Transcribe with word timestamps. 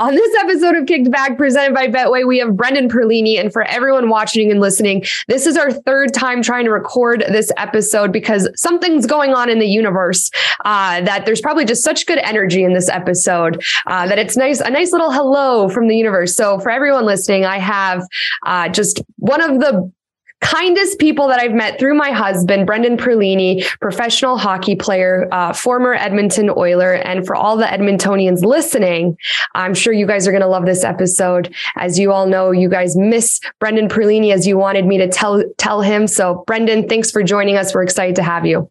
On 0.00 0.14
this 0.14 0.34
episode 0.36 0.76
of 0.76 0.86
Kicked 0.86 1.10
Back 1.10 1.36
presented 1.36 1.74
by 1.74 1.86
Betway, 1.86 2.26
we 2.26 2.38
have 2.38 2.56
Brendan 2.56 2.88
Perlini. 2.88 3.38
And 3.38 3.52
for 3.52 3.64
everyone 3.64 4.08
watching 4.08 4.50
and 4.50 4.58
listening, 4.58 5.04
this 5.28 5.46
is 5.46 5.58
our 5.58 5.70
third 5.70 6.14
time 6.14 6.40
trying 6.40 6.64
to 6.64 6.70
record 6.70 7.22
this 7.28 7.52
episode 7.58 8.10
because 8.10 8.48
something's 8.56 9.04
going 9.04 9.34
on 9.34 9.50
in 9.50 9.58
the 9.58 9.66
universe 9.66 10.30
uh, 10.64 11.02
that 11.02 11.26
there's 11.26 11.42
probably 11.42 11.66
just 11.66 11.84
such 11.84 12.06
good 12.06 12.16
energy 12.16 12.64
in 12.64 12.72
this 12.72 12.88
episode 12.88 13.62
uh, 13.88 14.06
that 14.06 14.18
it's 14.18 14.38
nice, 14.38 14.60
a 14.60 14.70
nice 14.70 14.90
little 14.90 15.12
hello 15.12 15.68
from 15.68 15.86
the 15.86 15.96
universe. 15.96 16.34
So 16.34 16.58
for 16.60 16.70
everyone 16.70 17.04
listening, 17.04 17.44
I 17.44 17.58
have 17.58 18.02
uh, 18.46 18.70
just 18.70 19.02
one 19.18 19.42
of 19.42 19.60
the 19.60 19.92
kindest 20.40 20.98
people 20.98 21.28
that 21.28 21.40
I've 21.40 21.52
met 21.52 21.78
through 21.78 21.94
my 21.94 22.10
husband, 22.10 22.66
Brendan 22.66 22.96
Perlini, 22.96 23.64
professional 23.80 24.36
hockey 24.36 24.74
player, 24.74 25.28
uh, 25.32 25.52
former 25.52 25.94
Edmonton 25.94 26.50
Oiler. 26.56 26.94
And 26.94 27.26
for 27.26 27.36
all 27.36 27.56
the 27.56 27.66
Edmontonians 27.66 28.44
listening, 28.44 29.16
I'm 29.54 29.74
sure 29.74 29.92
you 29.92 30.06
guys 30.06 30.26
are 30.26 30.32
going 30.32 30.42
to 30.42 30.48
love 30.48 30.66
this 30.66 30.84
episode. 30.84 31.54
As 31.76 31.98
you 31.98 32.12
all 32.12 32.26
know, 32.26 32.50
you 32.50 32.68
guys 32.68 32.96
miss 32.96 33.40
Brendan 33.58 33.88
Perlini 33.88 34.32
as 34.32 34.46
you 34.46 34.58
wanted 34.58 34.86
me 34.86 34.98
to 34.98 35.08
tell, 35.08 35.44
tell 35.58 35.82
him. 35.82 36.06
So 36.06 36.44
Brendan, 36.46 36.88
thanks 36.88 37.10
for 37.10 37.22
joining 37.22 37.56
us. 37.56 37.74
We're 37.74 37.82
excited 37.82 38.16
to 38.16 38.22
have 38.22 38.46
you. 38.46 38.70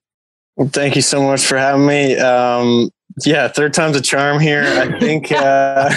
Well, 0.56 0.70
thank 0.70 0.96
you 0.96 1.02
so 1.02 1.24
much 1.24 1.46
for 1.46 1.58
having 1.58 1.86
me. 1.86 2.18
Um, 2.18 2.90
yeah, 3.26 3.48
third 3.48 3.74
time's 3.74 3.96
a 3.96 4.02
charm 4.02 4.40
here. 4.40 4.64
I 4.64 5.00
think 5.00 5.32
uh, 5.32 5.90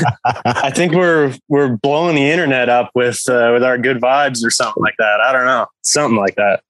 I 0.45 0.71
think 0.71 0.93
we're 0.93 1.35
we're 1.49 1.77
blowing 1.77 2.17
the 2.17 2.31
internet 2.31 2.69
up 2.69 2.91
with 2.95 3.29
uh, 3.29 3.51
with 3.53 3.63
our 3.63 3.79
good 3.79 4.01
vibes 4.01 4.45
or 4.45 4.51
something 4.51 4.83
like 4.83 4.95
that. 4.99 5.21
I 5.21 5.33
don't 5.33 5.47
know, 5.47 5.67
something 5.83 6.19
like 6.19 6.37
that. 6.37 6.63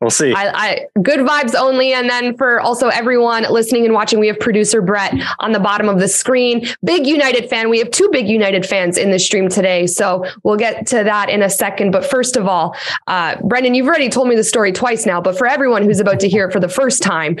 We'll 0.00 0.10
see. 0.10 0.32
I, 0.32 0.50
I, 0.54 0.86
good 1.02 1.20
vibes 1.20 1.56
only. 1.56 1.92
And 1.92 2.08
then 2.08 2.36
for 2.36 2.60
also 2.60 2.86
everyone 2.86 3.44
listening 3.50 3.84
and 3.84 3.92
watching, 3.92 4.20
we 4.20 4.28
have 4.28 4.38
producer 4.38 4.80
Brett 4.80 5.12
on 5.40 5.50
the 5.50 5.58
bottom 5.58 5.88
of 5.88 5.98
the 5.98 6.06
screen. 6.06 6.66
Big 6.84 7.04
United 7.04 7.50
fan. 7.50 7.68
We 7.68 7.80
have 7.80 7.90
two 7.90 8.08
big 8.12 8.28
United 8.28 8.64
fans 8.64 8.96
in 8.96 9.10
the 9.10 9.18
stream 9.18 9.48
today. 9.48 9.88
So 9.88 10.24
we'll 10.44 10.56
get 10.56 10.86
to 10.88 11.02
that 11.02 11.30
in 11.30 11.42
a 11.42 11.50
second. 11.50 11.90
But 11.90 12.06
first 12.06 12.36
of 12.36 12.46
all, 12.46 12.76
uh, 13.08 13.36
Brendan, 13.42 13.74
you've 13.74 13.88
already 13.88 14.08
told 14.08 14.28
me 14.28 14.36
the 14.36 14.44
story 14.44 14.70
twice 14.70 15.04
now, 15.04 15.20
but 15.20 15.36
for 15.36 15.48
everyone 15.48 15.82
who's 15.82 15.98
about 15.98 16.20
to 16.20 16.28
hear 16.28 16.46
it 16.46 16.52
for 16.52 16.60
the 16.60 16.68
first 16.68 17.02
time, 17.02 17.36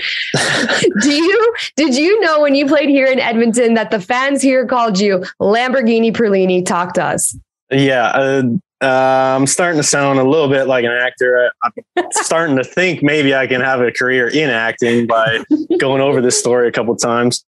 do 1.00 1.12
you, 1.12 1.54
did 1.76 1.96
you 1.96 2.20
know 2.20 2.40
when 2.40 2.56
you 2.56 2.66
played 2.66 2.88
here 2.88 3.06
in 3.06 3.20
Edmonton 3.20 3.74
that 3.74 3.92
the 3.92 4.00
fans 4.00 4.42
here 4.42 4.66
called 4.66 4.98
you 4.98 5.24
Lamborghini 5.40 6.12
Perlini? 6.12 6.66
Talk 6.66 6.94
to 6.94 7.04
us. 7.04 7.36
Yeah. 7.70 8.06
Uh, 8.06 8.42
uh, 8.80 9.36
I'm 9.36 9.46
starting 9.46 9.80
to 9.80 9.86
sound 9.86 10.18
a 10.18 10.24
little 10.24 10.48
bit 10.48 10.68
like 10.68 10.84
an 10.84 10.92
actor. 10.92 11.50
I'm 11.64 11.72
starting 12.12 12.56
to 12.56 12.64
think 12.64 13.02
maybe 13.02 13.34
I 13.34 13.46
can 13.46 13.60
have 13.60 13.80
a 13.80 13.90
career 13.90 14.28
in 14.28 14.50
acting 14.50 15.06
by 15.06 15.42
going 15.78 16.00
over 16.00 16.20
this 16.20 16.38
story 16.38 16.68
a 16.68 16.72
couple 16.72 16.94
times. 16.96 17.44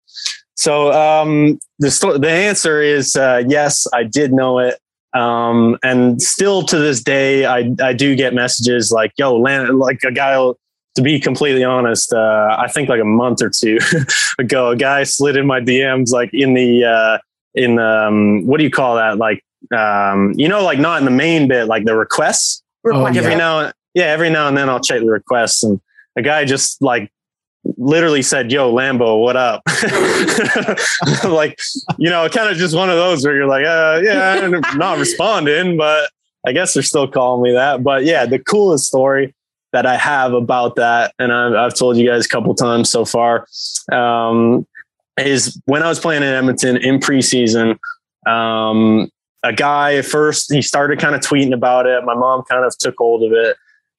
So 0.56 0.92
um, 0.92 1.58
the 1.78 1.90
sto- 1.90 2.18
the 2.18 2.30
answer 2.30 2.82
is 2.82 3.16
uh, 3.16 3.44
yes, 3.46 3.86
I 3.94 4.02
did 4.02 4.32
know 4.32 4.58
it, 4.58 4.78
um, 5.14 5.78
and 5.82 6.20
still 6.20 6.62
to 6.64 6.78
this 6.78 7.02
day, 7.02 7.46
I 7.46 7.72
I 7.80 7.92
do 7.92 8.16
get 8.16 8.34
messages 8.34 8.90
like, 8.90 9.12
"Yo, 9.16 9.38
land 9.38 9.78
like 9.78 10.00
a 10.04 10.12
guy." 10.12 10.36
To 10.96 11.02
be 11.02 11.20
completely 11.20 11.62
honest, 11.62 12.12
uh, 12.12 12.56
I 12.58 12.66
think 12.66 12.88
like 12.88 13.00
a 13.00 13.04
month 13.04 13.42
or 13.42 13.48
two 13.48 13.78
ago, 14.40 14.70
a 14.70 14.76
guy 14.76 15.04
slid 15.04 15.36
in 15.36 15.46
my 15.46 15.60
DMs 15.60 16.10
like 16.10 16.30
in 16.34 16.54
the 16.54 16.84
uh, 16.84 17.18
in 17.54 17.78
um, 17.78 18.44
what 18.44 18.58
do 18.58 18.64
you 18.64 18.70
call 18.70 18.96
that? 18.96 19.16
Like 19.16 19.44
um, 19.76 20.32
you 20.36 20.48
know, 20.48 20.62
like 20.62 20.78
not 20.78 20.98
in 20.98 21.04
the 21.04 21.10
main 21.10 21.48
bit, 21.48 21.66
like 21.66 21.84
the 21.84 21.96
requests. 21.96 22.62
Oh, 22.84 23.00
like 23.00 23.14
yeah. 23.14 23.22
every 23.22 23.36
now, 23.36 23.72
yeah, 23.94 24.04
every 24.04 24.30
now 24.30 24.48
and 24.48 24.56
then 24.56 24.68
I'll 24.68 24.80
check 24.80 25.00
the 25.00 25.10
requests, 25.10 25.62
and 25.62 25.80
a 26.16 26.22
guy 26.22 26.44
just 26.44 26.80
like 26.82 27.12
literally 27.76 28.22
said, 28.22 28.50
"Yo, 28.50 28.72
Lambo, 28.72 29.20
what 29.20 29.36
up?" 29.36 29.62
like, 31.24 31.60
you 31.98 32.08
know, 32.08 32.28
kind 32.28 32.50
of 32.50 32.56
just 32.56 32.74
one 32.74 32.88
of 32.88 32.96
those 32.96 33.24
where 33.24 33.34
you're 33.34 33.46
like, 33.46 33.64
uh, 33.64 34.00
"Yeah, 34.02 34.40
I'm 34.42 34.60
not 34.78 34.98
responding," 34.98 35.76
but 35.76 36.10
I 36.46 36.52
guess 36.52 36.74
they're 36.74 36.82
still 36.82 37.08
calling 37.08 37.42
me 37.42 37.52
that. 37.52 37.82
But 37.82 38.04
yeah, 38.04 38.26
the 38.26 38.38
coolest 38.38 38.86
story 38.86 39.34
that 39.72 39.86
I 39.86 39.96
have 39.96 40.32
about 40.32 40.76
that, 40.76 41.14
and 41.18 41.32
I've, 41.32 41.54
I've 41.54 41.74
told 41.74 41.96
you 41.96 42.08
guys 42.08 42.26
a 42.26 42.28
couple 42.28 42.54
times 42.54 42.90
so 42.90 43.04
far, 43.04 43.46
um, 43.92 44.66
is 45.18 45.60
when 45.66 45.82
I 45.82 45.88
was 45.88 46.00
playing 46.00 46.22
in 46.22 46.28
Edmonton 46.28 46.76
in 46.76 46.98
preseason. 46.98 47.78
Um, 48.26 49.10
a 49.42 49.52
guy 49.52 49.94
at 49.94 50.04
first 50.04 50.52
he 50.52 50.62
started 50.62 50.98
kind 50.98 51.14
of 51.14 51.20
tweeting 51.20 51.54
about 51.54 51.86
it. 51.86 52.04
My 52.04 52.14
mom 52.14 52.42
kind 52.48 52.64
of 52.64 52.76
took 52.78 52.94
hold 52.98 53.22
of 53.22 53.32
it. 53.32 53.56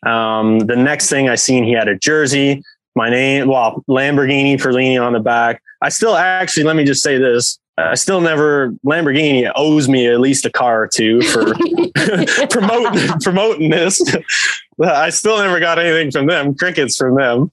Um, 0.07 0.59
the 0.59 0.75
next 0.75 1.09
thing 1.09 1.29
I 1.29 1.35
seen, 1.35 1.63
he 1.63 1.73
had 1.73 1.87
a 1.87 1.97
jersey, 1.97 2.63
my 2.95 3.09
name, 3.09 3.47
well, 3.47 3.83
Lamborghini 3.87 4.59
for 4.59 4.71
Perlini 4.71 5.01
on 5.01 5.13
the 5.13 5.19
back. 5.19 5.61
I 5.81 5.89
still 5.89 6.15
actually, 6.15 6.63
let 6.63 6.75
me 6.75 6.83
just 6.83 7.03
say 7.03 7.17
this. 7.17 7.59
I 7.77 7.95
still 7.95 8.21
never 8.21 8.71
Lamborghini 8.85 9.51
owes 9.55 9.87
me 9.87 10.07
at 10.07 10.19
least 10.19 10.45
a 10.45 10.51
car 10.51 10.83
or 10.83 10.87
two 10.87 11.21
for 11.21 11.45
promoting 12.49 13.09
promoting 13.21 13.69
this. 13.69 14.01
I 14.83 15.09
still 15.09 15.37
never 15.37 15.59
got 15.59 15.79
anything 15.79 16.11
from 16.11 16.27
them. 16.27 16.55
Crickets 16.55 16.97
from 16.97 17.15
them. 17.15 17.51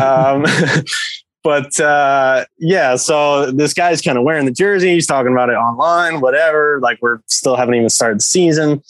Um, 0.00 0.44
but 1.42 1.78
uh, 1.80 2.44
yeah, 2.58 2.96
so 2.96 3.50
this 3.50 3.74
guy's 3.74 4.00
kind 4.00 4.16
of 4.16 4.24
wearing 4.24 4.46
the 4.46 4.52
jersey. 4.52 4.92
He's 4.94 5.06
talking 5.06 5.32
about 5.32 5.48
it 5.48 5.54
online, 5.54 6.20
whatever. 6.20 6.78
Like 6.80 6.98
we're 7.02 7.18
still 7.26 7.56
haven't 7.56 7.74
even 7.74 7.88
started 7.88 8.18
the 8.18 8.22
season. 8.22 8.82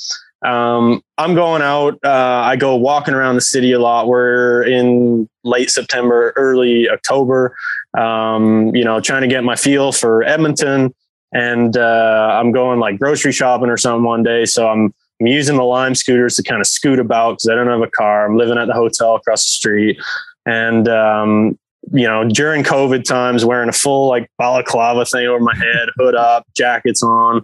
Um, 0.45 1.03
I'm 1.19 1.35
going 1.35 1.63
out. 1.63 1.99
Uh, 2.05 2.43
I 2.45 2.57
go 2.57 2.77
walking 2.77 3.15
around 3.15 3.37
the 3.37 3.43
city 3.43 3.73
a 3.73 3.79
lot. 3.79 4.09
We're 4.09 4.65
in 4.65 5.29
late 5.45 5.71
September, 5.71 6.33
early 6.37 6.89
October. 6.91 7.57
Um, 7.97 8.75
you 8.75 8.85
know, 8.85 9.01
trying 9.01 9.23
to 9.23 9.29
get 9.29 9.45
my 9.45 9.57
feel 9.57 9.93
for 9.93 10.23
Edmonton, 10.25 10.95
and 11.33 11.77
uh, 11.77 12.39
I'm 12.41 12.51
going 12.53 12.81
like 12.81 12.99
grocery 12.99 13.33
shopping 13.33 13.69
or 13.69 13.77
something 13.77 14.05
one 14.05 14.23
day. 14.23 14.45
So 14.47 14.69
I'm 14.69 14.93
I'm 15.21 15.27
using 15.27 15.57
the 15.57 15.65
Lime 15.65 15.95
scooters 15.95 16.37
to 16.37 16.43
kind 16.43 16.61
of 16.61 16.67
scoot 16.67 16.99
about 16.99 17.33
because 17.33 17.49
I 17.49 17.55
don't 17.55 17.69
have 17.69 17.83
a 17.83 17.91
car. 17.91 18.27
I'm 18.27 18.37
living 18.37 18.59
at 18.59 18.67
the 18.67 18.75
hotel 18.75 19.15
across 19.15 19.45
the 19.45 19.51
street, 19.53 20.01
and 20.47 20.89
um, 20.89 21.59
you 21.91 22.07
know, 22.07 22.29
during 22.29 22.63
COVID 22.63 23.05
times, 23.05 23.45
wearing 23.45 23.69
a 23.69 23.73
full 23.73 24.09
like 24.09 24.31
balaclava 24.39 25.05
thing 25.05 25.27
over 25.27 25.41
my 25.41 25.57
head, 25.57 25.89
hood 25.97 26.15
up, 26.15 26.47
jackets 26.55 27.03
on, 27.03 27.43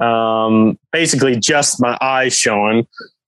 um, 0.00 0.78
basically 0.92 1.36
just 1.36 1.80
my 1.80 1.96
eyes 2.00 2.36
showing. 2.36 2.86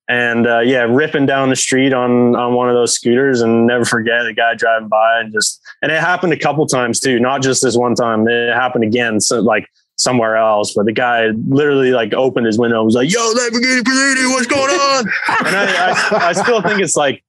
And 0.09 0.47
uh, 0.47 0.61
yeah, 0.61 0.83
ripping 0.89 1.27
down 1.27 1.51
the 1.51 1.57
street 1.57 1.93
on 1.93 2.35
on 2.35 2.55
one 2.55 2.69
of 2.69 2.75
those 2.75 2.95
scooters, 2.95 3.43
and 3.43 3.67
never 3.67 3.85
forget 3.85 4.25
the 4.25 4.33
guy 4.33 4.55
driving 4.55 4.89
by, 4.89 5.21
and 5.21 5.33
just 5.33 5.61
and 5.83 5.93
it 5.93 6.01
happened 6.01 6.33
a 6.33 6.39
couple 6.39 6.67
times 6.67 6.99
too, 6.99 7.21
not 7.21 7.43
just 7.43 7.63
this 7.63 7.77
one 7.77 7.95
time. 7.95 8.27
It 8.27 8.55
happened 8.55 8.85
again, 8.85 9.21
so 9.21 9.41
like 9.41 9.69
somewhere 9.97 10.37
else. 10.37 10.73
But 10.73 10.87
the 10.87 10.93
guy 10.93 11.29
literally 11.47 11.91
like 11.91 12.15
opened 12.15 12.47
his 12.47 12.59
window 12.59 12.79
and 12.79 12.87
was 12.87 12.95
like, 12.95 13.13
"Yo, 13.13 13.21
Lamborghini 13.21 14.31
what's 14.33 14.47
going 14.47 14.71
on?" 14.71 15.05
and 15.47 15.57
I, 15.57 15.91
I, 15.91 16.29
I 16.29 16.33
still 16.33 16.63
think 16.63 16.81
it's 16.81 16.97
like 16.97 17.23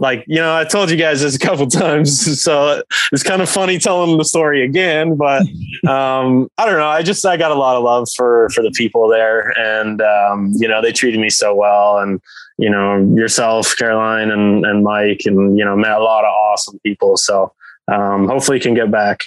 like 0.00 0.24
you 0.26 0.36
know 0.36 0.54
i 0.54 0.64
told 0.64 0.90
you 0.90 0.96
guys 0.96 1.22
this 1.22 1.34
a 1.34 1.38
couple 1.38 1.66
times 1.68 2.40
so 2.40 2.82
it's 3.12 3.22
kind 3.22 3.42
of 3.42 3.48
funny 3.48 3.78
telling 3.78 4.16
the 4.16 4.24
story 4.24 4.64
again 4.64 5.16
but 5.16 5.42
um 5.88 6.48
i 6.58 6.64
don't 6.64 6.78
know 6.78 6.88
i 6.88 7.02
just 7.02 7.24
i 7.26 7.36
got 7.36 7.50
a 7.50 7.54
lot 7.54 7.76
of 7.76 7.82
love 7.82 8.08
for 8.16 8.48
for 8.50 8.62
the 8.62 8.70
people 8.72 9.08
there 9.08 9.52
and 9.58 10.00
um 10.00 10.52
you 10.56 10.68
know 10.68 10.80
they 10.80 10.92
treated 10.92 11.20
me 11.20 11.30
so 11.30 11.54
well 11.54 11.98
and 11.98 12.20
you 12.58 12.70
know 12.70 12.98
yourself 13.14 13.74
caroline 13.76 14.30
and 14.30 14.64
and 14.64 14.82
mike 14.84 15.22
and 15.24 15.58
you 15.58 15.64
know 15.64 15.76
met 15.76 15.92
a 15.92 16.02
lot 16.02 16.24
of 16.24 16.30
awesome 16.30 16.78
people 16.80 17.16
so 17.16 17.52
um 17.88 18.28
hopefully 18.28 18.60
can 18.60 18.74
get 18.74 18.90
back 18.90 19.24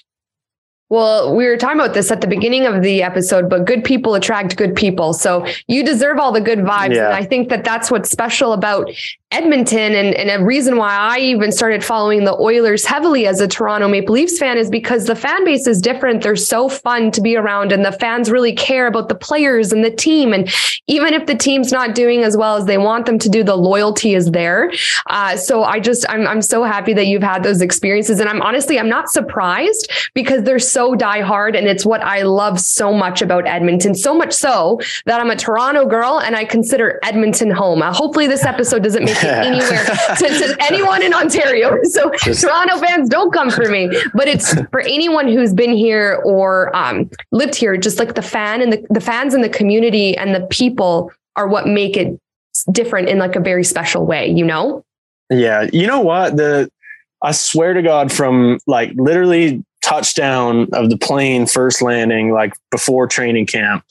well, 0.91 1.33
we 1.33 1.45
were 1.45 1.55
talking 1.55 1.79
about 1.79 1.93
this 1.93 2.11
at 2.11 2.19
the 2.19 2.27
beginning 2.27 2.65
of 2.65 2.83
the 2.83 3.01
episode, 3.01 3.49
but 3.49 3.63
good 3.63 3.81
people 3.81 4.13
attract 4.13 4.57
good 4.57 4.75
people. 4.75 5.13
So 5.13 5.45
you 5.67 5.85
deserve 5.85 6.19
all 6.19 6.33
the 6.33 6.41
good 6.41 6.59
vibes. 6.59 6.95
Yeah. 6.95 7.05
And 7.05 7.13
I 7.13 7.23
think 7.23 7.47
that 7.47 7.63
that's 7.63 7.89
what's 7.89 8.11
special 8.11 8.51
about 8.51 8.91
Edmonton 9.31 9.95
and, 9.95 10.13
and 10.13 10.29
a 10.29 10.43
reason 10.43 10.75
why 10.75 10.93
I 10.93 11.19
even 11.19 11.53
started 11.53 11.85
following 11.85 12.25
the 12.25 12.35
Oilers 12.35 12.85
heavily 12.85 13.27
as 13.27 13.39
a 13.39 13.47
Toronto 13.47 13.87
Maple 13.87 14.13
Leafs 14.13 14.37
fan 14.37 14.57
is 14.57 14.69
because 14.69 15.05
the 15.05 15.15
fan 15.15 15.45
base 15.45 15.67
is 15.67 15.81
different. 15.81 16.21
They're 16.21 16.35
so 16.35 16.67
fun 16.67 17.11
to 17.11 17.21
be 17.21 17.37
around 17.37 17.71
and 17.71 17.85
the 17.85 17.93
fans 17.93 18.29
really 18.29 18.53
care 18.53 18.87
about 18.87 19.07
the 19.07 19.15
players 19.15 19.71
and 19.71 19.85
the 19.85 19.91
team. 19.91 20.33
And 20.33 20.53
even 20.87 21.13
if 21.13 21.27
the 21.27 21.35
team's 21.35 21.71
not 21.71 21.95
doing 21.95 22.23
as 22.23 22.35
well 22.35 22.57
as 22.57 22.65
they 22.65 22.77
want 22.77 23.05
them 23.05 23.17
to 23.19 23.29
do, 23.29 23.41
the 23.41 23.55
loyalty 23.55 24.15
is 24.15 24.31
there. 24.31 24.71
Uh, 25.07 25.37
so 25.37 25.63
I 25.63 25.79
just, 25.79 26.05
I'm, 26.09 26.27
I'm 26.27 26.41
so 26.41 26.63
happy 26.63 26.93
that 26.93 27.07
you've 27.07 27.23
had 27.23 27.41
those 27.41 27.61
experiences. 27.61 28.19
And 28.19 28.27
I'm 28.27 28.41
honestly, 28.41 28.77
I'm 28.77 28.89
not 28.89 29.07
surprised 29.09 29.89
because 30.13 30.43
they're 30.43 30.59
so 30.59 30.93
die 30.93 31.21
hard. 31.21 31.55
And 31.55 31.67
it's 31.67 31.85
what 31.85 32.01
I 32.01 32.23
love 32.23 32.59
so 32.59 32.91
much 32.91 33.21
about 33.21 33.47
Edmonton, 33.47 33.95
so 33.95 34.13
much 34.13 34.33
so 34.33 34.81
that 35.05 35.21
I'm 35.21 35.29
a 35.29 35.37
Toronto 35.37 35.85
girl 35.85 36.19
and 36.19 36.35
I 36.35 36.43
consider 36.43 36.99
Edmonton 37.03 37.49
home. 37.49 37.81
Uh, 37.81 37.93
hopefully 37.93 38.27
this 38.27 38.43
episode 38.43 38.83
doesn't 38.83 39.05
make 39.05 39.20
anywhere 39.23 39.85
to, 40.17 40.27
to, 40.27 40.57
anyone 40.61 41.03
in 41.03 41.13
Ontario. 41.13 41.77
So 41.83 42.11
Just, 42.23 42.41
Toronto 42.41 42.77
fans 42.77 43.09
don't 43.09 43.31
come 43.31 43.49
for 43.49 43.69
me, 43.69 43.89
but 44.13 44.27
it's 44.27 44.53
for 44.71 44.81
anyone 44.81 45.27
who's 45.27 45.53
been 45.53 45.75
here 45.75 46.21
or 46.25 46.75
um, 46.75 47.09
lived 47.31 47.55
here. 47.55 47.77
Just 47.77 47.99
like 47.99 48.15
the 48.15 48.21
fan 48.21 48.61
and 48.61 48.73
the, 48.73 48.85
the 48.89 49.01
fans 49.01 49.33
and 49.33 49.43
the 49.43 49.49
community 49.49 50.15
and 50.17 50.33
the 50.35 50.45
people 50.47 51.11
are 51.35 51.47
what 51.47 51.67
make 51.67 51.97
it 51.97 52.19
different 52.71 53.09
in 53.09 53.17
like 53.17 53.35
a 53.35 53.39
very 53.39 53.63
special 53.63 54.05
way. 54.05 54.29
You 54.29 54.45
know? 54.45 54.83
Yeah. 55.29 55.69
You 55.71 55.87
know 55.87 56.01
what 56.01 56.37
the 56.37 56.69
I 57.21 57.31
swear 57.33 57.73
to 57.73 57.81
God, 57.81 58.11
from 58.11 58.59
like 58.65 58.93
literally 58.95 59.63
touchdown 59.83 60.67
of 60.73 60.89
the 60.89 60.97
plane 60.97 61.45
first 61.45 61.81
landing, 61.81 62.31
like 62.31 62.53
before 62.71 63.07
training 63.07 63.45
camp 63.45 63.83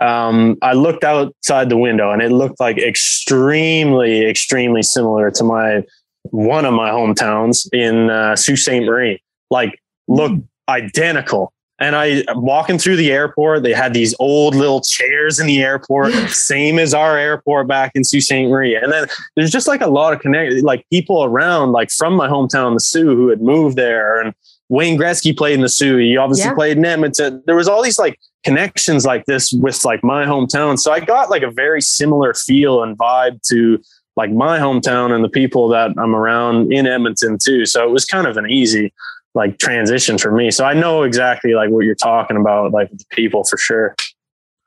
um, 0.00 0.56
I 0.62 0.72
looked 0.72 1.04
outside 1.04 1.68
the 1.68 1.76
window 1.76 2.10
and 2.10 2.22
it 2.22 2.32
looked 2.32 2.58
like 2.58 2.78
extremely, 2.78 4.26
extremely 4.26 4.82
similar 4.82 5.30
to 5.32 5.44
my 5.44 5.84
one 6.24 6.64
of 6.64 6.74
my 6.74 6.90
hometowns 6.90 7.68
in 7.72 8.10
uh, 8.10 8.36
Sault 8.36 8.58
Ste. 8.58 8.82
Marie. 8.82 9.22
Like, 9.50 9.80
look 10.08 10.32
mm. 10.32 10.44
identical. 10.68 11.52
And 11.78 11.96
I 11.96 12.24
walking 12.34 12.78
through 12.78 12.96
the 12.96 13.10
airport, 13.10 13.62
they 13.62 13.72
had 13.72 13.94
these 13.94 14.14
old 14.18 14.54
little 14.54 14.82
chairs 14.82 15.40
in 15.40 15.46
the 15.46 15.62
airport, 15.62 16.12
same 16.28 16.78
as 16.78 16.92
our 16.92 17.16
airport 17.16 17.68
back 17.68 17.92
in 17.94 18.04
Sault 18.04 18.22
Ste. 18.22 18.48
Marie. 18.48 18.76
And 18.76 18.92
then 18.92 19.06
there's 19.34 19.50
just 19.50 19.66
like 19.66 19.80
a 19.80 19.88
lot 19.88 20.12
of 20.12 20.20
connect, 20.20 20.62
like 20.62 20.84
people 20.90 21.24
around, 21.24 21.72
like 21.72 21.90
from 21.90 22.14
my 22.14 22.28
hometown, 22.28 22.74
the 22.74 22.80
Soo, 22.80 23.16
who 23.16 23.28
had 23.28 23.40
moved 23.40 23.76
there. 23.76 24.20
And 24.20 24.34
Wayne 24.70 24.96
Gretzky 24.96 25.36
played 25.36 25.54
in 25.54 25.60
the 25.60 25.68
Soo. 25.68 25.96
He 25.96 26.16
obviously 26.16 26.44
yeah. 26.44 26.54
played 26.54 26.78
in 26.78 26.84
Edmonton. 26.84 27.42
There 27.44 27.56
was 27.56 27.66
all 27.66 27.82
these 27.82 27.98
like 27.98 28.18
connections 28.44 29.04
like 29.04 29.26
this 29.26 29.52
with 29.52 29.84
like 29.84 30.02
my 30.04 30.24
hometown. 30.24 30.78
So 30.78 30.92
I 30.92 31.00
got 31.00 31.28
like 31.28 31.42
a 31.42 31.50
very 31.50 31.82
similar 31.82 32.32
feel 32.32 32.82
and 32.82 32.96
vibe 32.96 33.42
to 33.48 33.82
like 34.16 34.30
my 34.30 34.60
hometown 34.60 35.12
and 35.12 35.24
the 35.24 35.28
people 35.28 35.68
that 35.68 35.90
I'm 35.98 36.14
around 36.14 36.72
in 36.72 36.86
Edmonton 36.86 37.36
too. 37.42 37.66
So 37.66 37.84
it 37.84 37.90
was 37.90 38.04
kind 38.04 38.28
of 38.28 38.36
an 38.36 38.48
easy 38.48 38.94
like 39.34 39.58
transition 39.58 40.18
for 40.18 40.30
me. 40.30 40.52
So 40.52 40.64
I 40.64 40.74
know 40.74 41.02
exactly 41.02 41.54
like 41.54 41.70
what 41.70 41.84
you're 41.84 41.96
talking 41.96 42.36
about, 42.36 42.70
like 42.70 42.90
the 42.90 43.04
people 43.10 43.42
for 43.42 43.58
sure. 43.58 43.96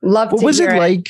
Love. 0.01 0.33
What 0.33 0.43
was 0.43 0.59
it, 0.59 0.69
it 0.69 0.77
like? 0.77 1.07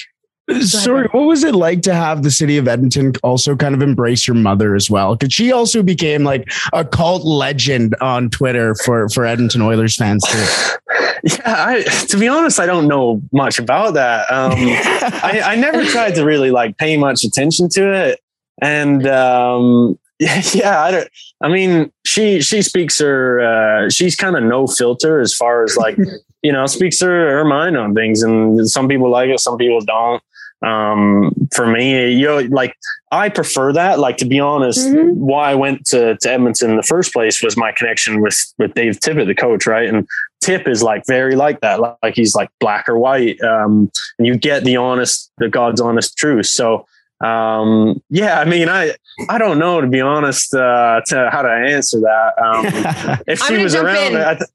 Sorry, 0.60 1.07
what 1.12 1.22
was 1.22 1.45
it 1.45 1.56
like 1.56 1.81
to 1.84 1.94
have 1.94 2.24
the 2.24 2.31
city 2.31 2.57
of 2.57 2.68
Edmonton 2.68 3.13
also 3.24 3.56
kind 3.56 3.74
of 3.74 3.81
embrace 3.81 4.28
your 4.28 4.36
mother 4.36 4.75
as 4.75 4.90
well? 4.90 5.16
Because 5.16 5.34
she 5.34 5.54
also 5.54 5.81
became 5.81 6.24
like 6.24 6.51
a 6.74 6.84
cult 6.84 7.24
legend 7.24 7.95
on 8.01 8.30
Twitter 8.30 8.75
for 8.84 9.07
for 9.07 9.25
Edmonton 9.25 9.62
Oilers 9.62 9.95
fans 9.95 10.24
too. 10.28 10.78
Yeah, 11.25 11.40
I, 11.45 11.84
to 11.84 12.18
be 12.18 12.28
honest, 12.28 12.60
I 12.60 12.66
don't 12.66 12.86
know 12.86 13.22
much 13.31 13.57
about 13.57 13.94
that. 13.94 14.30
Um, 14.30 14.51
I, 14.57 15.42
I, 15.45 15.56
never 15.56 15.86
tried 15.86 16.16
to 16.16 16.25
really 16.25 16.51
like 16.51 16.78
pay 16.78 16.98
much 16.98 17.24
attention 17.24 17.69
to 17.69 17.94
it, 17.94 18.19
and 18.62 19.07
um, 19.07 19.98
yeah, 20.19 20.81
I 20.81 20.92
don't. 20.92 21.07
I 21.40 21.48
mean, 21.48 21.94
she 22.06 22.42
she 22.42 22.62
speaks 22.62 23.00
her. 23.00 23.40
Uh, 23.40 23.90
she's 23.90 24.18
kind 24.18 24.36
of 24.36 24.44
no 24.44 24.68
filter 24.68 25.22
as 25.22 25.34
far 25.34 25.63
as 25.63 25.78
like 25.78 25.98
you 26.42 26.51
know 26.51 26.66
speaks 26.66 27.00
her 27.00 27.38
her 27.38 27.45
mind 27.45 27.78
on 27.78 27.94
things, 27.95 28.22
and 28.22 28.69
some 28.69 28.90
people 28.90 29.10
like 29.10 29.30
it, 29.30 29.40
some 29.40 29.57
people 29.57 29.80
don't 29.80 30.22
um, 30.63 31.33
for 31.54 31.68
me, 31.68 32.12
you 32.12 32.25
know, 32.25 32.39
like 32.39 32.75
I 33.12 33.30
prefer 33.30 33.74
that. 33.74 34.00
Like 34.00 34.18
to 34.18 34.25
be 34.25 34.39
honest, 34.39 34.88
mm-hmm. 34.88 35.19
why 35.19 35.51
I 35.51 35.56
went 35.56 35.86
to, 35.88 36.18
to 36.18 36.31
Edmonton 36.31 36.71
in 36.71 36.77
the 36.77 36.83
first 36.83 37.13
place 37.13 37.44
was 37.44 37.57
my 37.57 37.71
connection 37.71 38.21
with 38.21 38.54
with 38.57 38.74
Dave 38.74 39.00
Tippett, 39.00 39.27
the 39.27 39.36
coach, 39.36 39.68
right? 39.68 39.88
And 39.88 40.07
Tip 40.42 40.68
is 40.68 40.81
like 40.81 41.04
very 41.06 41.36
like 41.36 41.62
that. 41.62 41.80
Like 41.80 42.15
he's 42.15 42.36
like 42.36 42.50
black 42.60 42.88
or 42.88 42.98
white, 42.98 43.42
um, 43.42 43.92
and 44.18 44.27
you 44.27 44.38
get 44.38 44.63
the 44.63 44.77
honest, 44.77 45.31
the 45.38 45.50
God's 45.50 45.81
honest 45.81 46.18
truth. 46.18 46.48
So 46.48 46.86
um, 47.24 48.01
yeah, 48.09 48.39
I 48.39 48.45
mean, 48.45 48.68
I 48.68 48.95
I 49.30 49.38
don't 49.38 49.59
know 49.59 49.80
to 49.80 49.88
be 49.88 50.01
honest 50.01 50.54
uh, 50.54 51.01
to 51.07 51.30
how 51.31 51.42
to 51.42 51.50
answer 51.50 52.00
that. 52.01 52.33
Um, 52.44 53.19
if 53.27 53.39
she 53.39 53.57
was 53.57 53.75
around, 53.75 54.18
I, 54.18 54.36
th- 54.36 54.50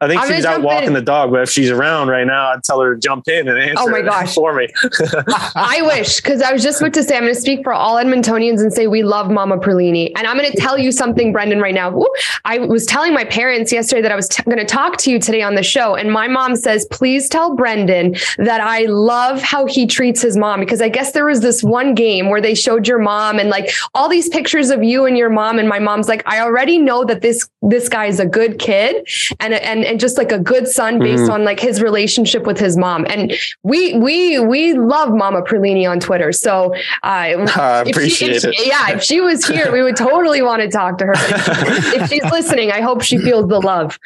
I 0.00 0.06
think 0.06 0.20
I'm 0.20 0.32
she's 0.32 0.44
out 0.44 0.62
walking 0.62 0.88
in. 0.88 0.92
the 0.92 1.02
dog, 1.02 1.32
but 1.32 1.42
if 1.42 1.50
she's 1.50 1.70
around 1.70 2.06
right 2.06 2.26
now, 2.26 2.52
I'd 2.52 2.62
tell 2.62 2.80
her 2.80 2.94
to 2.94 3.00
jump 3.00 3.26
in 3.26 3.48
and 3.48 3.58
answer 3.58 3.82
oh 3.82 3.88
my 3.88 4.00
gosh. 4.00 4.32
for 4.32 4.54
me. 4.54 4.68
I 5.56 5.82
wish, 5.98 6.18
because 6.18 6.40
I 6.40 6.52
was 6.52 6.62
just 6.62 6.80
about 6.80 6.94
to 6.94 7.02
say, 7.02 7.16
I'm 7.16 7.22
going 7.22 7.34
to 7.34 7.40
speak 7.40 7.64
for 7.64 7.72
all 7.72 7.96
Edmontonians 7.96 8.60
and 8.60 8.72
say 8.72 8.86
we 8.86 9.02
love 9.02 9.28
Mama 9.28 9.56
Perlini. 9.56 10.12
And 10.16 10.24
I'm 10.28 10.38
going 10.38 10.52
to 10.52 10.56
tell 10.56 10.78
you 10.78 10.92
something, 10.92 11.32
Brendan, 11.32 11.60
right 11.60 11.74
now. 11.74 12.00
I 12.44 12.60
was 12.60 12.86
telling 12.86 13.12
my 13.12 13.24
parents 13.24 13.72
yesterday 13.72 14.02
that 14.02 14.12
I 14.12 14.14
was 14.14 14.28
t- 14.28 14.44
going 14.44 14.58
to 14.58 14.64
talk 14.64 14.98
to 14.98 15.10
you 15.10 15.18
today 15.18 15.42
on 15.42 15.56
the 15.56 15.64
show. 15.64 15.96
And 15.96 16.12
my 16.12 16.28
mom 16.28 16.54
says, 16.54 16.86
please 16.92 17.28
tell 17.28 17.56
Brendan 17.56 18.14
that 18.38 18.60
I 18.60 18.82
love 18.82 19.42
how 19.42 19.66
he 19.66 19.84
treats 19.84 20.22
his 20.22 20.36
mom. 20.36 20.60
Because 20.60 20.80
I 20.80 20.88
guess 20.88 21.10
there 21.10 21.26
was 21.26 21.40
this 21.40 21.64
one 21.64 21.96
game 21.96 22.30
where 22.30 22.40
they 22.40 22.54
showed 22.54 22.86
your 22.86 23.00
mom 23.00 23.40
and 23.40 23.50
like 23.50 23.72
all 23.94 24.08
these 24.08 24.28
pictures 24.28 24.70
of 24.70 24.84
you 24.84 25.06
and 25.06 25.18
your 25.18 25.30
mom. 25.30 25.58
And 25.58 25.68
my 25.68 25.80
mom's 25.80 26.06
like, 26.06 26.22
I 26.24 26.38
already 26.38 26.78
know 26.78 27.04
that 27.04 27.20
this, 27.20 27.48
this 27.62 27.88
guy 27.88 28.06
is 28.06 28.20
a 28.20 28.26
good 28.26 28.60
kid. 28.60 29.08
And, 29.40 29.54
and, 29.54 29.87
and 29.88 29.98
just 29.98 30.18
like 30.18 30.30
a 30.30 30.38
good 30.38 30.68
son 30.68 30.98
based 30.98 31.24
mm-hmm. 31.24 31.32
on 31.32 31.44
like 31.44 31.58
his 31.58 31.80
relationship 31.82 32.44
with 32.44 32.58
his 32.58 32.76
mom. 32.76 33.06
And 33.08 33.32
we 33.62 33.98
we 33.98 34.38
we 34.38 34.74
love 34.74 35.12
Mama 35.12 35.42
Perlini 35.42 35.90
on 35.90 35.98
Twitter. 35.98 36.30
So 36.32 36.74
uh, 36.74 36.76
I 37.02 37.84
appreciate 37.86 38.42
she, 38.42 38.48
it. 38.48 38.66
yeah, 38.66 38.90
if 38.90 39.02
she 39.02 39.20
was 39.20 39.46
here, 39.46 39.72
we 39.72 39.82
would 39.82 39.96
totally 39.96 40.42
want 40.42 40.62
to 40.62 40.68
talk 40.68 40.98
to 40.98 41.06
her. 41.06 41.14
if 41.16 42.08
she's 42.10 42.24
listening, 42.32 42.70
I 42.70 42.80
hope 42.80 43.02
she 43.02 43.18
feels 43.18 43.48
the 43.48 43.60
love. 43.60 43.98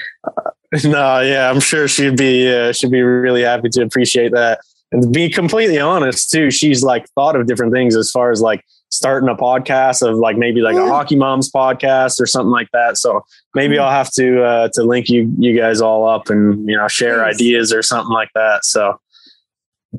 No, 0.84 1.20
yeah, 1.20 1.50
I'm 1.50 1.60
sure 1.60 1.86
she'd 1.88 2.16
be 2.16 2.50
uh, 2.50 2.72
she'd 2.72 2.90
be 2.90 3.02
really 3.02 3.42
happy 3.42 3.68
to 3.70 3.82
appreciate 3.82 4.32
that. 4.32 4.60
And 4.92 5.02
to 5.02 5.08
be 5.08 5.28
completely 5.28 5.78
honest, 5.78 6.30
too, 6.30 6.50
she's 6.50 6.82
like 6.82 7.08
thought 7.10 7.34
of 7.34 7.46
different 7.46 7.72
things 7.72 7.96
as 7.96 8.10
far 8.10 8.30
as 8.30 8.40
like 8.40 8.64
starting 8.92 9.28
a 9.28 9.34
podcast 9.34 10.06
of 10.06 10.18
like 10.18 10.36
maybe 10.36 10.60
like 10.60 10.76
a 10.76 10.86
hockey 10.86 11.16
moms 11.16 11.50
podcast 11.50 12.20
or 12.20 12.26
something 12.26 12.50
like 12.50 12.68
that. 12.72 12.98
So 12.98 13.24
maybe 13.54 13.78
I'll 13.78 13.90
have 13.90 14.12
to 14.12 14.44
uh, 14.44 14.68
to 14.74 14.82
link 14.84 15.08
you 15.08 15.34
you 15.38 15.58
guys 15.58 15.80
all 15.80 16.06
up 16.06 16.30
and 16.30 16.68
you 16.68 16.76
know 16.76 16.86
share 16.88 17.24
Please. 17.24 17.34
ideas 17.36 17.72
or 17.72 17.82
something 17.82 18.12
like 18.12 18.30
that. 18.34 18.64
So 18.64 19.00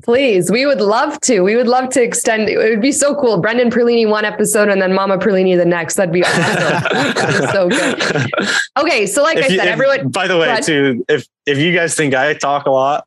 Please, 0.01 0.49
we 0.49 0.65
would 0.65 0.81
love 0.81 1.19
to. 1.21 1.41
We 1.41 1.55
would 1.55 1.67
love 1.67 1.89
to 1.89 2.01
extend. 2.01 2.49
It 2.49 2.57
would 2.57 2.81
be 2.81 2.91
so 2.91 3.13
cool. 3.13 3.37
Brendan 3.37 3.69
Perlini 3.69 4.09
one 4.09 4.25
episode 4.25 4.67
and 4.69 4.81
then 4.81 4.91
Mama 4.91 5.19
Perlini 5.19 5.55
the 5.55 5.65
next. 5.65 5.95
That'd 5.95 6.11
be 6.11 6.23
awesome. 6.25 7.47
so 7.51 7.69
good. 7.69 8.49
Okay, 8.79 9.05
so 9.05 9.21
like 9.21 9.37
if 9.37 9.45
I 9.45 9.47
you, 9.49 9.57
said, 9.57 9.67
if, 9.67 9.73
everyone. 9.73 10.09
By 10.09 10.27
the 10.27 10.39
way, 10.39 10.59
too, 10.61 11.05
if 11.07 11.27
if 11.45 11.59
you 11.59 11.75
guys 11.75 11.93
think 11.93 12.15
I 12.15 12.33
talk 12.33 12.65
a 12.65 12.71
lot, 12.71 13.05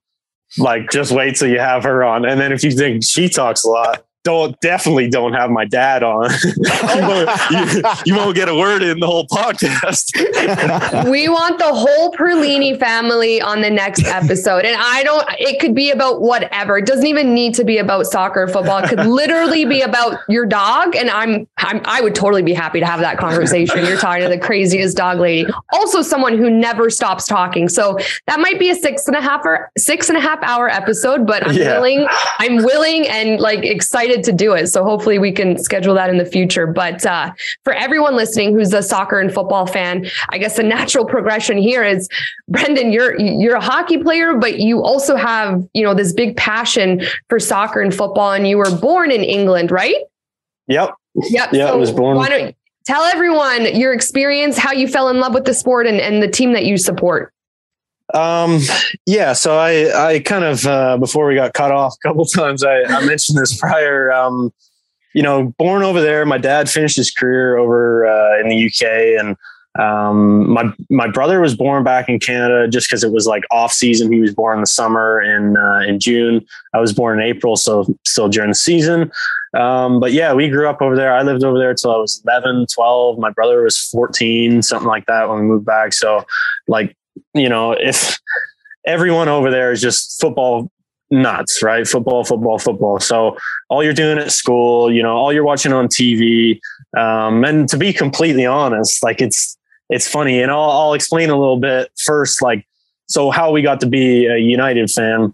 like 0.59 0.89
just 0.91 1.11
wait 1.11 1.35
till 1.35 1.49
you 1.49 1.59
have 1.59 1.83
her 1.83 2.05
on, 2.05 2.25
and 2.25 2.41
then 2.41 2.53
if 2.53 2.63
you 2.63 2.71
think 2.71 3.03
she 3.03 3.29
talks 3.29 3.65
a 3.65 3.69
lot, 3.69 4.06
don't 4.27 4.61
definitely 4.61 5.09
don't 5.09 5.35
have 5.35 5.51
my 5.51 5.65
dad 5.65 6.03
on. 6.03 6.29
you, 6.45 7.01
won't, 7.01 7.31
you, 7.49 7.83
you, 8.07 8.17
won't, 8.17 8.35
get 8.35 8.49
a 8.49 8.55
word 8.57 8.83
in 8.83 8.99
the 8.99 9.07
whole 9.07 9.25
podcast. 9.29 10.11
we 11.11 11.29
want 11.29 11.61
the 11.61 11.73
whole 11.73 12.11
Perlini 12.11 12.77
family 12.77 13.41
on 13.41 13.61
the 13.61 13.71
next 13.71 14.05
episode. 14.05 14.65
And 14.65 14.77
I 14.77 15.05
don't, 15.05 15.25
it 15.39 15.61
could 15.61 15.77
be 15.77 15.93
about 15.93 16.23
whatever. 16.23 16.77
It 16.77 16.87
doesn't 16.87 17.07
even 17.07 17.35
need 17.35 17.55
to 17.55 17.63
be 17.63 17.79
about 17.79 18.07
soccer, 18.07 18.43
or 18.43 18.49
football. 18.49 18.83
It 18.83 18.89
could 18.89 19.07
literally 19.07 19.65
be 19.65 19.81
about 19.83 20.19
your 20.29 20.45
dog. 20.45 20.97
And 20.97 21.09
I'm, 21.09 21.47
I'm, 21.59 21.81
I 21.85 22.01
would 22.01 22.17
totally 22.17 22.43
be 22.43 22.53
happy 22.53 22.81
to 22.81 22.87
have 22.87 22.99
that 22.99 23.19
conversation. 23.19 23.87
You're 23.87 23.97
talking 23.97 24.25
to 24.25 24.29
the 24.29 24.39
craziest 24.39 24.97
dog 24.97 25.21
lady. 25.21 25.49
Also 25.73 26.03
someone 26.03 26.37
who 26.37 26.51
never 26.51 26.91
stops 26.91 27.29
talking. 27.29 27.69
So 27.69 27.97
that 28.27 28.41
might 28.41 28.59
be 28.59 28.71
a 28.71 28.75
six 28.75 29.07
and 29.07 29.15
a 29.15 29.21
half 29.21 29.45
or 29.45 29.71
six 29.79 30.09
and 30.09 30.19
a 30.19 30.21
half 30.21 30.43
hour 30.43 30.69
episode, 30.69 31.29
but 31.29 31.47
I'm 31.47 31.55
yeah. 31.55 31.75
willing, 31.75 32.09
I'm 32.41 32.57
willing 32.57 33.07
and 33.07 33.39
like 33.41 33.65
excited 33.65 34.16
excited 34.17 34.31
to 34.31 34.45
do 34.45 34.53
it. 34.53 34.69
So 34.69 34.85
hopefully 34.85 35.19
we 35.19 35.33
can 35.33 35.59
schedule 35.59 35.95
that 35.95 36.11
in 36.11 36.19
the 36.19 36.25
future. 36.25 36.67
But 36.67 37.05
uh, 37.05 37.33
for 37.65 37.73
everyone 37.73 38.17
listening 38.17 38.55
who's 38.55 38.73
a 38.73 38.83
soccer 38.83 39.19
and 39.19 39.33
football 39.33 39.67
fan, 39.67 40.07
I 40.31 40.39
guess 40.39 40.57
the 40.57 40.63
natural 40.63 41.05
progression 41.17 41.59
here 41.59 41.85
is 41.85 42.09
Brendan, 42.49 42.93
you're 42.93 43.19
you're 43.19 43.57
a 43.57 43.61
hockey 43.61 43.99
player, 43.99 44.35
but 44.35 44.59
you 44.59 44.83
also 44.83 45.17
have, 45.17 45.63
you 45.75 45.83
know, 45.83 45.95
this 45.95 46.13
big 46.13 46.37
passion 46.37 47.03
for 47.29 47.39
soccer 47.39 47.81
and 47.81 47.95
football. 47.95 48.33
And 48.33 48.49
you 48.49 48.59
were 48.59 48.75
born 48.79 49.11
in 49.11 49.23
England, 49.23 49.71
right? 49.71 49.97
Yep. 50.69 50.95
Yep. 51.15 51.53
Yeah, 51.53 51.69
so 51.69 51.73
I 51.73 51.77
was 51.77 51.93
born. 51.93 52.17
Why 52.17 52.29
don't 52.29 52.57
tell 52.85 53.03
everyone 53.05 53.75
your 53.75 53.93
experience, 53.93 54.59
how 54.59 54.73
you 54.73 54.87
fell 54.87 55.09
in 55.09 55.19
love 55.19 55.35
with 55.35 55.45
the 55.45 55.55
sport 55.55 55.87
and, 55.87 56.01
and 56.01 56.23
the 56.23 56.29
team 56.29 56.53
that 56.53 56.65
you 56.65 56.77
support? 56.77 57.33
Um, 58.17 58.61
yeah, 59.05 59.35
so 59.35 59.59
I, 59.59 60.13
I 60.13 60.21
kind 60.21 60.45
of, 60.45 60.67
uh, 60.67 60.97
before 60.97 61.27
we 61.27 61.35
got 61.35 61.53
cut 61.53 61.71
off 61.71 61.95
a 61.95 62.09
couple 62.09 62.25
times, 62.35 62.65
I, 62.65 62.83
I 62.85 63.05
mentioned 63.05 63.39
this 63.39 63.59
prior, 63.59 64.11
um, 64.11 64.53
you 65.15 65.23
know, 65.23 65.55
born 65.59 65.83
over 65.83 66.01
there, 66.01 66.25
my 66.25 66.39
dad 66.39 66.71
finished 66.71 66.97
his 66.97 67.11
career 67.11 67.59
over, 67.59 68.07
uh, 68.07 68.41
in 68.41 68.49
the 68.49 68.67
UK 68.67 69.21
and, 69.21 69.37
um, 69.79 70.49
my, 70.49 70.73
my 70.89 71.07
brother 71.07 71.39
was 71.39 71.55
born 71.55 71.85
back 71.85 72.09
in 72.09 72.19
Canada 72.19 72.67
just 72.67 72.89
cause 72.89 73.05
it 73.05 73.13
was 73.13 73.27
like 73.27 73.45
off 73.51 73.75
season. 73.75 74.11
He 74.11 74.23
was 74.23 74.35
born 74.35 74.57
in 74.57 74.61
the 74.63 74.67
summer 74.67 75.21
in, 75.21 75.55
uh, 75.59 75.81
in 75.81 76.01
June. 76.01 76.47
I 76.73 76.81
was 76.81 76.95
born 76.95 77.21
in 77.21 77.27
April. 77.27 77.57
So 77.57 77.87
still 78.07 78.31
during 78.31 78.49
the 78.49 78.55
season. 78.55 79.13
Um, 79.53 80.01
but 80.01 80.13
yeah, 80.13 80.33
we 80.33 80.49
grew 80.49 80.67
up 80.67 80.81
over 80.81 80.97
there. 80.97 81.15
I 81.15 81.21
lived 81.21 81.45
over 81.45 81.59
there 81.59 81.75
till 81.75 81.91
I 81.91 81.99
was 81.99 82.23
11, 82.27 82.69
12. 82.73 83.19
My 83.19 83.31
brother 83.31 83.65
was 83.65 83.79
14, 83.79 84.63
something 84.63 84.89
like 84.89 85.05
that 85.07 85.29
when 85.29 85.41
we 85.41 85.45
moved 85.45 85.67
back. 85.67 85.93
So 85.93 86.25
like, 86.67 86.97
you 87.39 87.49
know, 87.49 87.73
if 87.73 88.19
everyone 88.87 89.29
over 89.29 89.51
there 89.51 89.73
is 89.73 89.81
just 89.81 90.21
football 90.21 90.71
nuts, 91.11 91.63
right? 91.63 91.87
Football, 91.87 92.25
football, 92.25 92.59
football. 92.59 93.01
So 93.01 93.37
all 93.69 93.83
you're 93.83 93.93
doing 93.93 94.19
at 94.19 94.33
school, 94.33 94.93
you 94.93 95.03
know, 95.03 95.17
all 95.17 95.33
you're 95.33 95.45
watching 95.45 95.73
on 95.73 95.89
TV. 95.89 96.61
Um, 96.97 97.45
and 97.45 97.69
to 97.69 97.77
be 97.77 97.93
completely 97.93 98.47
honest, 98.47 99.03
like 99.03 99.21
it's, 99.21 99.57
it's 99.89 100.09
funny 100.09 100.41
and 100.41 100.51
I'll, 100.51 100.71
I'll 100.71 100.95
explain 100.95 101.31
a 101.31 101.39
little 101.39 101.59
bit 101.59 101.91
first, 102.05 102.43
like, 102.43 102.67
so 103.09 103.31
how 103.31 103.53
we 103.53 103.63
got 103.63 103.81
to 103.81 103.87
be 103.87 104.27
a 104.27 104.37
United 104.37 104.91
fan. 104.91 105.33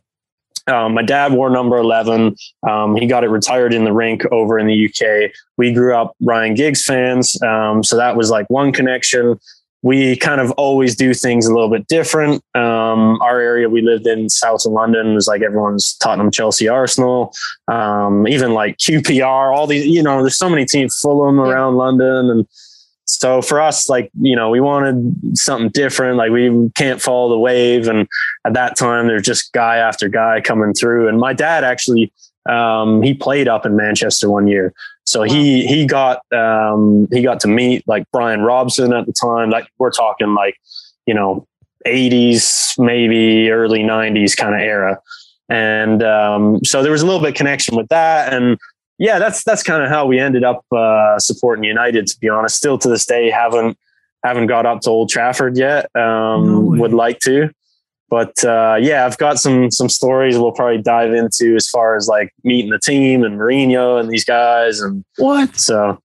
Um, 0.66 0.94
my 0.94 1.02
dad 1.02 1.32
wore 1.32 1.50
number 1.50 1.78
11. 1.78 2.36
Um, 2.68 2.94
he 2.94 3.06
got 3.06 3.24
it 3.24 3.28
retired 3.28 3.72
in 3.72 3.84
the 3.84 3.92
rink 3.92 4.24
over 4.30 4.58
in 4.58 4.66
the 4.66 4.86
UK. 4.86 5.32
We 5.56 5.72
grew 5.72 5.96
up 5.96 6.14
Ryan 6.20 6.54
Giggs 6.54 6.84
fans. 6.84 7.40
Um, 7.42 7.82
so 7.82 7.96
that 7.96 8.14
was 8.16 8.30
like 8.30 8.48
one 8.48 8.72
connection 8.72 9.40
we 9.82 10.16
kind 10.16 10.40
of 10.40 10.52
always 10.52 10.94
do 10.94 11.12
things 11.12 11.46
a 11.46 11.52
little 11.52 11.68
bit 11.68 11.86
different. 11.88 12.42
Um, 12.54 13.20
our 13.20 13.40
area 13.40 13.68
we 13.68 13.82
lived 13.82 14.06
in, 14.06 14.28
south 14.28 14.64
of 14.64 14.72
London, 14.72 15.14
was 15.14 15.26
like 15.26 15.42
everyone's 15.42 15.94
Tottenham, 15.96 16.30
Chelsea, 16.30 16.68
Arsenal, 16.68 17.34
um, 17.66 18.26
even 18.28 18.54
like 18.54 18.78
QPR. 18.78 19.54
All 19.54 19.66
these, 19.66 19.86
you 19.86 20.02
know, 20.02 20.20
there's 20.20 20.38
so 20.38 20.48
many 20.48 20.64
teams, 20.64 20.96
Fulham 21.00 21.40
around 21.40 21.74
London, 21.74 22.30
and 22.30 22.46
so 23.04 23.42
for 23.42 23.60
us, 23.60 23.88
like 23.88 24.10
you 24.20 24.36
know, 24.36 24.48
we 24.50 24.60
wanted 24.60 25.36
something 25.36 25.70
different. 25.70 26.16
Like 26.16 26.30
we 26.30 26.70
can't 26.76 27.02
follow 27.02 27.28
the 27.30 27.38
wave, 27.38 27.88
and 27.88 28.08
at 28.46 28.54
that 28.54 28.76
time, 28.76 29.08
there's 29.08 29.22
just 29.22 29.52
guy 29.52 29.76
after 29.76 30.08
guy 30.08 30.40
coming 30.40 30.72
through. 30.72 31.08
And 31.08 31.18
my 31.18 31.32
dad 31.32 31.64
actually, 31.64 32.12
um, 32.48 33.02
he 33.02 33.14
played 33.14 33.48
up 33.48 33.66
in 33.66 33.76
Manchester 33.76 34.30
one 34.30 34.46
year. 34.46 34.72
So 35.04 35.22
he 35.22 35.66
he 35.66 35.86
got 35.86 36.20
um, 36.32 37.08
he 37.12 37.22
got 37.22 37.40
to 37.40 37.48
meet 37.48 37.86
like 37.86 38.04
Brian 38.12 38.42
Robson 38.42 38.92
at 38.92 39.06
the 39.06 39.12
time. 39.12 39.50
Like 39.50 39.66
we're 39.78 39.90
talking 39.90 40.34
like 40.34 40.56
you 41.06 41.14
know 41.14 41.46
80s, 41.86 42.78
maybe 42.78 43.50
early 43.50 43.80
90s 43.80 44.36
kind 44.36 44.54
of 44.54 44.60
era. 44.60 45.00
And 45.48 46.02
um, 46.02 46.64
so 46.64 46.82
there 46.82 46.92
was 46.92 47.02
a 47.02 47.06
little 47.06 47.20
bit 47.20 47.34
connection 47.34 47.76
with 47.76 47.88
that. 47.88 48.32
And 48.32 48.58
yeah, 48.98 49.18
that's 49.18 49.42
that's 49.44 49.62
kind 49.62 49.82
of 49.82 49.88
how 49.88 50.06
we 50.06 50.18
ended 50.18 50.44
up 50.44 50.64
uh, 50.72 51.18
supporting 51.18 51.64
United. 51.64 52.06
To 52.06 52.18
be 52.20 52.28
honest, 52.28 52.56
still 52.56 52.78
to 52.78 52.88
this 52.88 53.04
day 53.04 53.30
haven't 53.30 53.76
haven't 54.24 54.46
got 54.46 54.66
up 54.66 54.80
to 54.82 54.90
Old 54.90 55.08
Trafford 55.10 55.56
yet. 55.56 55.90
Um, 55.96 56.46
no 56.46 56.80
would 56.80 56.92
like 56.92 57.18
to, 57.20 57.50
but 58.12 58.44
uh, 58.44 58.76
yeah, 58.78 59.06
I've 59.06 59.16
got 59.16 59.38
some 59.38 59.70
some 59.70 59.88
stories 59.88 60.36
we'll 60.36 60.52
probably 60.52 60.82
dive 60.82 61.14
into 61.14 61.54
as 61.56 61.66
far 61.66 61.96
as 61.96 62.08
like 62.08 62.30
meeting 62.44 62.70
the 62.70 62.78
team 62.78 63.24
and 63.24 63.40
Mourinho 63.40 63.98
and 63.98 64.10
these 64.10 64.26
guys 64.26 64.80
and 64.80 65.02
what. 65.16 65.56
So 65.56 65.98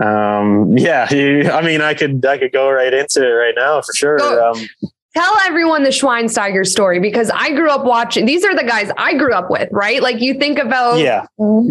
um, 0.00 0.76
yeah, 0.76 1.14
you, 1.14 1.48
I 1.52 1.62
mean, 1.62 1.80
I 1.80 1.94
could 1.94 2.26
I 2.26 2.38
could 2.38 2.50
go 2.50 2.68
right 2.72 2.92
into 2.92 3.24
it 3.24 3.34
right 3.34 3.54
now 3.56 3.80
for 3.82 3.92
sure. 3.94 4.42
Um, 4.42 4.66
Tell 5.14 5.36
everyone 5.42 5.84
the 5.84 5.90
Schweinsteiger 5.90 6.66
story 6.66 6.98
because 6.98 7.30
I 7.32 7.52
grew 7.52 7.70
up 7.70 7.84
watching. 7.84 8.24
These 8.24 8.44
are 8.44 8.56
the 8.56 8.64
guys 8.64 8.90
I 8.98 9.14
grew 9.14 9.32
up 9.32 9.48
with, 9.48 9.68
right? 9.70 10.02
Like 10.02 10.20
you 10.20 10.34
think 10.34 10.58
about 10.58 10.98
yeah. 10.98 11.26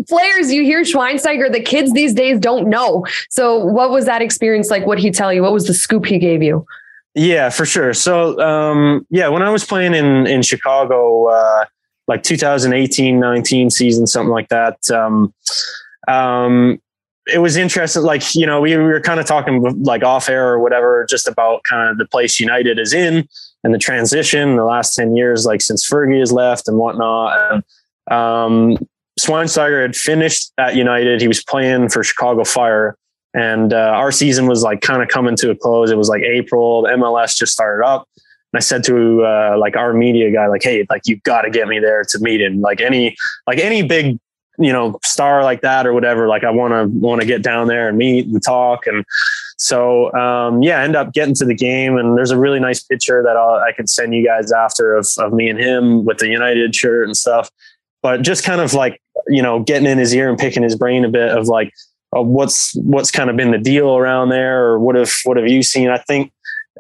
players, 0.08 0.54
you 0.54 0.64
hear 0.64 0.84
Schweinsteiger. 0.84 1.52
The 1.52 1.60
kids 1.60 1.92
these 1.92 2.14
days 2.14 2.40
don't 2.40 2.70
know. 2.70 3.06
So, 3.30 3.58
what 3.58 3.90
was 3.90 4.06
that 4.06 4.22
experience 4.22 4.70
like? 4.70 4.86
What 4.86 4.98
he 4.98 5.12
tell 5.12 5.34
you? 5.34 5.42
What 5.42 5.52
was 5.52 5.68
the 5.68 5.74
scoop 5.74 6.06
he 6.06 6.20
gave 6.20 6.42
you? 6.42 6.66
Yeah, 7.14 7.50
for 7.50 7.66
sure. 7.66 7.94
So, 7.94 8.40
um, 8.40 9.06
yeah, 9.10 9.28
when 9.28 9.42
I 9.42 9.50
was 9.50 9.66
playing 9.66 9.94
in 9.94 10.28
in 10.28 10.42
Chicago, 10.42 11.28
uh, 11.28 11.66
like 12.08 12.24
2018, 12.24 13.20
19 13.20 13.70
season, 13.70 14.08
something 14.08 14.32
like 14.32 14.50
that. 14.50 14.78
Um, 14.90 15.34
um, 16.08 16.82
it 17.28 17.40
was 17.40 17.56
interesting. 17.56 18.04
Like, 18.04 18.34
you 18.34 18.46
know, 18.46 18.62
we, 18.62 18.76
we 18.76 18.84
were 18.84 19.02
kind 19.02 19.20
of 19.20 19.26
talking 19.26 19.62
like 19.84 20.04
off 20.04 20.30
air 20.30 20.50
or 20.50 20.60
whatever, 20.60 21.06
just 21.10 21.28
about 21.28 21.64
kind 21.64 21.90
of 21.90 21.98
the 21.98 22.06
place 22.06 22.40
United 22.40 22.80
is 22.80 22.94
in 22.94 23.28
and 23.64 23.74
the 23.74 23.78
transition 23.78 24.56
the 24.56 24.66
last 24.66 24.96
10 24.96 25.16
years, 25.16 25.46
like 25.46 25.62
since 25.62 25.88
Fergie 25.88 26.20
has 26.20 26.32
left 26.32 26.68
and 26.68 26.78
whatnot. 26.78 27.64
Um, 28.10 28.78
Schweinsteiger 29.20 29.82
had 29.82 29.96
finished 29.96 30.52
at 30.58 30.76
United. 30.76 31.22
He 31.22 31.28
was 31.28 31.44
playing 31.44 31.90
for 31.90 32.04
Chicago 32.04 32.44
Fire 32.44 32.98
and 33.34 33.74
uh, 33.74 33.78
our 33.78 34.12
season 34.12 34.48
was 34.48 34.64
like 34.64 34.82
kind 34.82 35.02
of 35.02 35.08
coming 35.08 35.36
to 35.38 35.52
a 35.52 35.56
close. 35.56 35.90
It 35.90 35.98
was 35.98 36.10
like 36.10 36.24
April. 36.24 36.84
The 36.84 36.90
MLS 36.90 37.36
just 37.36 37.54
started 37.54 37.86
up. 37.86 38.08
And 38.18 38.58
I 38.58 38.60
said 38.60 38.84
to 38.86 39.24
uh, 39.24 39.56
like 39.58 39.78
our 39.78 39.94
media 39.94 40.32
guy, 40.32 40.48
like, 40.48 40.64
hey, 40.64 40.86
like 40.90 41.04
you 41.06 41.18
got 41.18 41.44
to 41.44 41.50
get 41.50 41.68
me 41.68 41.80
there 41.80 42.04
to 42.04 42.20
meet 42.20 42.42
him. 42.42 42.60
Like 42.60 42.82
any 42.82 43.16
like 43.48 43.60
any 43.60 43.84
big 43.84 44.20
you 44.58 44.72
know 44.72 45.00
star 45.04 45.44
like 45.44 45.62
that 45.62 45.88
or 45.88 45.94
whatever. 45.94 46.28
Like 46.28 46.44
I 46.44 46.52
want 46.52 46.74
to 46.74 46.88
want 47.00 47.22
to 47.22 47.28
get 47.28 47.42
down 47.42 47.68
there 47.68 47.88
and 47.88 47.98
meet 47.98 48.28
and 48.28 48.44
talk. 48.44 48.86
And 48.86 49.06
so 49.58 50.12
um, 50.14 50.62
yeah, 50.62 50.82
end 50.82 50.98
up 50.98 51.14
getting 51.14 51.36
to 51.36 51.46
the 51.46 51.56
game. 51.56 51.98
And 51.98 52.18
there's 52.18 52.32
a 52.32 52.38
really 52.38 52.60
nice 52.60 52.84
picture 52.84 53.24
that 53.24 53.38
I'll, 53.38 53.56
I 53.56 53.72
can 53.72 53.88
send 53.88 54.14
you 54.14 54.26
guys 54.26 54.52
after 54.52 54.96
of 54.96 55.08
of 55.18 55.32
me 55.32 55.50
and 55.50 55.58
him 55.58 56.04
with 56.04 56.18
the 56.18 56.28
United 56.28 56.76
shirt 56.76 57.06
and 57.08 57.16
stuff. 57.16 57.50
But 58.02 58.24
just 58.24 58.44
kind 58.44 58.60
of 58.60 58.74
like 58.74 59.02
you 59.28 59.42
know 59.42 59.62
getting 59.62 59.88
in 59.88 59.98
his 59.98 60.14
ear 60.14 60.30
and 60.30 60.38
picking 60.38 60.64
his 60.64 60.76
brain 60.76 61.06
a 61.06 61.10
bit 61.10 61.30
of 61.30 61.48
like 61.48 61.72
uh, 62.16 62.22
what's 62.22 62.76
what's 62.76 63.12
kind 63.12 63.30
of 63.30 63.38
been 63.38 63.52
the 63.52 63.58
deal 63.58 63.96
around 63.96 64.30
there, 64.30 64.66
or 64.66 64.80
what 64.80 64.96
have 64.96 65.12
what 65.24 65.38
have 65.38 65.48
you 65.48 65.64
seen? 65.64 65.90
I 65.90 65.98
think 65.98 66.32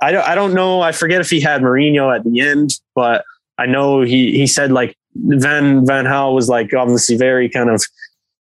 I 0.02 0.12
don't 0.12 0.28
I 0.28 0.36
don't 0.36 0.54
know. 0.54 0.82
I 0.82 0.92
forget 0.92 1.22
if 1.22 1.30
he 1.30 1.40
had 1.40 1.62
Mourinho 1.62 2.16
at 2.16 2.24
the 2.24 2.40
end, 2.40 2.80
but 2.96 3.24
I 3.58 3.66
know 3.66 4.02
he 4.02 4.32
he 4.32 4.48
said 4.48 4.72
like 4.72 4.98
Van 5.16 5.86
Van 5.86 6.06
Gaal 6.06 6.34
was 6.34 6.50
like 6.50 6.74
obviously 6.74 7.18
very 7.18 7.50
kind 7.50 7.70
of 7.70 7.84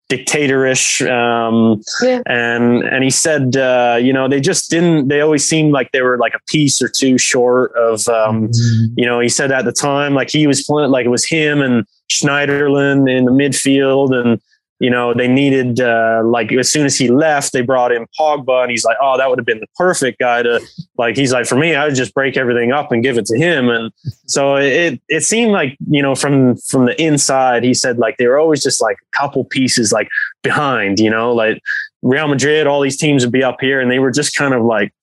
dictatorish 0.09 1.07
um, 1.07 1.79
yeah. 2.01 2.21
and 2.25 2.83
and 2.83 3.03
he 3.03 3.11
said 3.11 3.55
uh, 3.55 3.97
you 4.01 4.11
know 4.11 4.27
they 4.27 4.41
just 4.41 4.71
didn't 4.71 5.07
they 5.07 5.21
always 5.21 5.47
seemed 5.47 5.71
like 5.71 5.91
they 5.91 6.01
were 6.01 6.17
like 6.17 6.33
a 6.33 6.39
piece 6.47 6.81
or 6.81 6.89
two 6.89 7.17
short 7.19 7.71
of 7.75 8.07
um, 8.09 8.47
mm-hmm. 8.47 8.93
you 8.97 9.05
know 9.05 9.19
he 9.19 9.29
said 9.29 9.51
at 9.51 9.65
the 9.65 9.71
time 9.71 10.15
like 10.15 10.31
he 10.31 10.47
was 10.47 10.63
playing 10.63 10.89
like 10.89 11.05
it 11.05 11.09
was 11.09 11.25
him 11.25 11.61
and 11.61 11.85
Schneiderlin 12.09 13.09
in 13.09 13.25
the 13.25 13.31
midfield 13.31 14.11
and 14.19 14.41
you 14.79 14.89
know, 14.89 15.13
they 15.13 15.27
needed 15.27 15.81
uh, 15.81 16.21
like 16.23 16.53
as 16.53 16.71
soon 16.71 16.85
as 16.85 16.95
he 16.97 17.09
left, 17.09 17.51
they 17.51 17.61
brought 17.61 17.91
in 17.91 18.07
Pogba, 18.17 18.61
and 18.61 18.71
he's 18.71 18.85
like, 18.85 18.95
oh, 19.01 19.17
that 19.17 19.29
would 19.29 19.37
have 19.37 19.45
been 19.45 19.59
the 19.59 19.67
perfect 19.75 20.19
guy 20.19 20.41
to 20.41 20.61
like. 20.97 21.17
He's 21.17 21.33
like, 21.33 21.45
for 21.45 21.55
me, 21.55 21.75
I 21.75 21.85
would 21.85 21.95
just 21.95 22.13
break 22.13 22.37
everything 22.37 22.71
up 22.71 22.89
and 22.93 23.03
give 23.03 23.17
it 23.17 23.25
to 23.25 23.37
him, 23.37 23.67
and 23.67 23.91
so 24.25 24.55
it 24.55 25.01
it 25.09 25.25
seemed 25.25 25.51
like 25.51 25.77
you 25.89 26.01
know 26.01 26.15
from 26.15 26.55
from 26.55 26.85
the 26.85 26.99
inside, 27.01 27.65
he 27.65 27.73
said 27.73 27.97
like 27.97 28.15
they 28.17 28.27
were 28.27 28.39
always 28.39 28.63
just 28.63 28.81
like 28.81 28.95
a 28.95 29.17
couple 29.17 29.43
pieces 29.43 29.91
like 29.91 30.07
behind, 30.43 30.97
you 30.97 31.09
know, 31.09 31.33
like 31.33 31.61
Real 32.01 32.29
Madrid, 32.29 32.65
all 32.65 32.79
these 32.79 32.97
teams 32.97 33.25
would 33.25 33.33
be 33.33 33.43
up 33.43 33.57
here, 33.59 33.81
and 33.81 33.91
they 33.91 33.99
were 33.99 34.11
just 34.11 34.33
kind 34.33 34.53
of 34.53 34.63
like 34.63 34.93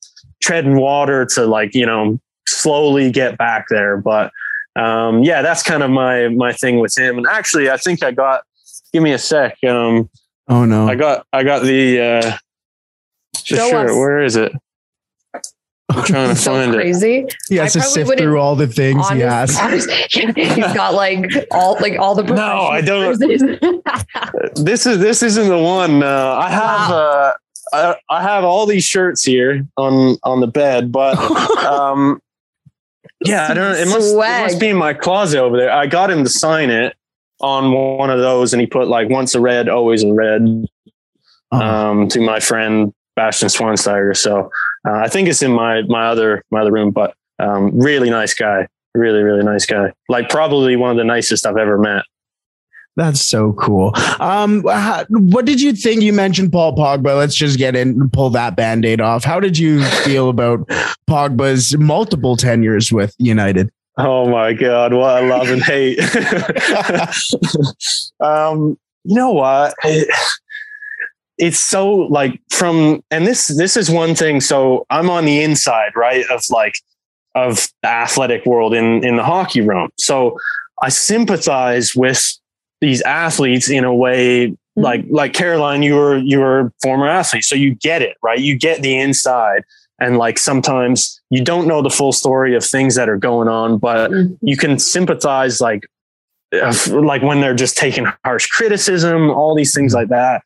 treading 0.41 0.77
water 0.77 1.27
to 1.27 1.45
like 1.45 1.75
you 1.75 1.85
know 1.85 2.19
slowly 2.49 3.11
get 3.11 3.37
back 3.39 3.67
there, 3.69 3.97
but. 3.99 4.33
Um, 4.75 5.23
yeah, 5.23 5.41
that's 5.41 5.63
kind 5.63 5.83
of 5.83 5.91
my 5.91 6.29
my 6.29 6.53
thing 6.53 6.81
with 6.81 6.95
him. 6.99 7.17
And 7.17 7.27
actually, 7.27 7.71
I 7.71 7.79
think 7.79 8.03
I 8.03 8.11
got 8.11 8.43
give 8.93 9.03
me 9.03 9.13
a 9.13 9.19
sec. 9.19 9.57
Um, 9.67 10.11
oh 10.49 10.65
no, 10.65 10.89
I 10.89 10.95
got 10.95 11.27
I 11.33 11.43
got 11.43 11.63
the 11.63 12.01
uh, 12.01 12.37
the 13.33 13.57
Show 13.57 13.71
shirt. 13.71 13.91
Us. 13.91 13.97
Where 13.97 14.23
is 14.23 14.37
it? 14.37 14.53
I'm 15.89 16.05
trying 16.05 16.29
to 16.29 16.37
so 16.37 16.53
find 16.53 16.73
crazy. 16.73 17.19
it. 17.21 17.37
He 17.49 17.57
has 17.57 17.77
I 17.77 17.81
to 17.81 17.87
sift 17.87 18.19
through 18.19 18.39
all 18.39 18.57
the 18.57 18.67
things 18.67 19.05
honest, 19.07 19.13
he 19.15 19.21
has. 19.21 19.59
Honest, 19.59 19.91
he's 20.37 20.57
got 20.75 20.95
like 20.95 21.31
all 21.51 21.75
like 21.81 21.99
all 21.99 22.15
the. 22.15 22.23
No, 22.23 22.67
I 22.67 22.81
don't. 22.81 23.19
this 24.57 24.87
is 24.87 24.99
this 24.99 25.23
isn't 25.23 25.49
the 25.49 25.59
one. 25.59 26.03
Uh, 26.03 26.35
I 26.41 26.51
have. 26.51 26.91
Wow. 26.91 26.97
Uh, 26.97 27.33
I, 27.73 27.97
I 28.09 28.23
have 28.23 28.45
all 28.45 28.65
these 28.65 28.85
shirts 28.85 29.25
here 29.25 29.67
on 29.77 30.17
on 30.23 30.41
the 30.41 30.47
bed, 30.47 30.93
but 30.93 31.19
um, 31.65 32.21
yeah, 33.25 33.49
I 33.49 33.55
don't. 33.55 33.75
It 33.75 33.89
must, 33.89 34.15
it 34.15 34.17
must 34.17 34.61
be 34.61 34.69
in 34.69 34.77
my 34.77 34.95
closet 34.95 35.41
over 35.41 35.57
there. 35.57 35.73
I 35.73 35.87
got 35.87 36.11
him 36.11 36.23
to 36.23 36.31
sign 36.31 36.71
it, 36.71 36.95
on 37.41 37.73
one 37.73 38.11
of 38.11 38.19
those 38.21 38.53
and 38.53 38.61
he 38.61 38.67
put 38.67 38.89
like 38.89 39.09
once 39.09 39.35
a 39.35 39.41
red, 39.41 39.69
always 39.69 40.03
a 40.05 40.13
red 40.13 40.67
Oh. 41.53 41.61
um, 41.61 42.09
to 42.09 42.21
my 42.21 42.41
friend 42.41 42.93
Bastian 43.15 43.49
Schweinsteiger. 43.49 44.17
So 44.17 44.51
uh, 44.87 44.93
I 44.95 45.09
think 45.09 45.29
it's 45.29 45.43
in 45.43 45.53
my 45.53 45.83
my 45.83 46.07
other 46.09 46.43
my 46.51 46.61
other 46.63 46.73
room, 46.73 46.91
but 46.91 47.15
um, 47.39 47.79
really 47.79 48.11
nice 48.11 48.35
guy, 48.35 48.67
really 48.97 49.23
really 49.23 49.45
nice 49.45 49.65
guy. 49.65 49.93
Like 50.09 50.29
probably 50.29 50.75
one 50.75 50.91
of 50.91 50.97
the 50.97 51.05
nicest 51.05 51.47
I've 51.47 51.57
ever 51.57 51.79
met. 51.79 52.03
That's 52.97 53.21
so 53.21 53.53
cool. 53.53 53.93
Um, 54.19 54.65
how, 54.67 55.05
what 55.11 55.45
did 55.45 55.61
you 55.61 55.75
think? 55.75 56.03
You 56.03 56.13
mentioned 56.15 56.51
Paul 56.51 56.75
Pogba. 56.75 57.17
Let's 57.17 57.37
just 57.37 57.59
get 57.59 57.77
in 57.77 57.91
and 57.91 58.13
pull 58.13 58.31
that 58.31 58.57
band 58.57 58.85
aid 58.87 59.01
off. 59.01 59.23
How 59.23 59.39
did 59.39 59.57
you 59.59 59.85
feel 59.85 60.31
about 60.31 60.67
Pogba's 61.09 61.77
multiple 61.79 62.37
tenures 62.37 62.91
with 62.91 63.15
United? 63.19 63.71
Oh 63.99 64.29
my 64.29 64.53
god, 64.53 64.93
what 64.93 65.23
a 65.23 65.27
love 65.27 65.49
and 65.49 65.63
hate. 65.63 65.99
um, 68.21 68.79
you 69.05 69.15
know 69.15 69.33
what? 69.33 69.75
It- 69.85 70.09
it's 71.39 71.61
so 71.61 71.91
like 71.91 72.41
from 72.49 73.03
and 73.11 73.27
this 73.27 73.49
this 73.59 73.77
is 73.77 73.91
one 73.91 74.15
thing 74.15 74.41
so 74.41 74.87
i'm 74.89 75.11
on 75.11 75.27
the 75.27 75.43
inside 75.43 75.93
right 75.95 76.25
of 76.31 76.43
like 76.49 76.73
of 77.35 77.69
the 77.83 77.89
athletic 77.91 78.47
world 78.47 78.73
in 78.73 79.05
in 79.05 79.17
the 79.17 79.23
hockey 79.23 79.61
realm 79.61 79.91
so 79.99 80.39
i 80.81 80.89
sympathize 80.89 81.95
with 81.95 82.39
these 82.81 83.03
athletes 83.03 83.69
in 83.69 83.85
a 83.85 83.95
way 83.95 84.57
like 84.77 85.05
like 85.11 85.35
caroline 85.35 85.83
you 85.83 85.95
were 85.95 86.17
you 86.17 86.39
were 86.41 86.61
a 86.61 86.73
former 86.83 87.07
athlete 87.07 87.45
so 87.45 87.55
you 87.55 87.75
get 87.75 88.01
it 88.01 88.17
right 88.23 88.39
you 88.39 88.59
get 88.59 88.81
the 88.81 88.99
inside 88.99 89.63
and 90.01 90.17
like 90.17 90.39
sometimes 90.39 91.16
you 91.31 91.43
don't 91.43 91.67
know 91.67 91.83
the 91.83 91.91
full 91.91 92.13
story 92.13 92.55
of 92.55 92.65
things 92.65 92.95
that 92.95 93.09
are 93.09 93.17
going 93.17 93.49
on 93.49 93.79
but 93.79 94.11
Mhm. 94.11 94.39
you 94.43 94.57
can 94.57 94.79
sympathize 94.79 95.61
like 95.61 95.85
like 96.89 97.23
when 97.23 97.41
they're 97.41 97.55
just 97.55 97.77
taking 97.77 98.07
harsh 98.25 98.47
criticism 98.47 99.31
all 99.31 99.55
these 99.55 99.75
things 99.75 99.93
like 99.95 100.09
that. 100.09 100.43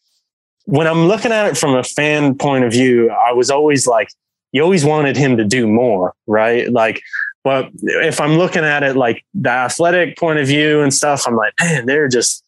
When 0.64 0.87
i'm 0.87 1.06
looking 1.08 1.32
at 1.32 1.46
it 1.46 1.56
from 1.56 1.75
a 1.75 1.82
fan 1.84 2.34
point 2.37 2.64
of 2.64 2.72
view 2.72 3.10
i 3.10 3.32
was 3.32 3.50
always 3.50 3.87
like 3.87 4.08
you 4.52 4.62
always 4.62 4.84
wanted 4.84 5.16
him 5.16 5.37
to 5.37 5.44
do 5.44 5.66
more 5.66 6.14
right? 6.26 6.70
Like 6.72 7.00
but 7.44 7.68
if 7.82 8.20
i'm 8.20 8.37
looking 8.38 8.64
at 8.64 8.82
it 8.82 8.96
like 8.96 9.25
the 9.34 9.50
athletic 9.50 10.16
point 10.18 10.38
of 10.38 10.46
view 10.46 10.80
and 10.82 10.92
stuff 10.92 11.25
i'm 11.26 11.37
like 11.37 11.52
man 11.60 11.87
they're 11.87 12.08
just 12.08 12.44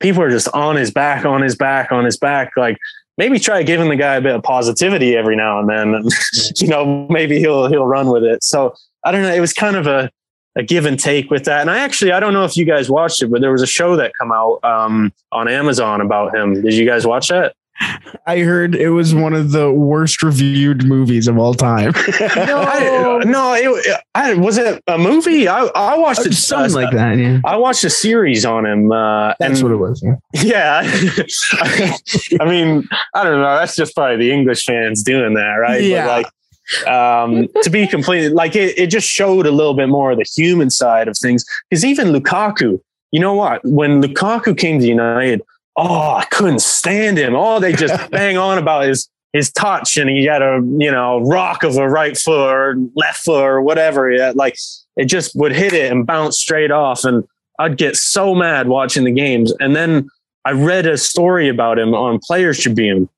people 0.00 0.22
are 0.22 0.30
just 0.30 0.48
on 0.48 0.76
his 0.76 0.90
back 0.90 1.24
on 1.24 1.42
his 1.42 1.54
back 1.56 1.90
on 1.92 2.04
his 2.04 2.18
back. 2.18 2.52
Like 2.56 2.76
maybe 3.18 3.38
try 3.38 3.62
giving 3.62 3.88
the 3.88 3.96
guy 3.96 4.16
a 4.16 4.20
bit 4.20 4.34
of 4.34 4.42
positivity 4.42 5.16
every 5.16 5.36
now 5.36 5.58
and 5.58 5.68
then 5.68 5.94
and 5.94 6.10
you 6.56 6.68
know 6.68 7.06
maybe 7.08 7.38
he'll 7.38 7.68
he'll 7.68 7.86
run 7.86 8.08
with 8.10 8.24
it. 8.24 8.42
So 8.42 8.74
i 9.04 9.12
don't 9.12 9.22
know 9.22 9.32
it 9.32 9.40
was 9.40 9.52
kind 9.52 9.76
of 9.76 9.86
a 9.86 10.10
a 10.58 10.62
give 10.62 10.86
and 10.86 10.98
take 10.98 11.30
with 11.30 11.44
that. 11.44 11.60
And 11.60 11.70
i 11.70 11.78
actually 11.78 12.12
i 12.12 12.20
don't 12.20 12.32
know 12.32 12.44
if 12.44 12.56
you 12.56 12.64
guys 12.64 12.88
watched 12.90 13.22
it 13.22 13.30
but 13.30 13.40
there 13.40 13.52
was 13.52 13.62
a 13.62 13.66
show 13.66 13.96
that 13.96 14.12
come 14.18 14.32
out 14.32 14.58
um, 14.64 15.12
on 15.32 15.48
amazon 15.48 16.00
about 16.00 16.34
him. 16.34 16.62
Did 16.62 16.74
you 16.74 16.86
guys 16.86 17.06
watch 17.06 17.28
that 17.28 17.54
I 18.26 18.40
heard 18.40 18.74
it 18.74 18.90
was 18.90 19.14
one 19.14 19.34
of 19.34 19.52
the 19.52 19.70
worst 19.70 20.22
reviewed 20.22 20.84
movies 20.84 21.28
of 21.28 21.38
all 21.38 21.54
time. 21.54 21.92
I, 21.96 23.22
no 23.24 23.54
it, 23.54 24.00
I, 24.14 24.34
was 24.34 24.58
it 24.58 24.82
a 24.86 24.98
movie 24.98 25.48
i, 25.48 25.64
I 25.64 25.96
watched 25.96 26.26
it 26.26 26.34
Something 26.34 26.74
like 26.74 26.92
that. 26.92 27.18
Yeah. 27.18 27.40
I 27.44 27.56
watched 27.56 27.84
a 27.84 27.90
series 27.90 28.44
on 28.44 28.66
him. 28.66 28.92
Uh, 28.92 29.34
That's 29.38 29.60
and 29.60 29.62
what 29.62 29.72
it 29.72 29.76
was. 29.76 30.02
Yeah. 30.02 30.16
Yeah. 30.42 30.82
I 32.40 32.44
mean, 32.44 32.88
I 33.14 33.24
don't 33.24 33.40
know. 33.40 33.56
That's 33.56 33.76
just 33.76 33.94
probably 33.94 34.16
the 34.16 34.32
English 34.32 34.64
fans 34.64 35.02
doing 35.02 35.34
that, 35.34 35.54
right? 35.54 35.82
Yeah. 35.82 36.06
But 36.06 36.12
like, 36.16 36.88
um, 36.88 37.48
to 37.62 37.70
be 37.70 37.86
completely 37.86 38.28
like 38.30 38.56
it, 38.56 38.78
it 38.78 38.88
just 38.88 39.08
showed 39.08 39.46
a 39.46 39.50
little 39.50 39.74
bit 39.74 39.88
more 39.88 40.10
of 40.10 40.18
the 40.18 40.24
human 40.24 40.70
side 40.70 41.08
of 41.08 41.16
things. 41.16 41.44
Because 41.70 41.84
even 41.84 42.08
Lukaku, 42.08 42.80
you 43.12 43.20
know 43.20 43.34
what? 43.34 43.64
When 43.64 44.02
Lukaku 44.02 44.56
came 44.56 44.80
to 44.80 44.86
United, 44.86 45.42
oh, 45.76 46.14
I 46.14 46.24
couldn't 46.26 46.60
stand 46.60 47.18
him. 47.18 47.34
All 47.34 47.60
they 47.60 47.72
just 47.72 48.10
bang 48.10 48.36
on 48.36 48.58
about 48.58 48.86
his 48.86 49.08
his 49.32 49.52
touch 49.52 49.98
and 49.98 50.08
he 50.08 50.24
had 50.24 50.40
a 50.40 50.60
you 50.78 50.90
know 50.90 51.20
rock 51.20 51.62
of 51.62 51.76
a 51.76 51.88
right 51.88 52.16
foot 52.16 52.50
or 52.50 52.76
left 52.94 53.18
foot 53.18 53.42
or 53.42 53.60
whatever. 53.60 54.10
Yeah, 54.10 54.32
like 54.34 54.56
it 54.96 55.06
just 55.06 55.36
would 55.36 55.52
hit 55.52 55.72
it 55.72 55.92
and 55.92 56.06
bounce 56.06 56.38
straight 56.38 56.70
off. 56.70 57.04
And 57.04 57.24
I'd 57.58 57.76
get 57.76 57.96
so 57.96 58.34
mad 58.34 58.68
watching 58.68 59.04
the 59.04 59.12
games. 59.12 59.52
And 59.60 59.76
then 59.76 60.08
I 60.44 60.52
read 60.52 60.86
a 60.86 60.96
story 60.96 61.48
about 61.48 61.78
him 61.78 61.94
on 61.94 62.18
Players 62.22 62.60
Tribune 62.60 63.08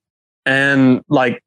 and 0.47 1.03
like 1.09 1.42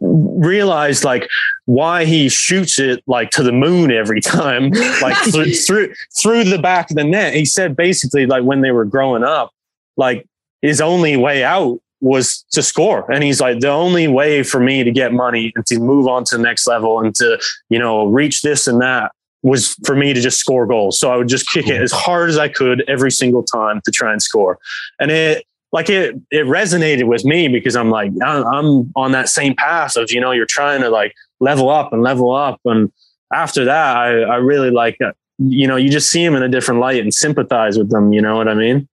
realized 0.00 1.04
like 1.04 1.28
why 1.66 2.04
he 2.04 2.28
shoots 2.28 2.78
it 2.78 3.02
like 3.06 3.30
to 3.30 3.42
the 3.42 3.52
moon 3.52 3.90
every 3.90 4.20
time, 4.20 4.70
like 5.02 5.16
through, 5.32 5.54
through 5.54 5.94
through 6.20 6.44
the 6.44 6.58
back 6.58 6.90
of 6.90 6.96
the 6.96 7.04
net. 7.04 7.34
He 7.34 7.44
said 7.44 7.76
basically 7.76 8.26
like 8.26 8.42
when 8.42 8.60
they 8.60 8.70
were 8.70 8.84
growing 8.84 9.24
up, 9.24 9.50
like 9.96 10.26
his 10.62 10.80
only 10.80 11.16
way 11.16 11.44
out 11.44 11.80
was 12.00 12.44
to 12.52 12.62
score. 12.62 13.10
And 13.10 13.22
he's 13.22 13.40
like, 13.40 13.60
the 13.60 13.68
only 13.68 14.08
way 14.08 14.42
for 14.42 14.58
me 14.58 14.84
to 14.84 14.90
get 14.90 15.12
money 15.12 15.52
and 15.54 15.66
to 15.66 15.78
move 15.78 16.08
on 16.08 16.24
to 16.24 16.36
the 16.36 16.42
next 16.42 16.66
level 16.66 17.00
and 17.00 17.14
to, 17.16 17.38
you 17.68 17.78
know, 17.78 18.06
reach 18.06 18.42
this 18.42 18.66
and 18.66 18.80
that 18.80 19.12
was 19.42 19.74
for 19.84 19.94
me 19.94 20.12
to 20.12 20.20
just 20.20 20.38
score 20.38 20.66
goals. 20.66 20.98
So 20.98 21.10
I 21.10 21.16
would 21.16 21.28
just 21.28 21.48
kick 21.48 21.66
it 21.66 21.80
as 21.80 21.92
hard 21.92 22.28
as 22.30 22.38
I 22.38 22.48
could 22.48 22.84
every 22.88 23.10
single 23.10 23.42
time 23.42 23.80
to 23.84 23.90
try 23.90 24.12
and 24.12 24.22
score. 24.22 24.58
And 24.98 25.10
it, 25.10 25.46
like 25.72 25.88
it, 25.88 26.16
it 26.30 26.46
resonated 26.46 27.04
with 27.04 27.24
me 27.24 27.48
because 27.48 27.76
I'm 27.76 27.90
like, 27.90 28.10
I'm 28.22 28.92
on 28.96 29.12
that 29.12 29.28
same 29.28 29.54
path 29.54 29.96
of, 29.96 30.10
you 30.10 30.20
know, 30.20 30.32
you're 30.32 30.46
trying 30.46 30.80
to 30.80 30.90
like 30.90 31.14
level 31.38 31.70
up 31.70 31.92
and 31.92 32.02
level 32.02 32.34
up. 32.34 32.60
And 32.64 32.90
after 33.32 33.64
that, 33.64 33.96
I, 33.96 34.20
I 34.22 34.36
really 34.36 34.70
like, 34.70 34.96
uh, 35.00 35.12
you 35.38 35.66
know, 35.66 35.76
you 35.76 35.88
just 35.88 36.10
see 36.10 36.24
them 36.24 36.34
in 36.34 36.42
a 36.42 36.48
different 36.48 36.80
light 36.80 37.00
and 37.00 37.14
sympathize 37.14 37.78
with 37.78 37.90
them. 37.90 38.12
You 38.12 38.20
know 38.20 38.36
what 38.36 38.48
I 38.48 38.54
mean? 38.54 38.88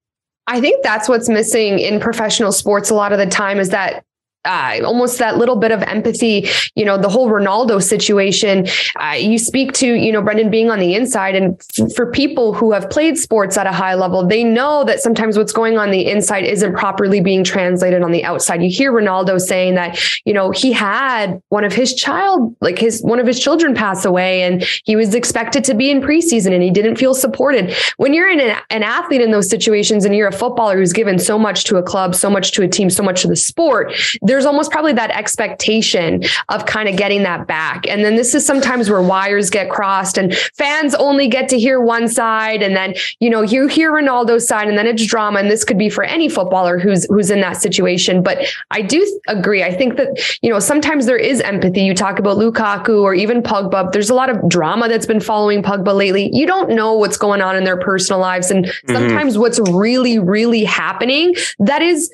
I 0.47 0.61
think 0.61 0.81
that's 0.81 1.09
what's 1.09 1.27
missing 1.27 1.79
in 1.79 1.99
professional 1.99 2.51
sports 2.51 2.89
a 2.89 2.95
lot 2.95 3.11
of 3.11 3.19
the 3.19 3.25
time 3.25 3.59
is 3.59 3.69
that 3.69 4.03
uh, 4.47 4.79
almost 4.83 5.19
that 5.19 5.37
little 5.37 5.55
bit 5.55 5.71
of 5.71 5.81
empathy, 5.83 6.47
you 6.75 6.85
know, 6.85 6.97
the 6.97 7.09
whole 7.09 7.29
Ronaldo 7.29 7.83
situation. 7.83 8.65
Uh, 8.95 9.13
you 9.13 9.37
speak 9.37 9.73
to, 9.73 9.93
you 9.93 10.11
know, 10.11 10.21
Brendan 10.21 10.49
being 10.49 10.69
on 10.69 10.79
the 10.79 10.95
inside, 10.95 11.35
and 11.35 11.61
f- 11.77 11.93
for 11.95 12.11
people 12.11 12.53
who 12.53 12.71
have 12.71 12.89
played 12.89 13.17
sports 13.17 13.57
at 13.57 13.67
a 13.67 13.71
high 13.71 13.95
level, 13.95 14.25
they 14.25 14.43
know 14.43 14.83
that 14.85 15.01
sometimes 15.01 15.37
what's 15.37 15.51
going 15.51 15.77
on 15.77 15.91
the 15.91 16.09
inside 16.09 16.45
isn't 16.45 16.75
properly 16.75 17.21
being 17.21 17.43
translated 17.43 18.01
on 18.01 18.11
the 18.11 18.23
outside. 18.23 18.63
You 18.63 18.69
hear 18.69 18.91
Ronaldo 18.91 19.39
saying 19.39 19.75
that, 19.75 19.99
you 20.25 20.33
know, 20.33 20.51
he 20.51 20.71
had 20.71 21.41
one 21.49 21.63
of 21.63 21.73
his 21.73 21.93
child, 21.93 22.55
like 22.61 22.79
his 22.79 23.01
one 23.03 23.19
of 23.19 23.27
his 23.27 23.39
children 23.39 23.75
pass 23.75 24.05
away, 24.05 24.43
and 24.43 24.65
he 24.85 24.95
was 24.95 25.13
expected 25.13 25.63
to 25.65 25.73
be 25.73 25.89
in 25.89 26.01
preseason, 26.01 26.53
and 26.53 26.63
he 26.63 26.71
didn't 26.71 26.95
feel 26.95 27.13
supported. 27.13 27.75
When 27.97 28.13
you're 28.13 28.29
an, 28.29 28.57
an 28.69 28.83
athlete 28.83 29.21
in 29.21 29.31
those 29.31 29.49
situations, 29.49 30.05
and 30.05 30.15
you're 30.15 30.27
a 30.27 30.31
footballer 30.31 30.77
who's 30.77 30.93
given 30.93 31.19
so 31.19 31.37
much 31.37 31.65
to 31.65 31.77
a 31.77 31.83
club, 31.83 32.15
so 32.15 32.29
much 32.29 32.51
to 32.53 32.63
a 32.63 32.67
team, 32.67 32.89
so 32.89 33.03
much 33.03 33.21
to 33.21 33.27
the 33.27 33.35
sport, 33.35 33.93
there's 34.37 34.45
almost 34.45 34.69
probably 34.69 34.93
that 34.93 35.09
expectation 35.09 36.23
of 36.49 36.67
kind 36.67 36.87
of 36.87 36.95
getting 36.95 37.23
that 37.23 37.47
back. 37.47 37.87
And 37.87 38.05
then 38.05 38.17
this 38.17 38.35
is 38.35 38.45
sometimes 38.45 38.87
where 38.87 39.01
wires 39.01 39.49
get 39.49 39.71
crossed 39.71 40.15
and 40.15 40.35
fans 40.55 40.93
only 40.93 41.27
get 41.27 41.49
to 41.49 41.57
hear 41.57 41.81
one 41.81 42.07
side. 42.07 42.61
And 42.61 42.75
then, 42.75 42.93
you 43.19 43.31
know, 43.31 43.41
you 43.41 43.65
hear 43.65 43.91
Ronaldo's 43.91 44.47
side 44.47 44.67
and 44.67 44.77
then 44.77 44.85
it's 44.85 45.03
drama. 45.07 45.39
And 45.39 45.49
this 45.49 45.63
could 45.63 45.79
be 45.79 45.89
for 45.89 46.03
any 46.03 46.29
footballer 46.29 46.77
who's 46.77 47.05
who's 47.05 47.31
in 47.31 47.41
that 47.41 47.57
situation. 47.57 48.21
But 48.21 48.45
I 48.69 48.83
do 48.83 49.19
agree. 49.27 49.63
I 49.63 49.73
think 49.73 49.97
that, 49.97 50.37
you 50.43 50.51
know, 50.51 50.59
sometimes 50.59 51.07
there 51.07 51.17
is 51.17 51.41
empathy. 51.41 51.81
You 51.81 51.95
talk 51.95 52.19
about 52.19 52.37
Lukaku 52.37 53.01
or 53.01 53.15
even 53.15 53.41
Pogba. 53.41 53.91
There's 53.91 54.11
a 54.11 54.15
lot 54.15 54.29
of 54.29 54.47
drama 54.47 54.87
that's 54.87 55.07
been 55.07 55.19
following 55.19 55.63
Pogba 55.63 55.95
lately. 55.95 56.29
You 56.31 56.45
don't 56.45 56.75
know 56.75 56.93
what's 56.93 57.17
going 57.17 57.41
on 57.41 57.55
in 57.55 57.63
their 57.63 57.77
personal 57.77 58.19
lives. 58.19 58.51
And 58.51 58.65
mm-hmm. 58.65 58.93
sometimes 58.93 59.35
what's 59.35 59.59
really, 59.71 60.19
really 60.19 60.63
happening 60.63 61.33
that 61.57 61.81
is 61.81 62.11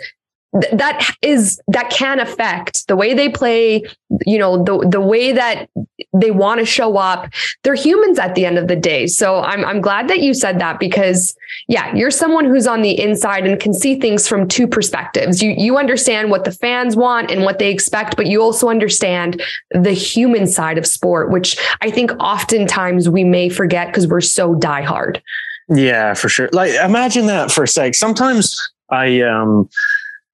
th- 0.61 0.73
that 0.73 1.15
is 1.21 1.61
that 1.67 1.89
can 1.89 2.19
affect 2.19 2.87
the 2.87 2.95
way 2.95 3.13
they 3.13 3.29
play 3.29 3.83
you 4.25 4.37
know 4.37 4.63
the 4.63 4.87
the 4.89 5.01
way 5.01 5.31
that 5.31 5.69
they 6.13 6.31
want 6.31 6.59
to 6.59 6.65
show 6.65 6.97
up 6.97 7.31
they're 7.63 7.73
humans 7.75 8.19
at 8.19 8.35
the 8.35 8.45
end 8.45 8.57
of 8.57 8.67
the 8.67 8.75
day 8.75 9.07
so 9.07 9.41
i'm 9.41 9.65
i'm 9.65 9.81
glad 9.81 10.07
that 10.07 10.19
you 10.19 10.33
said 10.33 10.59
that 10.59 10.79
because 10.79 11.35
yeah 11.67 11.93
you're 11.95 12.11
someone 12.11 12.45
who's 12.45 12.67
on 12.67 12.81
the 12.81 12.99
inside 12.99 13.45
and 13.45 13.59
can 13.59 13.73
see 13.73 13.99
things 13.99 14.27
from 14.27 14.47
two 14.47 14.67
perspectives 14.67 15.41
you 15.41 15.51
you 15.57 15.77
understand 15.77 16.29
what 16.29 16.43
the 16.43 16.51
fans 16.51 16.95
want 16.95 17.31
and 17.31 17.43
what 17.43 17.59
they 17.59 17.71
expect 17.71 18.15
but 18.15 18.27
you 18.27 18.41
also 18.41 18.69
understand 18.69 19.41
the 19.71 19.93
human 19.93 20.45
side 20.45 20.77
of 20.77 20.85
sport 20.85 21.31
which 21.31 21.57
i 21.81 21.89
think 21.89 22.11
oftentimes 22.19 23.09
we 23.09 23.23
may 23.23 23.49
forget 23.49 23.87
because 23.87 24.07
we're 24.07 24.21
so 24.21 24.55
diehard 24.55 25.21
Yeah, 25.69 26.13
for 26.13 26.29
sure. 26.29 26.49
Like 26.51 26.71
imagine 26.73 27.27
that 27.27 27.51
for 27.51 27.63
a 27.63 27.67
sec. 27.67 27.95
Sometimes 27.95 28.59
I 28.89 29.21
um 29.21 29.69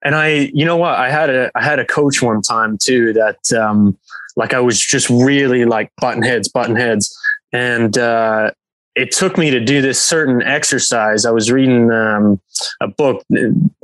and 0.03 0.15
I 0.15 0.51
you 0.53 0.65
know 0.65 0.77
what? 0.77 0.95
I 0.95 1.09
had 1.09 1.29
a 1.29 1.51
I 1.55 1.63
had 1.63 1.79
a 1.79 1.85
coach 1.85 2.21
one 2.21 2.41
time 2.41 2.77
too 2.81 3.13
that 3.13 3.51
um 3.59 3.97
like 4.35 4.53
I 4.53 4.59
was 4.59 4.79
just 4.79 5.09
really 5.09 5.65
like 5.65 5.91
button 5.99 6.23
heads, 6.23 6.47
button 6.47 6.75
heads. 6.75 7.15
And 7.51 7.97
uh 7.97 8.51
it 8.95 9.12
took 9.12 9.38
me 9.38 9.49
to 9.49 9.59
do 9.62 9.81
this 9.81 10.01
certain 10.01 10.41
exercise. 10.41 11.25
I 11.25 11.31
was 11.31 11.49
reading 11.51 11.89
um, 11.89 12.41
a 12.81 12.88
book, 12.89 13.23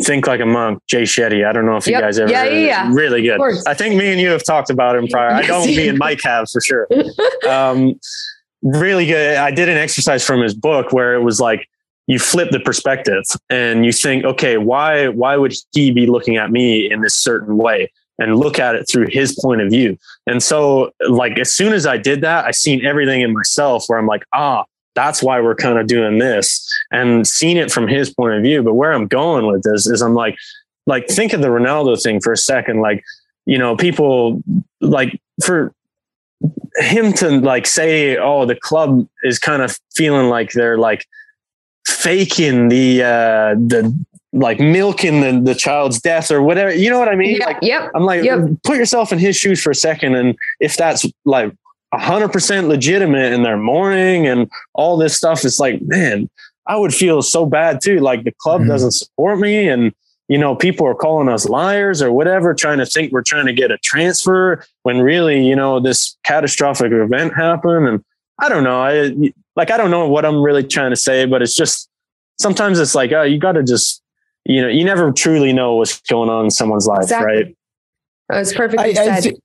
Think 0.01 0.27
Like 0.27 0.41
a 0.41 0.45
Monk, 0.45 0.81
Jay 0.87 1.03
Shetty. 1.03 1.45
I 1.47 1.53
don't 1.53 1.65
know 1.65 1.77
if 1.77 1.87
you 1.87 1.93
guys 1.97 2.19
ever 2.19 2.29
Yeah, 2.29 2.43
yeah, 2.45 2.65
yeah. 2.65 2.91
really 2.93 3.21
good. 3.21 3.39
I 3.65 3.73
think 3.75 3.95
me 3.95 4.11
and 4.11 4.19
you 4.19 4.29
have 4.31 4.43
talked 4.43 4.69
about 4.69 4.95
him 4.97 5.07
prior. 5.07 5.29
I 5.29 5.39
Yes. 5.41 5.47
don't, 5.47 5.67
me 5.67 5.87
and 5.87 5.97
Mike 5.97 6.19
have 6.23 6.49
for 6.49 6.59
sure 6.59 6.87
um, 7.49 7.97
really 8.61 9.05
good. 9.05 9.37
I 9.37 9.51
did 9.51 9.69
an 9.69 9.77
exercise 9.77 10.25
from 10.25 10.41
his 10.41 10.53
book 10.53 10.91
where 10.91 11.13
it 11.15 11.21
was 11.21 11.39
like 11.39 11.65
you 12.07 12.19
flip 12.19 12.51
the 12.51 12.59
perspective 12.59 13.23
and 13.49 13.85
you 13.85 13.91
think, 13.91 14.25
okay, 14.25 14.57
why 14.57 15.07
why 15.07 15.37
would 15.37 15.53
he 15.73 15.91
be 15.91 16.07
looking 16.07 16.37
at 16.37 16.51
me 16.51 16.89
in 16.89 17.01
this 17.01 17.15
certain 17.15 17.57
way? 17.57 17.91
And 18.17 18.37
look 18.37 18.59
at 18.59 18.75
it 18.75 18.87
through 18.89 19.07
his 19.07 19.37
point 19.41 19.61
of 19.61 19.69
view. 19.69 19.97
And 20.25 20.41
so, 20.41 20.93
like, 21.09 21.37
as 21.37 21.51
soon 21.51 21.73
as 21.73 21.85
I 21.85 21.97
did 21.97 22.21
that, 22.21 22.45
I 22.45 22.51
seen 22.51 22.85
everything 22.85 23.21
in 23.21 23.33
myself 23.33 23.85
where 23.87 23.99
I'm 23.99 24.07
like, 24.07 24.23
ah, 24.31 24.63
that's 24.93 25.21
why 25.21 25.41
we're 25.41 25.55
kind 25.55 25.77
of 25.77 25.87
doing 25.87 26.17
this 26.17 26.65
and 26.91 27.27
seeing 27.27 27.57
it 27.57 27.71
from 27.71 27.89
his 27.89 28.13
point 28.13 28.35
of 28.35 28.41
view. 28.41 28.63
But 28.63 28.75
where 28.75 28.93
I'm 28.93 29.07
going 29.07 29.47
with 29.47 29.63
this 29.63 29.85
is 29.85 30.01
I'm 30.01 30.13
like, 30.13 30.37
like, 30.87 31.09
think 31.09 31.33
of 31.33 31.41
the 31.41 31.49
Ronaldo 31.49 32.01
thing 32.01 32.21
for 32.21 32.31
a 32.31 32.37
second. 32.37 32.79
Like, 32.79 33.03
you 33.45 33.57
know, 33.57 33.75
people 33.75 34.41
like 34.79 35.19
for 35.43 35.73
him 36.77 37.11
to 37.13 37.41
like 37.41 37.67
say, 37.67 38.17
oh, 38.17 38.45
the 38.45 38.55
club 38.55 39.07
is 39.23 39.39
kind 39.39 39.61
of 39.61 39.77
feeling 39.93 40.29
like 40.29 40.51
they're 40.53 40.77
like 40.77 41.05
faking 41.87 42.69
the 42.69 43.03
uh 43.03 43.55
the 43.55 43.93
like 44.33 44.59
milking 44.59 45.21
the, 45.21 45.39
the 45.39 45.55
child's 45.55 46.01
death 46.01 46.29
or 46.29 46.41
whatever. 46.41 46.73
You 46.73 46.89
know 46.89 46.99
what 46.99 47.07
I 47.07 47.15
mean? 47.15 47.37
Yeah, 47.37 47.45
like, 47.45 47.57
yep. 47.61 47.89
I'm 47.95 48.03
like, 48.03 48.21
Yep. 48.23 48.39
put 48.65 48.75
yourself 48.75 49.13
in 49.13 49.17
his 49.19 49.37
shoes 49.37 49.61
for 49.61 49.71
a 49.71 49.75
second. 49.75 50.15
And 50.15 50.35
if 50.59 50.75
that's 50.75 51.05
like 51.23 51.53
hundred 51.93 52.29
percent 52.33 52.67
legitimate 52.67 53.31
and 53.31 53.45
they're 53.45 53.55
mourning 53.55 54.27
and 54.27 54.49
all 54.73 54.97
this 54.97 55.15
stuff, 55.15 55.45
it's 55.45 55.57
like, 55.59 55.81
man, 55.83 56.29
I 56.67 56.75
would 56.75 56.93
feel 56.93 57.21
so 57.21 57.45
bad 57.45 57.79
too. 57.81 57.99
Like 57.99 58.25
the 58.25 58.33
club 58.39 58.61
Mhm. 58.61 58.67
doesn't 58.67 58.91
support 58.91 59.39
me 59.39 59.69
and 59.69 59.93
you 60.27 60.39
know, 60.39 60.55
people 60.55 60.87
are 60.87 60.95
calling 60.95 61.29
us 61.29 61.47
liars 61.47 62.01
or 62.01 62.11
whatever, 62.11 62.55
trying 62.55 62.79
to 62.79 62.85
think 62.85 63.11
we're 63.13 63.21
trying 63.21 63.45
to 63.45 63.53
get 63.53 63.69
a 63.69 63.77
transfer 63.77 64.65
when 64.81 64.97
really, 64.99 65.45
you 65.47 65.55
know, 65.55 65.79
this 65.79 66.17
catastrophic 66.23 66.91
event 66.91 67.35
happened. 67.35 67.87
And 67.87 68.03
I 68.41 68.49
don't 68.49 68.63
know. 68.63 68.81
I 68.81 69.13
like, 69.55 69.71
I 69.71 69.77
don't 69.77 69.91
know 69.91 70.07
what 70.07 70.25
I'm 70.25 70.41
really 70.41 70.63
trying 70.63 70.91
to 70.91 70.95
say, 70.95 71.25
but 71.25 71.41
it's 71.41 71.55
just 71.55 71.89
sometimes 72.37 72.79
it's 72.79 72.95
like, 72.95 73.11
oh, 73.11 73.23
you 73.23 73.39
got 73.39 73.53
to 73.53 73.63
just, 73.63 74.01
you 74.45 74.61
know, 74.61 74.67
you 74.67 74.83
never 74.83 75.11
truly 75.11 75.53
know 75.53 75.75
what's 75.75 75.99
going 76.01 76.29
on 76.29 76.45
in 76.45 76.51
someone's 76.51 76.87
life, 76.87 77.03
Exactly. 77.03 77.33
right? 77.33 77.57
That 78.29 78.39
was 78.39 78.53
perfectly 78.53 78.97
I, 78.97 79.01
I, 79.01 79.19
said. 79.19 79.35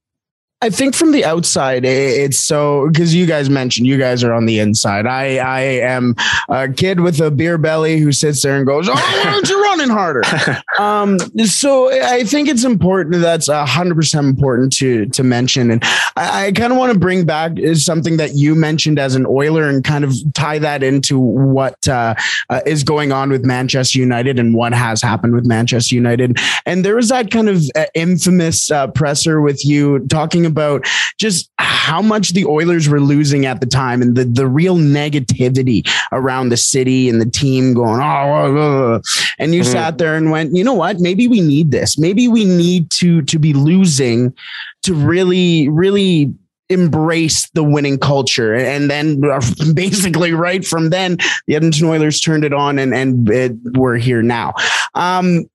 I 0.63 0.69
think 0.69 0.95
from 0.95 1.13
the 1.13 1.25
outside, 1.25 1.87
it's 1.87 2.39
so 2.39 2.89
because 2.93 3.15
you 3.15 3.25
guys 3.25 3.49
mentioned 3.49 3.87
you 3.87 3.97
guys 3.97 4.23
are 4.23 4.35
on 4.35 4.45
the 4.45 4.59
inside. 4.59 5.07
I 5.07 5.39
I 5.39 5.61
am 5.61 6.15
a 6.51 6.69
kid 6.69 7.01
with 7.01 7.19
a 7.19 7.31
beer 7.31 7.57
belly 7.57 7.99
who 7.99 8.13
sits 8.13 8.43
there 8.43 8.59
and 8.59 8.67
goes, 8.67 8.87
"Oh, 8.87 8.93
why 8.93 9.33
aren't 9.33 9.49
you 9.49 9.63
running 9.63 9.89
harder?" 9.89 10.23
um, 10.79 11.19
so 11.47 11.91
I 11.91 12.25
think 12.25 12.47
it's 12.51 12.65
important. 12.65 13.23
That's 13.23 13.49
hundred 13.51 13.95
percent 13.95 14.27
important 14.27 14.75
to 14.75 15.07
to 15.07 15.23
mention, 15.23 15.71
and 15.71 15.83
I, 16.17 16.49
I 16.49 16.53
kind 16.53 16.75
of 16.75 16.79
want 16.79 16.93
to 16.93 16.99
bring 16.99 17.25
back 17.25 17.59
is 17.59 17.83
something 17.83 18.19
that 18.19 18.35
you 18.35 18.55
mentioned 18.55 18.99
as 18.99 19.15
an 19.15 19.25
Oiler 19.25 19.67
and 19.67 19.83
kind 19.83 20.05
of 20.05 20.15
tie 20.35 20.59
that 20.59 20.83
into 20.83 21.19
what 21.19 21.89
uh, 21.89 22.15
uh, 22.51 22.61
is 22.67 22.85
going 22.85 23.13
on 23.13 23.31
with 23.31 23.47
Manchester 23.47 23.99
United 23.99 24.39
and 24.39 24.55
what 24.55 24.75
has 24.75 25.01
happened 25.01 25.35
with 25.35 25.47
Manchester 25.47 25.95
United. 25.95 26.37
And 26.67 26.85
there 26.85 26.97
was 26.97 27.09
that 27.09 27.31
kind 27.31 27.49
of 27.49 27.63
uh, 27.75 27.87
infamous 27.95 28.71
uh, 28.71 28.89
presser 28.89 29.41
with 29.41 29.65
you 29.65 30.01
talking 30.09 30.50
about 30.51 30.85
just 31.19 31.51
how 31.59 32.03
much 32.03 32.31
the 32.31 32.45
Oilers 32.45 32.89
were 32.89 33.01
losing 33.01 33.47
at 33.47 33.61
the 33.61 33.67
time 33.67 34.03
and 34.03 34.17
the, 34.17 34.25
the 34.25 34.47
real 34.47 34.77
negativity 34.77 35.89
around 36.13 36.49
the 36.51 36.57
city 36.57 37.09
and 37.09 37.21
the 37.21 37.31
team 37.31 37.73
going, 37.75 38.01
oh, 38.01 38.05
oh, 38.05 38.57
oh, 38.57 38.95
oh." 38.97 39.01
and 39.39 39.55
you 39.55 39.63
Mhm. 39.63 39.73
sat 39.73 39.99
there 39.99 40.15
and 40.17 40.31
went, 40.31 40.55
you 40.55 40.63
know 40.65 40.75
what? 40.75 41.01
Maybe 41.01 41.27
we 41.29 41.41
need 41.41 41.71
this. 41.71 41.99
Maybe 41.99 42.29
we 42.29 42.45
need 42.45 42.91
to 42.93 43.23
to 43.23 43.39
be 43.39 43.53
losing 43.53 44.35
to 44.83 44.95
really, 44.95 45.69
really 45.69 46.33
embrace 46.71 47.49
the 47.51 47.65
winning 47.65 47.99
culture. 47.99 48.55
And 48.55 48.89
then 48.91 49.21
basically 49.75 50.33
right 50.33 50.65
from 50.65 50.91
then, 50.91 51.17
the 51.47 51.57
Edmonton 51.57 51.87
Oilers 51.89 52.21
turned 52.21 52.45
it 52.45 52.53
on 52.53 52.79
and, 52.79 52.95
and 52.95 53.29
it, 53.29 53.53
we're 53.75 53.97
here 53.97 54.23
now. 54.23 54.55
Um, 54.95 55.47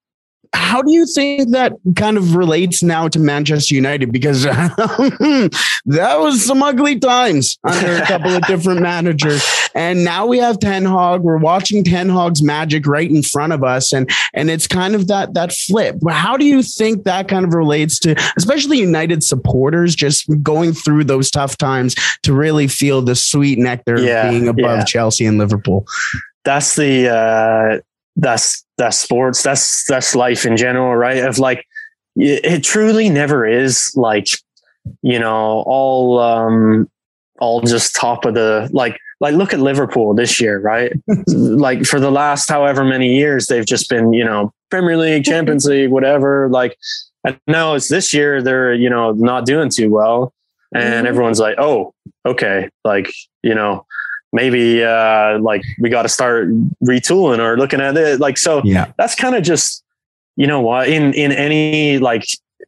how 0.55 0.81
do 0.81 0.91
you 0.91 1.05
think 1.05 1.51
that 1.51 1.73
kind 1.95 2.17
of 2.17 2.35
relates 2.35 2.81
now 2.81 3.07
to 3.09 3.19
Manchester 3.19 3.75
United? 3.75 4.11
Because 4.11 4.43
that 4.43 6.15
was 6.19 6.43
some 6.45 6.63
ugly 6.63 6.97
times 6.99 7.57
under 7.63 7.95
a 7.97 8.05
couple 8.05 8.31
of 8.31 8.41
different 8.47 8.81
managers. 8.81 9.43
And 9.75 10.03
now 10.03 10.25
we 10.25 10.37
have 10.39 10.59
Ten 10.59 10.85
Hag. 10.85 11.21
We're 11.21 11.37
watching 11.37 11.83
Ten 11.83 12.09
Hag's 12.09 12.41
magic 12.41 12.87
right 12.87 13.09
in 13.09 13.21
front 13.23 13.53
of 13.53 13.63
us. 13.63 13.93
And 13.93 14.09
and 14.33 14.49
it's 14.49 14.67
kind 14.67 14.95
of 14.95 15.07
that 15.07 15.33
that 15.33 15.51
flip. 15.51 15.97
How 16.09 16.37
do 16.37 16.45
you 16.45 16.63
think 16.63 17.03
that 17.03 17.27
kind 17.27 17.45
of 17.45 17.53
relates 17.53 17.99
to 17.99 18.15
especially 18.37 18.79
United 18.79 19.23
supporters 19.23 19.95
just 19.95 20.25
going 20.41 20.73
through 20.73 21.03
those 21.03 21.29
tough 21.29 21.57
times 21.57 21.95
to 22.23 22.33
really 22.33 22.67
feel 22.67 23.01
the 23.01 23.15
sweet 23.15 23.59
nectar 23.59 23.99
Yeah, 23.99 24.25
of 24.25 24.31
being 24.31 24.47
above 24.47 24.79
yeah. 24.79 24.85
Chelsea 24.85 25.25
and 25.25 25.37
Liverpool? 25.37 25.85
that's 26.43 26.75
the 26.75 27.09
uh 27.09 27.79
that's 28.15 28.65
that's 28.77 28.97
sports. 28.97 29.43
That's 29.43 29.85
that's 29.85 30.15
life 30.15 30.45
in 30.45 30.57
general 30.57 30.95
right? 30.95 31.23
Of 31.23 31.39
like 31.39 31.65
it, 32.15 32.63
truly 32.63 33.09
never 33.09 33.45
is 33.45 33.91
like 33.95 34.27
you 35.01 35.19
know 35.19 35.63
all 35.65 36.19
um 36.19 36.89
all 37.39 37.61
just 37.61 37.95
top 37.95 38.23
of 38.25 38.33
the 38.33 38.69
like 38.71 38.97
like 39.19 39.33
look 39.33 39.53
at 39.53 39.59
liverpool 39.59 40.13
this 40.13 40.39
year 40.39 40.59
right? 40.59 40.93
Like 41.27 41.85
for 41.85 41.99
the 41.99 42.11
last 42.11 42.49
however 42.49 42.83
many 42.85 43.15
years 43.17 43.47
they've 43.47 43.65
just 43.65 43.89
been 43.89 44.13
you 44.13 44.23
know 44.23 44.53
premier 44.69 44.97
league 44.97 45.23
champions 45.25 45.65
league 45.69 45.89
whatever 45.89 46.47
like 46.49 46.77
and 47.25 47.39
now 47.47 47.73
it's 47.73 47.87
this 47.89 48.13
year 48.13 48.41
they're 48.41 48.73
you 48.73 48.89
know 48.89 49.11
not 49.11 49.45
doing 49.45 49.69
too 49.69 49.89
well. 49.89 50.33
And 50.73 51.05
Mhm. 51.05 51.09
everyone's 51.09 51.39
like 51.39 51.55
oh 51.57 51.93
okay. 52.25 52.69
Like 52.83 53.11
you 53.43 53.55
know 53.55 53.85
maybe 54.35 54.83
uh 54.83 55.39
like 55.39 55.63
we 55.79 55.89
got 55.89 56.03
to 56.03 56.09
start 56.09 56.49
retooling 56.83 57.39
or 57.39 57.57
looking 57.57 57.81
at 57.81 57.95
it 57.97 58.19
like 58.19 58.37
so 58.37 58.61
Yeah. 58.63 58.91
that's 58.97 59.15
kind 59.15 59.35
of 59.35 59.41
just 59.43 59.83
you 60.35 60.45
know 60.47 60.61
what 60.61 60.89
in 60.89 61.13
in 61.13 61.31
any 61.31 61.97
like 61.97 62.25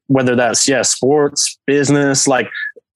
whether 0.08 0.36
that's 0.36 0.68
yeah 0.68 0.82
sports 0.84 1.60
business 1.68 2.28
like 2.28 2.50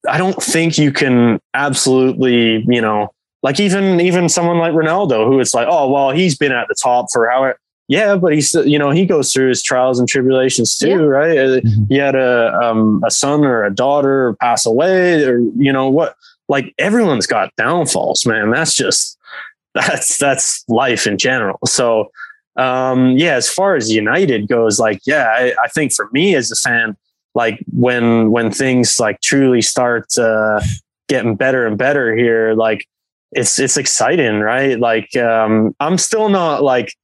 i 0.08 0.16
don't 0.18 0.42
think 0.42 0.78
you 0.78 0.90
can 0.90 1.38
absolutely 1.54 2.64
you 2.68 2.80
know 2.80 3.12
like 3.42 3.58
even 3.60 4.00
even 4.00 4.28
someone 4.28 4.58
like 4.58 4.72
ronaldo 4.72 5.26
who 5.26 5.40
it's 5.40 5.54
like 5.54 5.66
oh 5.70 5.90
well 5.90 6.10
he's 6.10 6.36
been 6.36 6.52
at 6.52 6.66
the 6.68 6.74
top 6.80 7.06
for 7.12 7.28
how 7.28 7.52
yeah 7.88 8.14
but 8.16 8.32
he's 8.32 8.54
you 8.54 8.78
know 8.78 8.90
he 8.90 9.04
goes 9.04 9.32
through 9.32 9.48
his 9.48 9.62
trials 9.62 9.98
and 9.98 10.08
tribulations 10.08 10.76
too 10.78 10.88
Yeah. 10.88 10.96
right 10.96 11.38
Uh, 11.38 11.60
Mhm. 11.60 11.86
he 11.88 11.96
had 11.96 12.14
a 12.14 12.52
um 12.62 13.02
a 13.04 13.10
son 13.10 13.44
or 13.44 13.64
a 13.64 13.74
daughter 13.74 14.34
pass 14.40 14.64
away 14.66 15.24
or 15.24 15.38
you 15.56 15.72
know 15.72 15.88
what 15.88 16.14
like 16.48 16.74
everyone's 16.78 17.26
got 17.26 17.54
downfalls 17.56 18.26
man. 18.26 18.50
That's 18.50 18.74
just 18.74 19.18
that's 19.74 20.18
that's 20.18 20.64
life 20.68 21.06
in 21.06 21.18
general. 21.18 21.58
So 21.66 22.10
um 22.56 23.12
yeah 23.12 23.34
as 23.34 23.48
far 23.48 23.76
as 23.76 23.90
united 23.90 24.46
goes 24.46 24.78
like 24.78 25.00
yeah 25.06 25.34
I, 25.34 25.54
I 25.64 25.68
think 25.68 25.90
for 25.90 26.10
me 26.12 26.34
as 26.34 26.50
a 26.50 26.56
fan 26.56 26.98
like 27.34 27.58
when 27.72 28.30
when 28.30 28.50
things 28.50 29.00
like 29.00 29.22
truly 29.22 29.62
start 29.62 30.06
uh 30.18 30.60
getting 31.08 31.34
better 31.34 31.66
and 31.66 31.78
better 31.78 32.14
here 32.14 32.52
like 32.52 32.86
it's 33.32 33.58
it's 33.58 33.78
exciting 33.78 34.40
right? 34.40 34.78
Like 34.78 35.16
um 35.16 35.74
i'm 35.80 35.96
still 35.96 36.28
not 36.28 36.62
like 36.62 36.94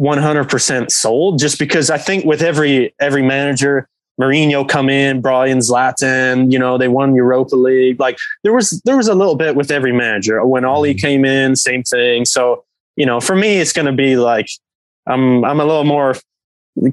100% 0.00 0.90
sold 0.90 1.38
just 1.38 1.58
because 1.58 1.90
i 1.90 1.96
think 1.98 2.24
with 2.24 2.42
every 2.42 2.94
every 3.00 3.22
manager 3.22 3.88
Mourinho 4.20 4.66
come 4.66 4.88
in, 4.88 5.20
Brian 5.20 5.58
Zlatan, 5.58 6.50
you 6.50 6.58
know, 6.58 6.78
they 6.78 6.88
won 6.88 7.14
Europa 7.14 7.54
League. 7.54 8.00
Like 8.00 8.18
there 8.42 8.52
was 8.52 8.80
there 8.84 8.96
was 8.96 9.08
a 9.08 9.14
little 9.14 9.36
bit 9.36 9.56
with 9.56 9.70
every 9.70 9.92
manager. 9.92 10.44
When 10.44 10.64
Ole 10.64 10.82
mm-hmm. 10.82 10.98
came 10.98 11.24
in, 11.24 11.56
same 11.56 11.82
thing. 11.82 12.24
So, 12.24 12.64
you 12.96 13.04
know, 13.04 13.20
for 13.20 13.36
me 13.36 13.58
it's 13.58 13.72
gonna 13.72 13.92
be 13.92 14.16
like 14.16 14.48
I'm 15.06 15.44
I'm 15.44 15.60
a 15.60 15.64
little 15.64 15.84
more 15.84 16.14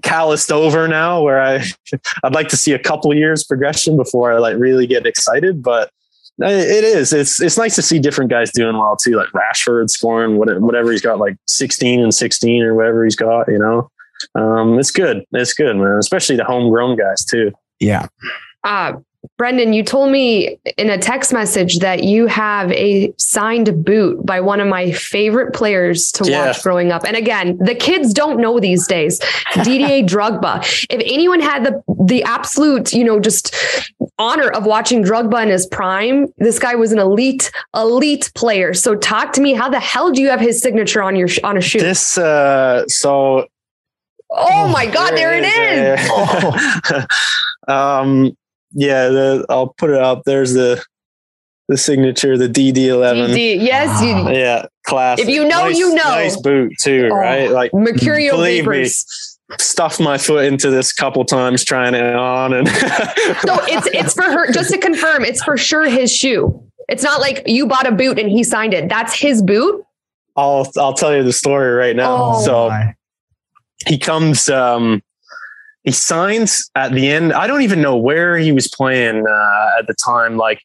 calloused 0.01 0.51
over 0.51 0.87
now 0.87 1.21
where 1.21 1.41
I 1.41 1.63
I'd 2.23 2.35
like 2.35 2.49
to 2.49 2.57
see 2.57 2.73
a 2.73 2.79
couple 2.79 3.13
years 3.13 3.43
progression 3.43 3.95
before 3.95 4.33
I 4.33 4.39
like 4.39 4.57
really 4.57 4.87
get 4.87 5.05
excited. 5.05 5.63
But 5.63 5.91
it 6.39 6.83
is. 6.83 7.13
It's 7.13 7.41
it's 7.41 7.57
nice 7.57 7.75
to 7.75 7.81
see 7.81 7.99
different 7.99 8.31
guys 8.31 8.51
doing 8.51 8.77
well 8.77 8.97
too, 8.97 9.15
like 9.15 9.29
Rashford 9.29 9.89
scoring 9.89 10.37
what- 10.37 10.59
whatever 10.61 10.91
he's 10.91 11.01
got, 11.01 11.19
like 11.19 11.37
16 11.47 12.01
and 12.01 12.13
16 12.13 12.63
or 12.63 12.73
whatever 12.73 13.03
he's 13.03 13.15
got, 13.15 13.47
you 13.47 13.59
know. 13.59 13.89
Um, 14.35 14.79
it's 14.79 14.91
good. 14.91 15.23
It's 15.31 15.53
good, 15.53 15.75
man. 15.75 15.97
Especially 15.99 16.35
the 16.35 16.43
homegrown 16.45 16.97
guys 16.97 17.23
too. 17.25 17.51
Yeah. 17.79 18.07
Uh, 18.63 18.93
Brendan, 19.37 19.71
you 19.71 19.83
told 19.83 20.11
me 20.11 20.57
in 20.77 20.89
a 20.89 20.97
text 20.97 21.31
message 21.31 21.79
that 21.79 22.03
you 22.03 22.27
have 22.27 22.69
a 22.73 23.13
signed 23.17 23.85
boot 23.85 24.23
by 24.25 24.41
one 24.41 24.59
of 24.59 24.67
my 24.67 24.91
favorite 24.91 25.53
players 25.53 26.11
to 26.13 26.29
Yeah. 26.29 26.47
watch 26.47 26.61
growing 26.61 26.91
up. 26.91 27.05
And 27.05 27.15
again, 27.15 27.57
the 27.59 27.73
kids 27.73 28.13
don't 28.13 28.39
know 28.41 28.59
these 28.59 28.85
days. 28.85 29.19
Didier 29.63 30.03
Drogba. 30.03 30.85
If 30.89 31.01
anyone 31.05 31.39
had 31.39 31.63
the 31.65 31.81
the 32.05 32.21
absolute, 32.23 32.91
you 32.93 33.05
know, 33.05 33.17
just 33.21 33.55
honor 34.19 34.49
of 34.49 34.65
watching 34.65 35.03
Drogba 35.03 35.41
in 35.43 35.49
his 35.49 35.65
prime, 35.67 36.27
this 36.37 36.59
guy 36.59 36.75
was 36.75 36.91
an 36.91 36.99
elite, 36.99 37.49
elite 37.73 38.29
player. 38.35 38.73
So 38.73 38.93
talk 38.93 39.31
to 39.33 39.41
me. 39.41 39.53
How 39.53 39.69
the 39.69 39.79
hell 39.79 40.11
do 40.11 40.21
you 40.21 40.29
have 40.29 40.41
his 40.41 40.61
signature 40.61 41.01
on 41.01 41.15
your 41.15 41.29
on 41.45 41.55
a 41.55 41.61
shoe? 41.61 41.79
This 41.79 42.17
uh 42.17 42.83
so 42.89 43.47
oh 44.33 44.67
my 44.67 44.85
God, 44.85 45.15
there 45.15 45.33
it 45.33 45.45
is. 45.45 45.99
is. 46.99 47.05
um 47.67 48.35
yeah, 48.75 49.09
the, 49.09 49.45
I'll 49.49 49.67
put 49.77 49.91
it 49.91 50.01
up. 50.01 50.23
There's 50.25 50.53
the 50.53 50.83
the 51.69 51.77
signature, 51.77 52.37
the 52.37 52.49
DD11. 52.49 53.33
DD, 53.33 53.63
yes, 53.63 54.01
you, 54.01 54.29
Yeah, 54.35 54.65
class. 54.85 55.19
If 55.19 55.29
you 55.29 55.43
know, 55.47 55.67
nice, 55.67 55.77
you 55.77 55.89
know. 55.93 56.03
Nice 56.03 56.35
boot 56.41 56.73
too, 56.81 57.09
Oh, 57.11 57.15
right? 57.15 57.49
Like 57.51 57.73
Mercurial 57.73 58.35
believe 58.37 58.65
me, 58.65 58.77
vapors. 58.77 59.37
stuffed 59.59 59.99
my 59.99 60.17
foot 60.17 60.45
into 60.45 60.69
this 60.69 60.91
couple 60.91 61.23
times 61.23 61.63
trying 61.63 61.93
it 61.93 62.15
on, 62.15 62.53
and 62.53 62.67
So 62.67 63.57
it's 63.67 63.87
it's 63.93 64.13
for 64.13 64.23
her. 64.23 64.51
Just 64.51 64.71
to 64.71 64.77
confirm, 64.77 65.23
it's 65.23 65.43
for 65.43 65.55
sure 65.55 65.83
his 65.87 66.13
shoe. 66.13 66.61
It's 66.89 67.03
not 67.03 67.21
like 67.21 67.43
you 67.45 67.65
bought 67.65 67.87
a 67.87 67.91
boot 67.91 68.19
and 68.19 68.29
he 68.29 68.43
signed 68.43 68.73
it. 68.73 68.89
That's 68.89 69.13
his 69.13 69.41
boot. 69.41 69.85
I'll 70.35 70.69
I'll 70.77 70.93
tell 70.93 71.15
you 71.15 71.23
the 71.23 71.31
story 71.33 71.71
right 71.73 71.95
now. 71.95 72.33
Oh, 72.35 72.41
so. 72.43 72.71
He 73.87 73.97
comes 73.97 74.49
um 74.49 75.01
he 75.83 75.91
signs 75.91 76.69
at 76.75 76.93
the 76.93 77.09
end. 77.09 77.33
I 77.33 77.45
don't 77.45 77.61
even 77.61 77.81
know 77.81 77.97
where 77.97 78.37
he 78.37 78.53
was 78.53 78.69
playing 78.69 79.27
uh, 79.27 79.79
at 79.79 79.87
the 79.87 79.93
time. 79.93 80.37
Like 80.37 80.61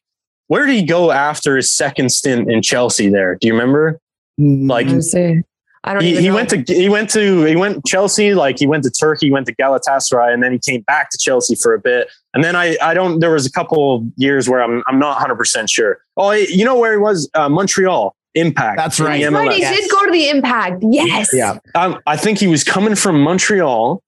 where 0.47 0.65
did 0.65 0.75
he 0.75 0.83
go 0.83 1.11
after 1.11 1.55
his 1.55 1.71
second 1.71 2.11
stint 2.11 2.51
in 2.51 2.61
chelsea 2.61 3.09
there? 3.09 3.35
Do 3.35 3.47
you 3.47 3.53
remember? 3.53 3.99
Like 4.37 4.87
me 4.87 5.01
see. 5.01 5.41
I 5.83 5.93
don't 5.93 6.03
he, 6.03 6.19
he 6.21 6.31
went 6.31 6.49
to 6.49 6.63
he 6.67 6.89
went 6.89 7.09
to 7.11 7.45
he 7.45 7.55
went 7.55 7.85
chelsea 7.85 8.33
like 8.33 8.59
he 8.59 8.67
went 8.67 8.83
to 8.83 8.89
turkey 8.89 9.27
he 9.27 9.31
went 9.31 9.45
to 9.45 9.55
galatasaray 9.55 10.33
and 10.33 10.43
then 10.43 10.51
he 10.51 10.59
came 10.59 10.81
back 10.81 11.09
to 11.11 11.17
chelsea 11.17 11.55
for 11.55 11.73
a 11.73 11.79
bit. 11.79 12.09
And 12.33 12.43
then 12.43 12.55
i 12.55 12.77
i 12.81 12.93
don't 12.93 13.19
there 13.19 13.31
was 13.31 13.45
a 13.45 13.51
couple 13.51 14.05
years 14.17 14.49
where 14.49 14.61
i'm 14.61 14.83
i'm 14.87 14.99
not 14.99 15.17
100% 15.19 15.69
sure. 15.69 15.99
Oh 16.17 16.31
you 16.31 16.65
know 16.65 16.77
where 16.77 16.91
he 16.91 16.97
was? 16.97 17.29
Uh, 17.33 17.47
montreal 17.47 18.15
impact 18.35 18.77
That's 18.77 18.99
right. 18.99 19.21
That's 19.21 19.33
right. 19.33 19.51
He 19.53 19.61
MLS. 19.63 19.75
did 19.75 19.89
go 19.91 20.05
to 20.05 20.11
the 20.11 20.29
impact. 20.29 20.83
Yes. 20.87 21.29
Yeah. 21.33 21.57
um, 21.75 21.99
I 22.05 22.15
think 22.17 22.37
he 22.39 22.47
was 22.47 22.63
coming 22.63 22.95
from 22.95 23.21
Montreal. 23.21 24.01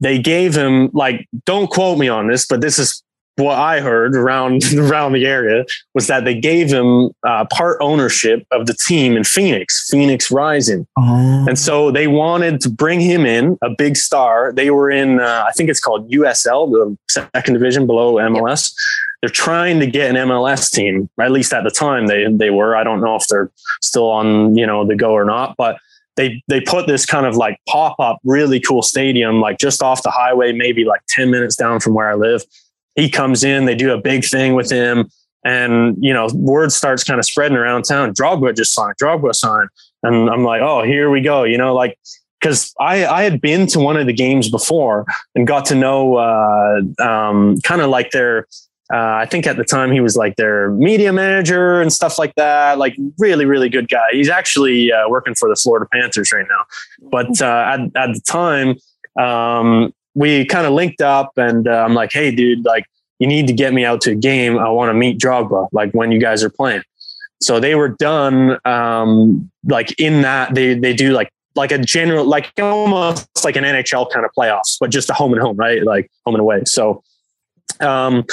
They 0.00 0.18
gave 0.18 0.54
him 0.56 0.90
like, 0.92 1.26
don't 1.46 1.68
quote 1.68 1.98
me 1.98 2.08
on 2.08 2.28
this, 2.28 2.46
but 2.46 2.60
this 2.60 2.78
is 2.78 3.02
what 3.36 3.56
I 3.56 3.78
heard 3.80 4.16
around 4.16 4.62
around 4.76 5.12
the 5.12 5.24
area 5.24 5.64
was 5.94 6.08
that 6.08 6.24
they 6.24 6.34
gave 6.34 6.70
him 6.72 7.10
uh, 7.26 7.44
part 7.52 7.78
ownership 7.80 8.44
of 8.50 8.66
the 8.66 8.74
team 8.74 9.16
in 9.16 9.22
Phoenix, 9.24 9.88
Phoenix 9.88 10.30
Rising, 10.30 10.86
Oh. 10.98 11.46
and 11.48 11.56
so 11.58 11.92
they 11.92 12.08
wanted 12.08 12.60
to 12.62 12.68
bring 12.68 13.00
him 13.00 13.24
in, 13.24 13.56
a 13.62 13.70
big 13.70 13.96
star. 13.96 14.52
They 14.52 14.70
were 14.70 14.90
in, 14.90 15.20
uh, 15.20 15.44
I 15.46 15.52
think 15.52 15.70
it's 15.70 15.78
called 15.80 16.10
USL, 16.10 16.68
the 16.70 16.96
second 17.08 17.54
division 17.54 17.86
below 17.86 18.14
MLS. 18.14 18.72
They're 19.20 19.30
trying 19.30 19.80
to 19.80 19.86
get 19.86 20.10
an 20.10 20.28
MLS 20.28 20.70
team, 20.70 21.10
at 21.20 21.32
least 21.32 21.52
at 21.52 21.64
the 21.64 21.70
time 21.70 22.06
they 22.06 22.26
they 22.30 22.50
were. 22.50 22.76
I 22.76 22.84
don't 22.84 23.00
know 23.00 23.16
if 23.16 23.26
they're 23.28 23.50
still 23.80 24.10
on, 24.10 24.56
you 24.56 24.66
know, 24.66 24.86
the 24.86 24.94
go 24.94 25.12
or 25.12 25.24
not, 25.24 25.56
but 25.56 25.78
they 26.16 26.42
they 26.48 26.60
put 26.60 26.86
this 26.86 27.06
kind 27.06 27.26
of 27.26 27.36
like 27.36 27.58
pop 27.68 27.98
up, 27.98 28.18
really 28.24 28.60
cool 28.60 28.82
stadium, 28.82 29.40
like 29.40 29.58
just 29.58 29.82
off 29.82 30.02
the 30.02 30.10
highway, 30.10 30.52
maybe 30.52 30.84
like 30.84 31.00
ten 31.08 31.30
minutes 31.30 31.56
down 31.56 31.80
from 31.80 31.94
where 31.94 32.10
I 32.10 32.14
live. 32.14 32.44
He 32.94 33.08
comes 33.08 33.44
in, 33.44 33.64
they 33.64 33.76
do 33.76 33.92
a 33.92 34.00
big 34.00 34.24
thing 34.24 34.54
with 34.54 34.70
him, 34.70 35.08
and 35.44 35.96
you 36.00 36.12
know, 36.12 36.28
word 36.34 36.72
starts 36.72 37.04
kind 37.04 37.18
of 37.18 37.24
spreading 37.24 37.56
around 37.56 37.84
town. 37.84 38.12
Drogba 38.14 38.56
just 38.56 38.74
signed, 38.74 38.94
Drogba 39.00 39.34
signed, 39.34 39.68
and 40.02 40.28
I'm 40.28 40.44
like, 40.44 40.60
oh, 40.60 40.82
here 40.82 41.10
we 41.10 41.20
go, 41.20 41.44
you 41.44 41.56
know, 41.58 41.74
like 41.74 41.98
because 42.40 42.72
I 42.78 43.06
I 43.06 43.22
had 43.22 43.40
been 43.40 43.66
to 43.68 43.80
one 43.80 43.96
of 43.96 44.06
the 44.06 44.12
games 44.12 44.50
before 44.50 45.06
and 45.34 45.46
got 45.46 45.64
to 45.66 45.74
know 45.74 46.16
uh, 46.16 46.80
um, 47.00 47.60
kind 47.62 47.80
of 47.80 47.90
like 47.90 48.10
their. 48.10 48.46
Uh, 48.92 49.20
I 49.20 49.26
think 49.26 49.46
at 49.46 49.56
the 49.56 49.64
time 49.64 49.92
he 49.92 50.00
was 50.00 50.16
like 50.16 50.36
their 50.36 50.70
media 50.70 51.12
manager 51.12 51.80
and 51.80 51.92
stuff 51.92 52.18
like 52.18 52.34
that. 52.36 52.78
Like 52.78 52.96
really, 53.18 53.44
really 53.44 53.68
good 53.68 53.88
guy. 53.88 54.08
He's 54.12 54.30
actually 54.30 54.90
uh, 54.92 55.08
working 55.08 55.34
for 55.34 55.48
the 55.48 55.56
Florida 55.56 55.86
Panthers 55.92 56.32
right 56.32 56.46
now. 56.48 56.64
But 57.10 57.42
uh, 57.42 57.76
at 57.76 57.80
at 57.96 58.14
the 58.14 58.20
time, 58.26 58.76
um, 59.22 59.92
we 60.14 60.46
kind 60.46 60.66
of 60.66 60.72
linked 60.72 61.02
up, 61.02 61.32
and 61.36 61.68
uh, 61.68 61.84
I'm 61.84 61.94
like, 61.94 62.12
"Hey, 62.12 62.30
dude, 62.30 62.64
like 62.64 62.86
you 63.18 63.26
need 63.26 63.46
to 63.48 63.52
get 63.52 63.74
me 63.74 63.84
out 63.84 64.00
to 64.02 64.12
a 64.12 64.14
game. 64.14 64.58
I 64.58 64.70
want 64.70 64.88
to 64.88 64.94
meet 64.94 65.18
Drogba. 65.18 65.68
Like 65.72 65.92
when 65.92 66.10
you 66.10 66.20
guys 66.20 66.42
are 66.42 66.50
playing." 66.50 66.82
So 67.40 67.60
they 67.60 67.74
were 67.74 67.90
done. 67.90 68.58
Um, 68.64 69.50
like 69.64 69.98
in 70.00 70.22
that 70.22 70.54
they 70.54 70.74
they 70.74 70.94
do 70.94 71.12
like 71.12 71.30
like 71.54 71.72
a 71.72 71.78
general 71.78 72.24
like 72.24 72.52
almost 72.58 73.28
like 73.44 73.56
an 73.56 73.64
NHL 73.64 74.10
kind 74.10 74.24
of 74.24 74.30
playoffs, 74.36 74.78
but 74.80 74.88
just 74.88 75.10
a 75.10 75.12
home 75.12 75.34
and 75.34 75.42
home, 75.42 75.56
right? 75.56 75.84
Like 75.84 76.10
home 76.24 76.36
and 76.36 76.40
away. 76.40 76.62
So 76.64 77.02
um, 77.80 78.24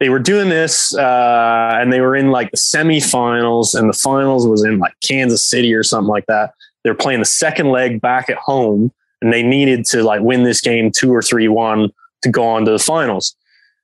they 0.00 0.08
were 0.08 0.18
doing 0.18 0.48
this, 0.48 0.94
uh, 0.96 1.72
and 1.74 1.92
they 1.92 2.00
were 2.00 2.16
in 2.16 2.30
like 2.30 2.50
the 2.50 2.56
semifinals, 2.56 3.78
and 3.78 3.88
the 3.88 3.96
finals 3.96 4.48
was 4.48 4.64
in 4.64 4.78
like 4.78 4.94
Kansas 5.06 5.46
City 5.46 5.74
or 5.74 5.82
something 5.82 6.08
like 6.08 6.26
that. 6.26 6.54
They're 6.82 6.94
playing 6.94 7.20
the 7.20 7.26
second 7.26 7.70
leg 7.70 8.00
back 8.00 8.30
at 8.30 8.38
home, 8.38 8.90
and 9.20 9.32
they 9.32 9.42
needed 9.42 9.84
to 9.86 10.02
like 10.02 10.22
win 10.22 10.42
this 10.42 10.62
game 10.62 10.90
two 10.90 11.12
or 11.14 11.20
three 11.20 11.48
one 11.48 11.90
to 12.22 12.30
go 12.30 12.46
on 12.46 12.64
to 12.64 12.70
the 12.70 12.78
finals. 12.78 13.36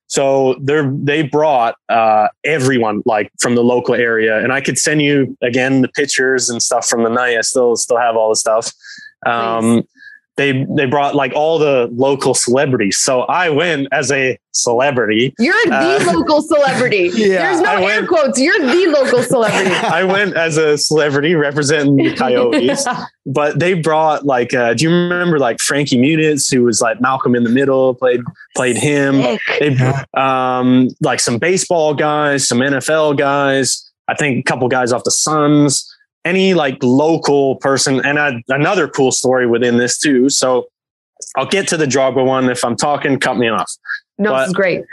So 0.07 0.55
they're 0.61 0.91
they 0.91 1.21
brought 1.21 1.75
uh, 1.87 2.29
everyone 2.43 3.03
like 3.05 3.31
from 3.39 3.53
the 3.53 3.63
local 3.63 3.93
area, 3.93 4.43
and 4.43 4.51
I 4.51 4.61
could 4.61 4.79
send 4.79 5.03
you 5.03 5.37
again 5.43 5.81
the 5.81 5.89
pictures 5.89 6.49
and 6.49 6.63
stuff 6.63 6.87
from 6.87 7.03
the 7.03 7.09
night. 7.09 7.37
I 7.37 7.41
still 7.41 7.75
still 7.75 7.97
have 7.97 8.15
all 8.15 8.29
the 8.29 8.35
stuff. 8.35 8.71
Um, 9.25 9.83
they 10.37 10.65
they 10.75 10.85
brought 10.85 11.15
like 11.15 11.33
all 11.35 11.57
the 11.59 11.89
local 11.91 12.33
celebrities. 12.33 12.97
So 12.99 13.21
I 13.23 13.49
went 13.49 13.87
as 13.91 14.11
a 14.11 14.37
celebrity. 14.51 15.33
You're 15.39 15.53
the 15.65 15.75
Uh, 15.75 16.13
local 16.13 16.41
celebrity. 16.41 17.09
Yeah, 17.13 17.27
There's 17.43 17.61
no 17.61 17.69
I 17.69 17.73
air 17.75 17.81
went- 18.01 18.07
quotes. 18.07 18.39
You're 18.39 18.59
the 18.59 18.87
local 18.91 19.23
celebrity. 19.23 19.71
I 19.75 20.03
went 20.03 20.35
as 20.35 20.57
a 20.57 20.77
celebrity 20.77 21.33
representing 21.35 21.95
the 21.97 22.13
Coyotes, 22.15 22.85
but 23.25 23.59
they 23.59 23.73
brought 23.73 24.25
like, 24.25 24.53
uh, 24.53 24.73
do 24.75 24.83
you 24.85 24.91
remember 24.91 25.39
like 25.39 25.59
Frankie 25.59 25.97
Muniz, 25.97 26.51
who 26.53 26.63
was 26.63 26.81
like 26.81 27.01
Malcolm 27.01 27.35
in 27.35 27.43
the 27.43 27.49
Middle, 27.51 27.95
played 27.95 28.21
played 28.55 28.77
him. 28.77 29.21
Sick. 29.21 29.41
They 29.59 29.93
um, 30.13 30.89
like 31.01 31.19
some 31.19 31.37
baseball 31.39 31.93
guys, 31.93 32.47
some 32.47 32.59
NFL 32.59 33.17
guys. 33.17 33.83
I 34.07 34.13
think 34.15 34.37
a 34.39 34.43
couple 34.43 34.67
guys 34.69 34.91
off 34.93 35.03
the 35.03 35.11
Suns. 35.11 35.91
Any 36.27 36.53
like 36.53 36.77
local 36.83 37.55
person, 37.55 38.05
and 38.05 38.19
I, 38.19 38.43
another 38.49 38.87
cool 38.89 39.13
story 39.13 39.47
within 39.47 39.77
this 39.77 39.97
too. 39.97 40.29
So 40.29 40.67
I'll 41.37 41.45
get 41.45 41.69
to 41.69 41.77
the 41.77 41.85
Drogba 41.85 42.25
one. 42.25 42.49
If 42.49 42.65
I'm 42.65 42.75
talking, 42.75 43.17
cut 43.17 43.37
me 43.37 43.47
off. 43.47 43.71
No, 44.17 44.37
this 44.37 44.49
is 44.49 44.53
great. 44.53 44.83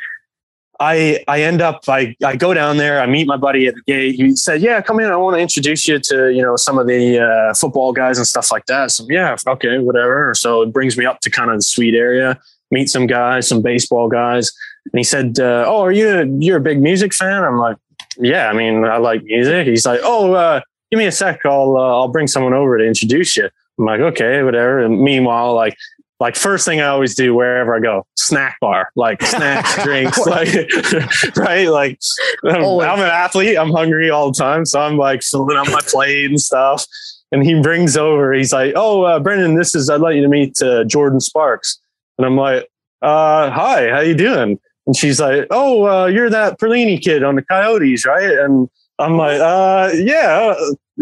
I 0.81 1.25
I 1.29 1.42
end 1.42 1.61
up 1.61 1.85
I 1.88 2.16
I 2.25 2.37
go 2.37 2.53
down 2.53 2.77
there. 2.77 3.01
I 3.01 3.07
meet 3.07 3.27
my 3.27 3.37
buddy 3.37 3.66
at 3.66 3.75
the 3.75 3.83
gate. 3.87 4.16
He 4.16 4.35
said, 4.37 4.61
"Yeah, 4.61 4.81
come 4.81 5.01
in. 5.01 5.07
I 5.07 5.16
want 5.16 5.37
to 5.37 5.40
introduce 5.40 5.87
you 5.87 5.99
to 6.01 6.33
you 6.33 6.42
know 6.42 6.57
some 6.57 6.79
of 6.79 6.87
the 6.87 7.20
uh, 7.20 7.55
football 7.55 7.92
guys 7.92 8.18
and 8.18 8.27
stuff 8.27 8.51
like 8.51 8.66
that." 8.66 8.90
So 8.90 9.07
yeah, 9.09 9.37
okay, 9.47 9.79
whatever. 9.79 10.35
So 10.35 10.62
it 10.62 10.73
brings 10.73 10.97
me 10.97 11.05
up 11.05 11.20
to 11.20 11.31
kind 11.31 11.51
of 11.51 11.59
the 11.59 11.62
suite 11.62 11.94
area, 11.94 12.38
meet 12.70 12.88
some 12.88 13.07
guys, 13.07 13.49
some 13.49 13.62
baseball 13.62 14.09
guys, 14.09 14.53
and 14.92 14.99
he 14.99 15.05
said, 15.05 15.38
uh, 15.38 15.64
"Oh, 15.66 15.83
are 15.83 15.92
you 15.92 16.37
you're 16.40 16.59
a 16.59 16.61
big 16.61 16.81
music 16.81 17.14
fan?" 17.14 17.44
I'm 17.44 17.59
like, 17.59 17.77
"Yeah, 18.18 18.49
I 18.49 18.53
mean, 18.53 18.85
I 18.85 18.97
like 18.99 19.23
music." 19.23 19.68
He's 19.68 19.87
like, 19.87 20.01
"Oh, 20.03 20.33
uh, 20.33 20.61
give 20.94 20.98
me 20.98 21.07
a 21.07 21.12
sec. 21.12 21.40
I'll 21.44 21.76
uh, 21.76 21.80
I'll 21.80 22.09
bring 22.09 22.26
someone 22.26 22.54
over 22.54 22.78
to 22.78 22.87
introduce 22.87 23.37
you." 23.37 23.48
I'm 23.78 23.85
like, 23.85 24.00
"Okay, 24.00 24.42
whatever." 24.42 24.78
And 24.78 25.00
meanwhile, 25.00 25.54
like 25.54 25.76
like 26.20 26.37
first 26.37 26.64
thing 26.64 26.80
I 26.80 26.87
always 26.87 27.14
do 27.14 27.35
wherever 27.35 27.74
I 27.74 27.80
go, 27.80 28.07
snack 28.16 28.59
bar, 28.61 28.88
like 28.94 29.20
snacks, 29.22 29.83
drinks, 29.85 30.18
like 30.26 30.48
right. 31.37 31.68
Like 31.68 31.98
I'm, 32.44 32.64
I'm 32.64 33.00
an 33.00 33.07
athlete. 33.07 33.59
I'm 33.59 33.70
hungry 33.70 34.11
all 34.11 34.30
the 34.33 34.38
time, 34.38 34.64
so 34.64 34.80
I'm 34.80 34.96
like 34.96 35.22
filling 35.22 35.57
up 35.57 35.66
my 35.66 35.80
plate 35.83 36.26
and 36.26 36.40
stuff. 36.40 36.87
And 37.33 37.44
he 37.44 37.61
brings 37.61 37.96
over. 37.96 38.33
He's 38.33 38.52
like, 38.52 38.74
"Oh, 38.76 39.02
uh, 39.02 39.18
Brendan, 39.18 39.57
this 39.57 39.74
is. 39.74 39.90
I'd 39.90 40.00
like 40.00 40.14
you 40.14 40.22
to 40.22 40.28
meet 40.28 40.57
uh, 40.62 40.85
Jordin 40.85 41.20
Sparks." 41.20 41.80
And 42.16 42.26
I'm 42.26 42.37
like, 42.37 42.68
uh, 43.02 43.50
"Hi, 43.50 43.90
how 43.90 44.00
you 44.00 44.14
doing?" 44.14 44.61
And 44.87 44.96
she's 44.96 45.20
like, 45.20 45.46
"Oh, 45.50 45.85
uh, 45.87 46.07
you're 46.07 46.30
that 46.30 46.61
Perlini 46.61 47.02
kid 47.02 47.24
on 47.24 47.35
the 47.35 47.42
Coyotes, 47.42 48.07
right?" 48.07 48.38
And 48.38 48.68
I'm 49.00 49.16
like, 49.16 49.40
uh, 49.40 49.90
"Yeah." 49.94 50.54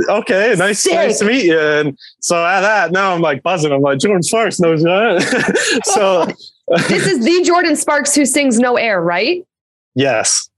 Okay, 0.09 0.55
nice, 0.57 0.87
nice 0.87 1.18
to 1.18 1.26
meet 1.26 1.44
you. 1.44 1.59
And 1.61 1.98
so 2.20 2.44
at 2.44 2.62
that, 2.62 2.92
now 2.92 3.14
I'm 3.14 3.20
like 3.20 3.42
buzzing. 3.42 3.72
I'm 3.72 3.83
like, 3.83 3.98
Jordin 3.98 4.24
Sparks 4.24 4.59
knows 4.59 4.83
that. 4.83 5.81
so 5.85 6.26
This 6.88 7.07
is 7.07 7.24
the 7.24 7.44
Jordin 7.50 7.76
Sparks 7.76 8.14
who 8.14 8.24
sings 8.24 8.59
No 8.59 8.76
Air, 8.76 9.02
right? 9.02 9.46
yes, 9.94 10.48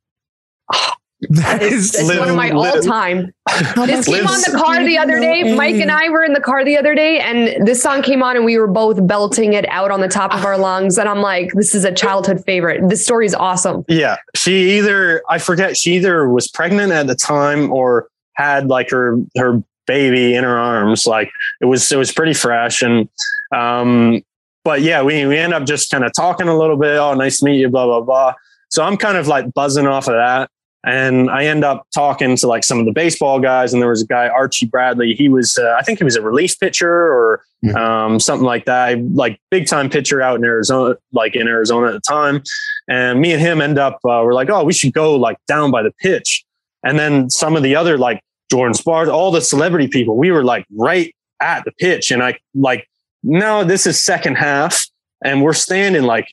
ah, 0.72 0.94
That 1.30 1.62
is 1.62 1.92
It's 1.94 2.04
Live- 2.08 2.20
one 2.20 2.30
of 2.30 2.36
my 2.36 2.50
all 2.50 2.80
time. 2.82 3.32
This 3.74 4.06
came 4.06 4.26
on 4.26 4.40
the 4.40 4.56
car 4.56 4.84
the 4.84 4.96
other 4.98 5.18
day. 5.18 5.54
Mike 5.56 5.74
and 5.76 5.90
I 5.90 6.08
were 6.10 6.22
in 6.22 6.32
the 6.32 6.40
car 6.40 6.64
the 6.64 6.76
other 6.76 6.94
day, 6.94 7.18
and 7.20 7.66
this 7.66 7.82
song 7.82 8.02
came 8.02 8.22
on, 8.22 8.36
and 8.36 8.44
we 8.44 8.56
were 8.58 8.68
both 8.68 9.04
belting 9.06 9.54
it 9.54 9.66
out 9.68 9.90
on 9.90 10.00
the 10.00 10.08
top 10.08 10.32
of 10.34 10.44
our 10.44 10.56
lungs. 10.58 10.96
And 10.98 11.08
I'm 11.08 11.20
like, 11.20 11.50
this 11.54 11.74
is 11.74 11.84
a 11.84 11.92
childhood 11.92 12.44
favorite. 12.46 12.88
This 12.88 13.02
story 13.04 13.26
is 13.26 13.34
awesome. 13.34 13.84
Yeah, 13.88 14.16
she 14.36 14.78
either 14.78 15.22
I 15.28 15.38
forget 15.38 15.76
she 15.76 15.94
either 15.96 16.28
was 16.28 16.46
pregnant 16.46 16.92
at 16.92 17.06
the 17.08 17.14
time 17.16 17.72
or 17.72 18.08
had 18.34 18.68
like 18.68 18.90
her 18.90 19.18
her 19.36 19.62
baby 19.86 20.34
in 20.34 20.44
her 20.44 20.58
arms. 20.58 21.06
Like 21.06 21.30
it 21.60 21.66
was 21.66 21.90
it 21.92 21.96
was 21.96 22.12
pretty 22.12 22.34
fresh 22.34 22.82
and 22.82 23.08
um 23.54 24.22
but 24.64 24.80
yeah, 24.80 25.02
we 25.02 25.26
we 25.26 25.36
end 25.36 25.52
up 25.52 25.64
just 25.64 25.90
kind 25.90 26.04
of 26.04 26.12
talking 26.14 26.48
a 26.48 26.56
little 26.56 26.76
bit. 26.76 26.96
Oh, 26.96 27.12
nice 27.14 27.40
to 27.40 27.44
meet 27.46 27.58
you, 27.58 27.68
blah 27.68 27.84
blah 27.86 28.00
blah. 28.00 28.34
So 28.70 28.82
I'm 28.82 28.96
kind 28.96 29.16
of 29.16 29.28
like 29.28 29.52
buzzing 29.52 29.86
off 29.86 30.08
of 30.08 30.14
that. 30.14 30.48
And 30.86 31.30
I 31.30 31.44
end 31.46 31.64
up 31.64 31.86
talking 31.94 32.36
to 32.36 32.46
like 32.46 32.62
some 32.62 32.78
of 32.78 32.84
the 32.84 32.92
baseball 32.92 33.40
guys, 33.40 33.72
and 33.72 33.80
there 33.80 33.88
was 33.88 34.02
a 34.02 34.06
guy 34.06 34.28
Archie 34.28 34.66
Bradley. 34.66 35.14
He 35.14 35.30
was, 35.30 35.56
uh, 35.56 35.74
I 35.78 35.82
think 35.82 35.98
he 35.98 36.04
was 36.04 36.14
a 36.16 36.20
relief 36.20 36.58
pitcher 36.60 36.90
or 36.92 37.42
Mhm. 37.64 37.74
um, 37.74 38.20
something 38.20 38.44
like 38.44 38.66
that, 38.66 38.98
like 39.14 39.40
big 39.50 39.66
time 39.66 39.88
pitcher 39.88 40.20
out 40.20 40.36
in 40.36 40.44
Arizona, 40.44 40.96
like 41.14 41.34
in 41.34 41.48
Arizona 41.48 41.86
at 41.86 41.92
the 41.94 42.00
time. 42.00 42.42
And 42.86 43.18
me 43.20 43.32
and 43.32 43.40
him 43.40 43.62
end 43.62 43.78
up, 43.78 43.94
uh, 44.04 44.20
we're 44.22 44.34
like, 44.34 44.50
oh, 44.50 44.62
we 44.64 44.74
should 44.74 44.92
go 44.92 45.16
like 45.16 45.38
down 45.48 45.70
by 45.70 45.82
the 45.82 45.92
pitch. 46.02 46.43
And 46.84 46.98
then 46.98 47.30
some 47.30 47.56
of 47.56 47.62
the 47.62 47.74
other 47.74 47.98
like 47.98 48.20
Jordin 48.52 48.76
Sparks, 48.76 49.10
all 49.10 49.30
the 49.30 49.40
celebrity 49.40 49.88
people, 49.88 50.16
we 50.16 50.30
were 50.30 50.44
like 50.44 50.66
right 50.76 51.14
at 51.40 51.64
the 51.64 51.72
pitch. 51.72 52.10
And 52.10 52.22
I 52.22 52.38
like, 52.54 52.88
no, 53.22 53.64
this 53.64 53.86
is 53.86 54.02
second 54.02 54.36
half. 54.36 54.86
And 55.24 55.42
we're 55.42 55.54
standing 55.54 56.02
like, 56.02 56.28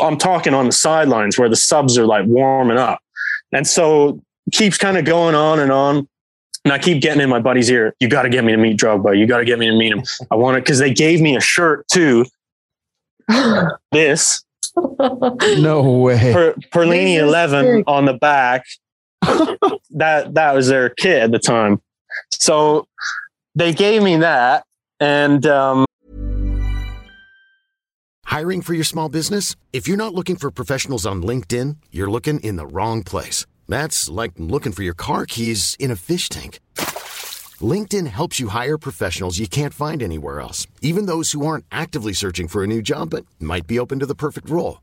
I'm 0.00 0.16
talking 0.16 0.54
on 0.54 0.66
the 0.66 0.72
sidelines 0.72 1.38
where 1.38 1.48
the 1.48 1.56
subs 1.56 1.98
are 1.98 2.06
like 2.06 2.26
warming 2.26 2.78
up. 2.78 3.00
And 3.52 3.66
so 3.66 4.20
keeps 4.52 4.78
kind 4.78 4.96
of 4.96 5.04
going 5.04 5.34
on 5.34 5.58
and 5.58 5.72
on. 5.72 6.08
And 6.64 6.72
I 6.72 6.78
keep 6.78 7.00
getting 7.00 7.20
in 7.20 7.28
my 7.28 7.38
buddy's 7.38 7.70
ear, 7.70 7.94
you 8.00 8.08
got 8.08 8.22
to 8.22 8.28
get 8.28 8.44
me 8.44 8.50
to 8.52 8.58
meet 8.58 8.76
Drogba. 8.76 9.16
You 9.16 9.26
got 9.26 9.38
to 9.38 9.44
get 9.44 9.58
me 9.58 9.68
to 9.68 9.76
meet 9.76 9.92
him. 9.92 10.02
I 10.30 10.34
want 10.34 10.56
it 10.56 10.64
because 10.64 10.80
they 10.80 10.92
gave 10.92 11.20
me 11.20 11.36
a 11.36 11.40
shirt 11.40 11.86
too. 11.88 12.26
this. 13.92 14.42
no 14.76 15.82
way. 16.02 16.32
Per, 16.32 16.54
Perlini 16.72 17.18
11 17.18 17.84
on 17.86 18.04
the 18.04 18.14
back. 18.14 18.64
that 19.90 20.34
that 20.34 20.54
was 20.54 20.68
their 20.68 20.90
kit 20.90 21.22
at 21.22 21.32
the 21.32 21.38
time. 21.38 21.80
So 22.30 22.86
they 23.54 23.72
gave 23.72 24.02
me 24.02 24.16
that. 24.16 24.64
And 25.00 25.46
um, 25.46 25.84
hiring 28.24 28.60
for 28.62 28.74
your 28.74 28.84
small 28.84 29.08
business? 29.08 29.56
If 29.72 29.88
you're 29.88 29.96
not 29.96 30.14
looking 30.14 30.36
for 30.36 30.50
professionals 30.50 31.06
on 31.06 31.22
LinkedIn, 31.22 31.76
you're 31.90 32.10
looking 32.10 32.40
in 32.40 32.56
the 32.56 32.66
wrong 32.66 33.02
place. 33.02 33.46
That's 33.68 34.10
like 34.10 34.32
looking 34.36 34.72
for 34.72 34.82
your 34.82 34.94
car 34.94 35.26
keys 35.26 35.76
in 35.78 35.90
a 35.90 35.96
fish 35.96 36.28
tank. 36.28 36.60
LinkedIn 37.60 38.06
helps 38.08 38.38
you 38.38 38.48
hire 38.48 38.76
professionals 38.76 39.38
you 39.38 39.48
can't 39.48 39.72
find 39.72 40.02
anywhere 40.02 40.40
else, 40.40 40.66
even 40.82 41.06
those 41.06 41.32
who 41.32 41.46
aren't 41.46 41.64
actively 41.72 42.12
searching 42.12 42.48
for 42.48 42.62
a 42.62 42.66
new 42.66 42.82
job 42.82 43.10
but 43.10 43.24
might 43.40 43.66
be 43.66 43.78
open 43.78 43.98
to 44.00 44.06
the 44.06 44.14
perfect 44.14 44.50
role. 44.50 44.82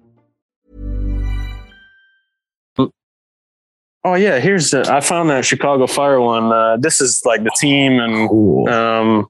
Oh 4.03 4.15
yeah, 4.15 4.39
here's 4.39 4.71
the. 4.71 4.91
I 4.91 4.99
found 5.01 5.29
that 5.29 5.45
Chicago 5.45 5.85
Fire 5.87 6.19
one. 6.19 6.51
Uh, 6.51 6.77
this 6.77 7.01
is 7.01 7.21
like 7.25 7.43
the 7.43 7.51
team 7.59 7.99
and 7.99 8.29
Cool. 8.29 8.69
um, 8.69 9.27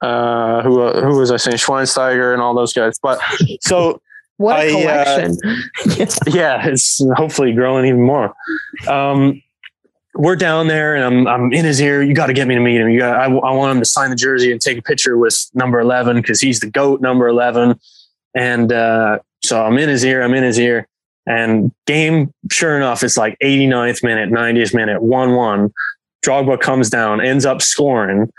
uh, 0.00 0.62
who 0.62 0.80
uh, 0.82 1.00
who 1.00 1.18
was 1.18 1.30
I 1.30 1.36
saying 1.36 1.56
Schweinsteiger 1.56 2.32
and 2.32 2.40
all 2.40 2.54
those 2.54 2.72
guys. 2.72 2.98
But 3.02 3.20
so 3.60 4.00
What 4.36 4.58
a 4.60 4.88
I, 4.88 4.92
uh, 4.92 5.14
collection. 5.14 5.36
yeah, 6.34 6.66
it's 6.66 7.02
hopefully 7.14 7.52
growing 7.52 7.84
even 7.84 8.00
more. 8.02 8.34
Um, 8.88 9.42
we're 10.14 10.36
down 10.36 10.66
there, 10.66 10.94
and 10.94 11.04
I'm 11.04 11.26
I'm 11.26 11.52
in 11.52 11.64
his 11.66 11.80
ear. 11.80 12.02
You 12.02 12.14
got 12.14 12.28
to 12.28 12.32
get 12.32 12.48
me 12.48 12.54
to 12.54 12.60
meet 12.60 12.80
him. 12.80 12.88
You 12.88 13.00
got. 13.00 13.16
I, 13.16 13.24
I 13.24 13.52
want 13.52 13.72
him 13.76 13.80
to 13.80 13.84
sign 13.84 14.08
the 14.10 14.16
jersey 14.16 14.50
and 14.50 14.58
take 14.60 14.78
a 14.78 14.82
picture 14.82 15.18
with 15.18 15.50
number 15.52 15.78
eleven 15.78 16.16
because 16.16 16.40
he's 16.40 16.60
the 16.60 16.70
goat, 16.70 17.00
number 17.02 17.28
eleven. 17.28 17.78
And 18.34 18.72
uh, 18.72 19.18
so 19.42 19.62
I'm 19.62 19.76
in 19.76 19.88
his 19.90 20.04
ear. 20.04 20.22
I'm 20.22 20.32
in 20.32 20.42
his 20.42 20.58
ear. 20.58 20.86
And 21.26 21.72
game, 21.86 22.32
sure 22.50 22.76
enough, 22.76 23.02
it's 23.02 23.16
like 23.16 23.36
89th 23.42 24.02
minute, 24.02 24.30
90th 24.30 24.74
minute, 24.74 25.02
one 25.02 25.34
one. 25.34 25.72
Drogba 26.24 26.60
comes 26.60 26.90
down, 26.90 27.20
ends 27.20 27.46
up 27.46 27.62
scoring. 27.62 28.30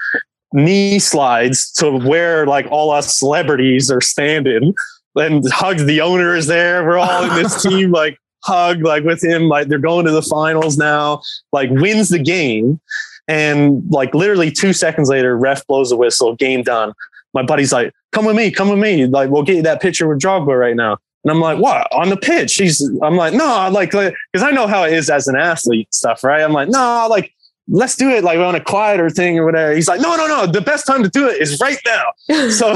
Knee 0.54 1.00
slides 1.00 1.72
to 1.74 1.92
where 1.92 2.46
like 2.46 2.68
all 2.70 2.92
us 2.92 3.18
celebrities 3.18 3.90
are 3.90 4.02
standing, 4.02 4.74
and 5.16 5.50
hugs 5.50 5.86
the 5.86 6.02
owner 6.02 6.36
is 6.36 6.48
there. 6.48 6.86
We're 6.86 6.98
all 6.98 7.24
in 7.24 7.42
this 7.42 7.64
team 7.64 7.92
like 7.92 8.18
hug 8.44 8.84
like 8.84 9.04
with 9.04 9.24
him. 9.24 9.48
Like 9.48 9.68
they're 9.68 9.80
going 9.80 10.06
to 10.06 10.12
the 10.12 10.22
finals 10.22 10.78
now. 10.78 11.22
Like 11.54 11.70
wins 11.72 12.10
the 12.10 12.20
game, 12.20 12.82
and 13.28 13.84
like 13.90 14.14
literally 14.14 14.52
two 14.52 14.74
seconds 14.74 15.10
later, 15.10 15.38
ref 15.38 15.66
blows 15.68 15.90
the 15.90 15.98
whistle. 15.98 16.36
Game 16.36 16.64
done. 16.64 16.94
My 17.34 17.44
buddy's 17.44 17.72
like, 17.72 17.94
"Come 18.12 18.26
with 18.26 18.36
me, 18.36 18.52
come 18.52 18.70
with 18.70 18.80
me. 18.80 19.08
Like 19.08 19.30
we'll 19.30 19.44
get 19.44 19.56
you 19.56 19.62
that 19.64 19.82
picture 19.82 20.08
with 20.08 20.20
Drogba 20.20 20.60
right 20.60 20.76
now." 20.76 20.98
And 21.24 21.32
I'm 21.32 21.40
like, 21.40 21.60
what 21.60 21.88
on 21.94 22.10
the 22.10 22.18
pitch? 22.18 22.56
He's, 22.56 22.82
I'm 23.04 23.16
like, 23.16 23.34
no, 23.34 23.70
like, 23.72 23.92
because 23.92 24.14
I 24.44 24.52
know 24.52 24.66
how 24.68 24.84
it 24.86 24.94
is 24.94 25.10
as 25.10 25.28
an 25.28 25.36
athlete 25.36 25.94
stuff, 25.94 26.24
right? 26.24 26.42
I'm 26.42 26.54
like, 26.54 26.70
no, 26.70 27.08
like, 27.10 27.34
let's 27.68 27.96
do 27.96 28.10
it 28.10 28.24
like 28.24 28.40
on 28.40 28.56
a 28.56 28.60
quieter 28.60 29.10
thing 29.10 29.38
or 29.38 29.46
whatever. 29.46 29.74
He's 29.74 29.88
like, 29.88 30.02
no, 30.02 30.16
no, 30.16 30.26
no. 30.28 30.48
The 30.48 30.62
best 30.62 30.88
time 30.88 31.04
to 31.04 31.10
do 31.10 31.30
it 31.30 31.42
is 31.42 31.60
right 31.62 31.78
now. 31.86 32.04
So 32.52 32.76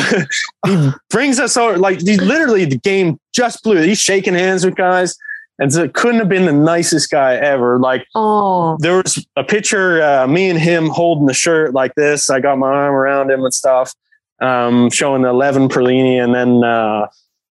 he 0.67 0.91
brings 1.09 1.39
us 1.39 1.57
over. 1.57 1.77
Like, 1.77 2.01
he, 2.01 2.17
literally, 2.17 2.65
the 2.65 2.77
game 2.77 3.19
just 3.33 3.63
blew. 3.63 3.81
He's 3.81 3.99
shaking 3.99 4.33
hands 4.35 4.63
with 4.65 4.75
guys, 4.75 5.17
and 5.59 5.73
so 5.73 5.83
it 5.83 5.93
couldn't 5.93 6.19
have 6.19 6.29
been 6.29 6.45
the 6.45 6.53
nicest 6.53 7.09
guy 7.09 7.35
ever. 7.35 7.79
Like, 7.79 8.05
Oh, 8.15 8.77
there 8.79 8.97
was 8.97 9.25
a 9.35 9.43
picture, 9.43 10.01
uh, 10.03 10.27
me 10.27 10.49
and 10.49 10.59
him 10.59 10.89
holding 10.89 11.25
the 11.25 11.33
shirt 11.33 11.73
like 11.73 11.95
this. 11.95 12.29
I 12.29 12.39
got 12.39 12.57
my 12.57 12.67
arm 12.67 12.93
around 12.93 13.31
him 13.31 13.43
and 13.43 13.53
stuff, 13.53 13.93
um, 14.39 14.89
showing 14.91 15.23
the 15.23 15.29
11 15.29 15.67
Perlini. 15.69 16.23
And 16.23 16.33
then, 16.35 16.63
uh, 16.63 17.07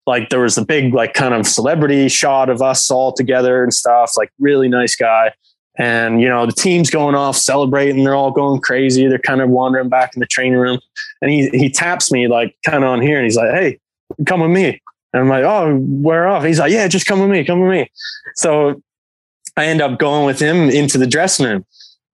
like, 0.06 0.30
there 0.30 0.40
was 0.40 0.58
a 0.58 0.64
big, 0.64 0.94
like, 0.94 1.14
kind 1.14 1.34
of 1.34 1.46
celebrity 1.46 2.08
shot 2.08 2.50
of 2.50 2.60
us 2.60 2.90
all 2.90 3.12
together 3.12 3.62
and 3.62 3.72
stuff. 3.72 4.12
Like, 4.16 4.30
really 4.38 4.68
nice 4.68 4.96
guy. 4.96 5.32
And, 5.78 6.20
you 6.20 6.28
know, 6.28 6.44
the 6.44 6.52
team's 6.52 6.90
going 6.90 7.14
off 7.14 7.36
celebrating. 7.36 8.04
They're 8.04 8.14
all 8.14 8.30
going 8.30 8.60
crazy. 8.60 9.06
They're 9.06 9.18
kind 9.18 9.40
of 9.40 9.48
wandering 9.48 9.88
back 9.88 10.14
in 10.14 10.20
the 10.20 10.26
training 10.26 10.58
room. 10.58 10.80
And 11.20 11.30
he, 11.30 11.48
he 11.50 11.70
taps 11.70 12.12
me, 12.12 12.28
like, 12.28 12.56
kind 12.64 12.84
of 12.84 12.90
on 12.90 13.00
here. 13.00 13.16
And 13.16 13.24
he's 13.24 13.36
like, 13.36 13.52
hey, 13.52 13.78
come 14.26 14.40
with 14.40 14.50
me. 14.50 14.80
And 15.12 15.22
I'm 15.22 15.28
like, 15.28 15.44
oh, 15.44 15.78
where 15.78 16.26
off? 16.26 16.44
He's 16.44 16.58
like, 16.58 16.72
yeah, 16.72 16.88
just 16.88 17.06
come 17.06 17.20
with 17.20 17.30
me. 17.30 17.44
Come 17.44 17.60
with 17.60 17.70
me. 17.70 17.90
So 18.34 18.82
I 19.56 19.66
end 19.66 19.80
up 19.80 19.98
going 19.98 20.26
with 20.26 20.40
him 20.40 20.68
into 20.68 20.98
the 20.98 21.06
dressing 21.06 21.46
room. 21.46 21.64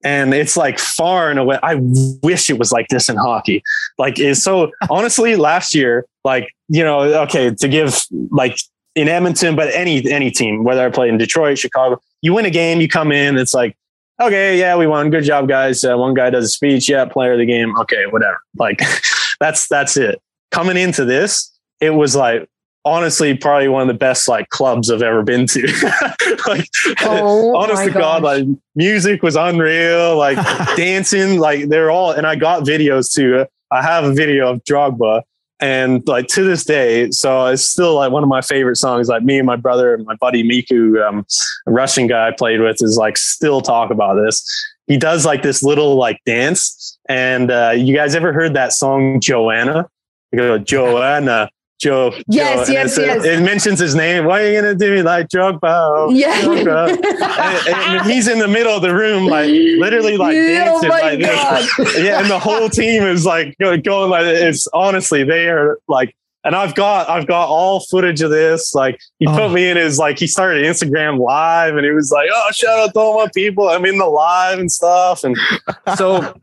And 0.04 0.34
it's 0.34 0.56
like 0.56 0.78
far 0.78 1.30
and 1.30 1.38
away. 1.38 1.58
I 1.62 1.80
wish 2.22 2.50
it 2.50 2.58
was 2.58 2.70
like 2.70 2.86
this 2.88 3.08
in 3.08 3.16
hockey. 3.16 3.62
Like 3.98 4.18
it's 4.18 4.42
so 4.42 4.70
honestly, 4.90 5.34
last 5.34 5.74
year, 5.74 6.06
like, 6.22 6.48
you 6.68 6.84
know, 6.84 7.00
okay, 7.22 7.54
to 7.54 7.68
give 7.68 7.98
like 8.30 8.58
in 8.94 9.08
Edmonton, 9.08 9.56
but 9.56 9.72
any 9.74 10.10
any 10.10 10.30
team, 10.30 10.64
whether 10.64 10.84
I 10.84 10.90
play 10.90 11.08
in 11.08 11.18
Detroit, 11.18 11.58
Chicago, 11.58 12.00
you 12.22 12.34
win 12.34 12.44
a 12.44 12.50
game, 12.50 12.80
you 12.80 12.88
come 12.88 13.12
in, 13.12 13.38
it's 13.38 13.54
like, 13.54 13.76
okay, 14.20 14.58
yeah, 14.58 14.76
we 14.76 14.86
won. 14.86 15.10
Good 15.10 15.24
job, 15.24 15.48
guys. 15.48 15.84
Uh, 15.84 15.96
one 15.96 16.14
guy 16.14 16.30
does 16.30 16.44
a 16.44 16.48
speech, 16.48 16.88
yeah, 16.88 17.04
player 17.04 17.32
of 17.32 17.38
the 17.38 17.46
game. 17.46 17.76
Okay, 17.78 18.06
whatever. 18.06 18.40
Like 18.56 18.80
that's 19.40 19.68
that's 19.68 19.96
it. 19.96 20.20
Coming 20.50 20.76
into 20.76 21.04
this, 21.04 21.52
it 21.80 21.90
was 21.90 22.16
like 22.16 22.48
honestly 22.84 23.36
probably 23.36 23.68
one 23.68 23.82
of 23.82 23.88
the 23.88 23.94
best 23.94 24.28
like 24.28 24.48
clubs 24.48 24.90
I've 24.90 25.02
ever 25.02 25.22
been 25.22 25.46
to. 25.46 25.66
like 26.46 26.68
Oh, 27.02 27.56
honest 27.56 27.84
to 27.84 27.90
God, 27.90 28.22
gosh. 28.22 28.38
like 28.40 28.46
music 28.74 29.22
was 29.22 29.36
unreal, 29.36 30.16
like 30.16 30.36
dancing, 30.76 31.38
like 31.38 31.68
they're 31.68 31.90
all 31.90 32.12
and 32.12 32.26
I 32.26 32.36
got 32.36 32.64
videos 32.64 33.12
too. 33.12 33.46
I 33.70 33.82
have 33.82 34.04
a 34.04 34.12
video 34.14 34.50
of 34.50 34.64
Drogba 34.64 35.22
and 35.60 36.06
like 36.06 36.28
to 36.28 36.44
this 36.44 36.64
day, 36.64 37.10
so 37.10 37.46
it's 37.46 37.64
still 37.64 37.94
like 37.94 38.12
one 38.12 38.22
of 38.22 38.28
my 38.28 38.40
favorite 38.40 38.76
songs. 38.76 39.08
Like 39.08 39.22
me 39.22 39.38
and 39.38 39.46
my 39.46 39.56
brother 39.56 39.94
and 39.94 40.04
my 40.06 40.14
buddy 40.16 40.42
Miku, 40.42 41.06
um, 41.06 41.26
a 41.66 41.70
Russian 41.70 42.06
guy 42.06 42.28
I 42.28 42.30
played 42.30 42.60
with, 42.60 42.76
is 42.80 42.96
like 42.96 43.16
still 43.16 43.60
talk 43.60 43.90
about 43.90 44.14
this. 44.14 44.44
He 44.86 44.96
does 44.96 45.26
like 45.26 45.42
this 45.42 45.62
little 45.62 45.96
like 45.96 46.20
dance. 46.24 46.98
And 47.08 47.50
uh, 47.50 47.72
you 47.76 47.94
guys 47.94 48.14
ever 48.14 48.32
heard 48.32 48.54
that 48.54 48.72
song 48.72 49.20
Joanna? 49.20 49.88
Go, 50.34 50.58
Joanna. 50.58 51.50
Joe. 51.78 52.12
Yes, 52.26 52.66
Joe. 52.66 52.72
yes, 52.72 52.98
it, 52.98 53.06
yes. 53.06 53.24
It 53.24 53.40
mentions 53.42 53.78
his 53.78 53.94
name. 53.94 54.24
Why 54.24 54.42
are 54.42 54.48
you 54.48 54.60
gonna 54.60 54.74
do 54.74 54.94
me 54.96 55.02
like 55.02 55.28
Drogba? 55.28 55.60
Oh, 55.64 56.10
yeah. 56.10 56.40
Drogba. 56.42 56.88
and, 57.68 57.98
and 57.98 58.10
he's 58.10 58.26
in 58.28 58.38
the 58.40 58.48
middle 58.48 58.72
of 58.72 58.82
the 58.82 58.94
room, 58.94 59.26
like 59.26 59.48
literally 59.48 60.16
like 60.16 60.36
Oh 60.36 60.48
dancing 60.48 60.88
my 60.88 61.00
like 61.00 61.20
God. 61.20 61.68
this. 61.78 61.98
Yeah, 62.04 62.20
and 62.20 62.28
the 62.30 62.38
whole 62.38 62.68
team 62.68 63.04
is 63.04 63.24
like 63.24 63.56
going 63.58 63.82
like 64.10 64.24
it's 64.26 64.66
honestly 64.74 65.22
they 65.24 65.48
are 65.48 65.78
like 65.88 66.14
and 66.44 66.54
I've 66.56 66.74
got 66.74 67.08
I've 67.08 67.26
got 67.26 67.48
all 67.48 67.80
footage 67.80 68.22
of 68.22 68.30
this. 68.30 68.74
Like 68.74 68.98
he 69.20 69.26
Oh. 69.28 69.36
put 69.36 69.52
me 69.52 69.68
in 69.68 69.76
his 69.76 69.98
like 69.98 70.18
he 70.18 70.26
started 70.26 70.64
Instagram 70.64 71.18
live 71.18 71.76
and 71.76 71.84
he 71.84 71.92
was 71.92 72.10
like, 72.10 72.28
Oh, 72.32 72.48
shout 72.52 72.78
out 72.78 72.92
to 72.94 72.98
all 73.00 73.18
my 73.24 73.30
people. 73.34 73.68
I'm 73.68 73.84
in 73.84 73.98
the 73.98 74.06
live 74.06 74.58
and 74.58 74.70
stuff. 74.70 75.22
And 75.24 75.36
so 75.96 76.34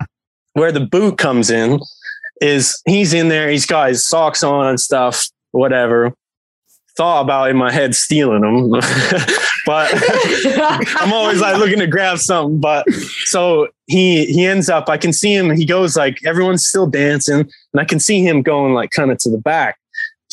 where 0.54 0.72
the 0.72 0.80
boot 0.80 1.18
comes 1.18 1.50
in 1.50 1.80
is 2.42 2.82
he's 2.86 3.14
in 3.14 3.30
there, 3.30 3.50
he's 3.50 3.66
got 3.66 3.90
his 3.90 4.08
socks 4.08 4.44
on 4.44 4.68
and 4.68 4.80
stuff, 4.80 5.28
whatever. 5.52 6.14
Thought 6.98 7.22
about 7.24 7.50
in 7.50 7.58
my 7.58 7.72
head 7.72 7.94
stealing 7.94 8.42
them, 8.42 8.70
but 9.66 9.92
I'm 11.02 11.12
always 11.12 11.42
like 11.42 11.58
looking 11.58 11.80
to 11.80 11.88
grab 11.88 12.20
something. 12.20 12.60
But 12.60 12.90
so 13.26 13.68
he 13.88 14.26
he 14.26 14.46
ends 14.46 14.70
up, 14.70 14.88
I 14.88 14.98
can 14.98 15.12
see 15.12 15.34
him, 15.34 15.56
he 15.56 15.66
goes 15.66 15.98
like 15.98 16.24
everyone's 16.26 16.66
still 16.66 16.88
dancing, 16.88 17.42
and 17.42 17.82
I 17.82 17.84
can 17.84 18.00
see 18.00 18.26
him 18.26 18.42
going 18.42 18.74
like 18.74 18.92
kind 18.92 19.12
of 19.12 19.18
to 19.20 19.30
the 19.30 19.38
back. 19.38 19.78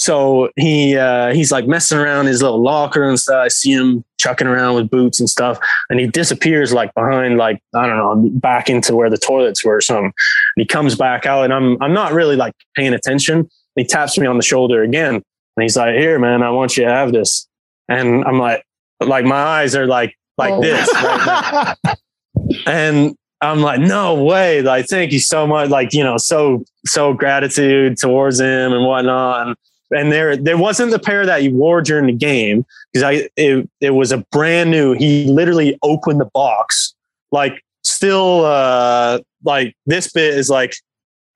So 0.03 0.51
he 0.57 0.97
uh 0.97 1.33
he's 1.33 1.53
like 1.53 1.69
messing 1.69 1.97
around 1.97 2.27
his 2.27 2.43
little 2.43 2.61
locker 2.61 3.05
and 3.05 3.21
stuff. 3.21 3.37
I 3.37 3.47
see 3.47 3.71
him 3.73 4.05
chucking 4.19 4.49
around 4.49 4.75
with 4.75 4.91
boots 4.91 5.21
and 5.21 5.31
stuff, 5.31 5.61
and 5.91 6.01
he 6.01 6.09
disappears 6.09 6.73
like 6.73 6.93
behind 6.95 7.37
like 7.37 7.63
I 7.73 7.87
don't 7.87 7.99
know, 7.99 8.31
back 8.41 8.69
into 8.69 8.97
where 8.97 9.09
the 9.09 9.17
toilets 9.17 9.65
were 9.65 9.77
or 9.77 9.81
something. 9.81 10.07
And 10.07 10.13
he 10.57 10.65
comes 10.65 10.97
back 10.97 11.25
out, 11.25 11.45
and 11.45 11.55
I'm 11.55 11.81
I'm 11.81 11.93
not 11.93 12.13
really 12.13 12.35
like 12.35 12.53
paying 12.75 12.95
attention. 12.95 13.49
He 13.77 13.85
taps 13.85 14.19
me 14.19 14.27
on 14.27 14.39
the 14.39 14.43
shoulder 14.43 14.83
again, 14.83 15.15
and 15.15 15.63
he's 15.63 15.77
like, 15.77 15.95
"Here, 15.95 16.19
man, 16.19 16.43
I 16.43 16.51
want 16.51 16.77
you 16.77 16.85
to 16.85 16.91
have 16.91 17.13
this." 17.13 17.47
And 17.89 18.25
I'm 18.25 18.41
like, 18.41 18.65
like 18.99 19.25
my 19.25 19.37
eyes 19.37 19.77
are 19.77 19.87
like 19.87 20.19
like 20.37 20.53
Oh. 20.53 20.63
this 20.63 20.93
right 20.95 21.77
and 22.67 23.15
I'm 23.41 23.61
like, 23.61 23.79
no 23.79 24.23
way. 24.23 24.63
Like, 24.63 24.87
thank 24.87 25.13
you 25.13 25.19
so 25.21 25.47
much. 25.47 25.69
Like, 25.69 25.93
you 25.93 26.05
know, 26.05 26.17
so, 26.17 26.65
so 26.87 27.13
gratitude 27.13 27.99
towards 27.99 28.39
him 28.39 28.73
and 28.73 28.85
whatnot. 28.87 29.49
And, 29.49 29.57
and 29.93 30.13
there, 30.13 30.37
there 30.37 30.59
wasn't 30.59 30.91
the 30.91 30.99
pair 30.99 31.27
that 31.27 31.43
he 31.43 31.49
wore 31.49 31.83
during 31.83 32.07
the 32.07 32.13
game 32.13 32.65
because 32.93 33.03
I, 33.05 33.29
it, 33.37 33.69
it 33.81 33.91
was 33.91 34.13
a 34.13 34.19
brand 34.33 34.71
new, 34.71 34.93
he 34.93 35.27
literally 35.27 35.79
opened 35.83 36.21
the 36.21 36.31
box, 36.33 36.95
like 37.31 37.63
still, 37.83 38.45
uh, 38.45 39.21
like 39.45 39.75
this 39.87 40.13
bit 40.13 40.35
is 40.35 40.49
like, 40.51 40.75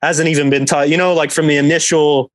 hasn't 0.03 0.29
even 0.29 0.51
been 0.51 0.67
taught, 0.67 0.89
you 0.89 0.97
know, 0.97 1.15
like 1.15 1.31
from 1.31 1.47
the 1.47 1.57
initial, 1.57 2.31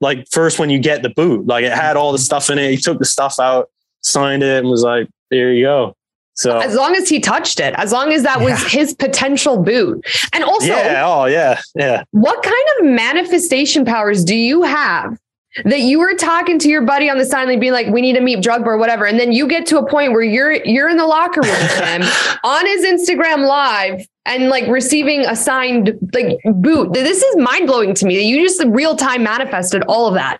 like 0.00 0.26
first 0.30 0.58
when 0.58 0.70
you 0.70 0.78
get 0.78 1.02
the 1.02 1.10
boot, 1.10 1.46
like 1.46 1.64
it 1.64 1.72
had 1.72 1.96
all 1.96 2.12
the 2.12 2.18
stuff 2.18 2.50
in 2.50 2.58
it. 2.58 2.70
He 2.70 2.76
took 2.76 2.98
the 2.98 3.04
stuff 3.04 3.38
out, 3.40 3.70
signed 4.02 4.42
it 4.42 4.58
and 4.58 4.68
was 4.68 4.82
like, 4.82 5.08
there 5.30 5.52
you 5.52 5.64
go. 5.64 5.94
So 6.34 6.58
as 6.58 6.74
long 6.74 6.94
as 6.94 7.08
he 7.08 7.20
touched 7.20 7.60
it, 7.60 7.74
as 7.76 7.92
long 7.92 8.12
as 8.12 8.22
that 8.22 8.40
was 8.40 8.58
his 8.72 8.94
potential 8.94 9.62
boot. 9.62 10.02
And 10.32 10.42
also, 10.42 10.68
yeah, 10.68 11.02
oh 11.04 11.26
yeah, 11.26 11.60
yeah. 11.74 12.04
what 12.12 12.42
kind 12.42 12.64
of 12.78 12.86
manifestation 12.86 13.84
powers 13.84 14.24
do 14.24 14.34
you 14.34 14.62
have 14.62 15.18
that 15.64 15.80
you 15.80 15.98
were 15.98 16.14
talking 16.14 16.58
to 16.60 16.68
your 16.68 16.82
buddy 16.82 17.10
on 17.10 17.18
the 17.18 17.24
side 17.24 17.48
and 17.48 17.60
being 17.60 17.72
like, 17.72 17.88
we 17.88 18.00
need 18.00 18.12
to 18.14 18.20
meet 18.20 18.38
Drogba 18.38 18.66
or 18.66 18.78
whatever. 18.78 19.04
And 19.06 19.18
then 19.18 19.32
you 19.32 19.48
get 19.48 19.66
to 19.66 19.78
a 19.78 19.88
point 19.88 20.12
where 20.12 20.22
you're 20.22 20.52
you're 20.64 20.88
in 20.88 20.96
the 20.96 21.06
locker 21.06 21.40
room 21.40 21.50
with 21.50 21.78
him 21.80 22.02
on 22.44 22.66
his 22.66 22.84
Instagram 22.84 23.46
live 23.46 24.06
and 24.26 24.48
like 24.48 24.66
receiving 24.68 25.24
a 25.26 25.34
signed 25.34 25.98
like 26.14 26.38
boot. 26.44 26.92
This 26.92 27.22
is 27.22 27.36
mind 27.36 27.66
blowing 27.66 27.94
to 27.94 28.06
me 28.06 28.16
that 28.16 28.24
you 28.24 28.40
just 28.40 28.62
real 28.66 28.94
time 28.96 29.22
manifested 29.24 29.82
all 29.88 30.06
of 30.06 30.14
that. 30.14 30.38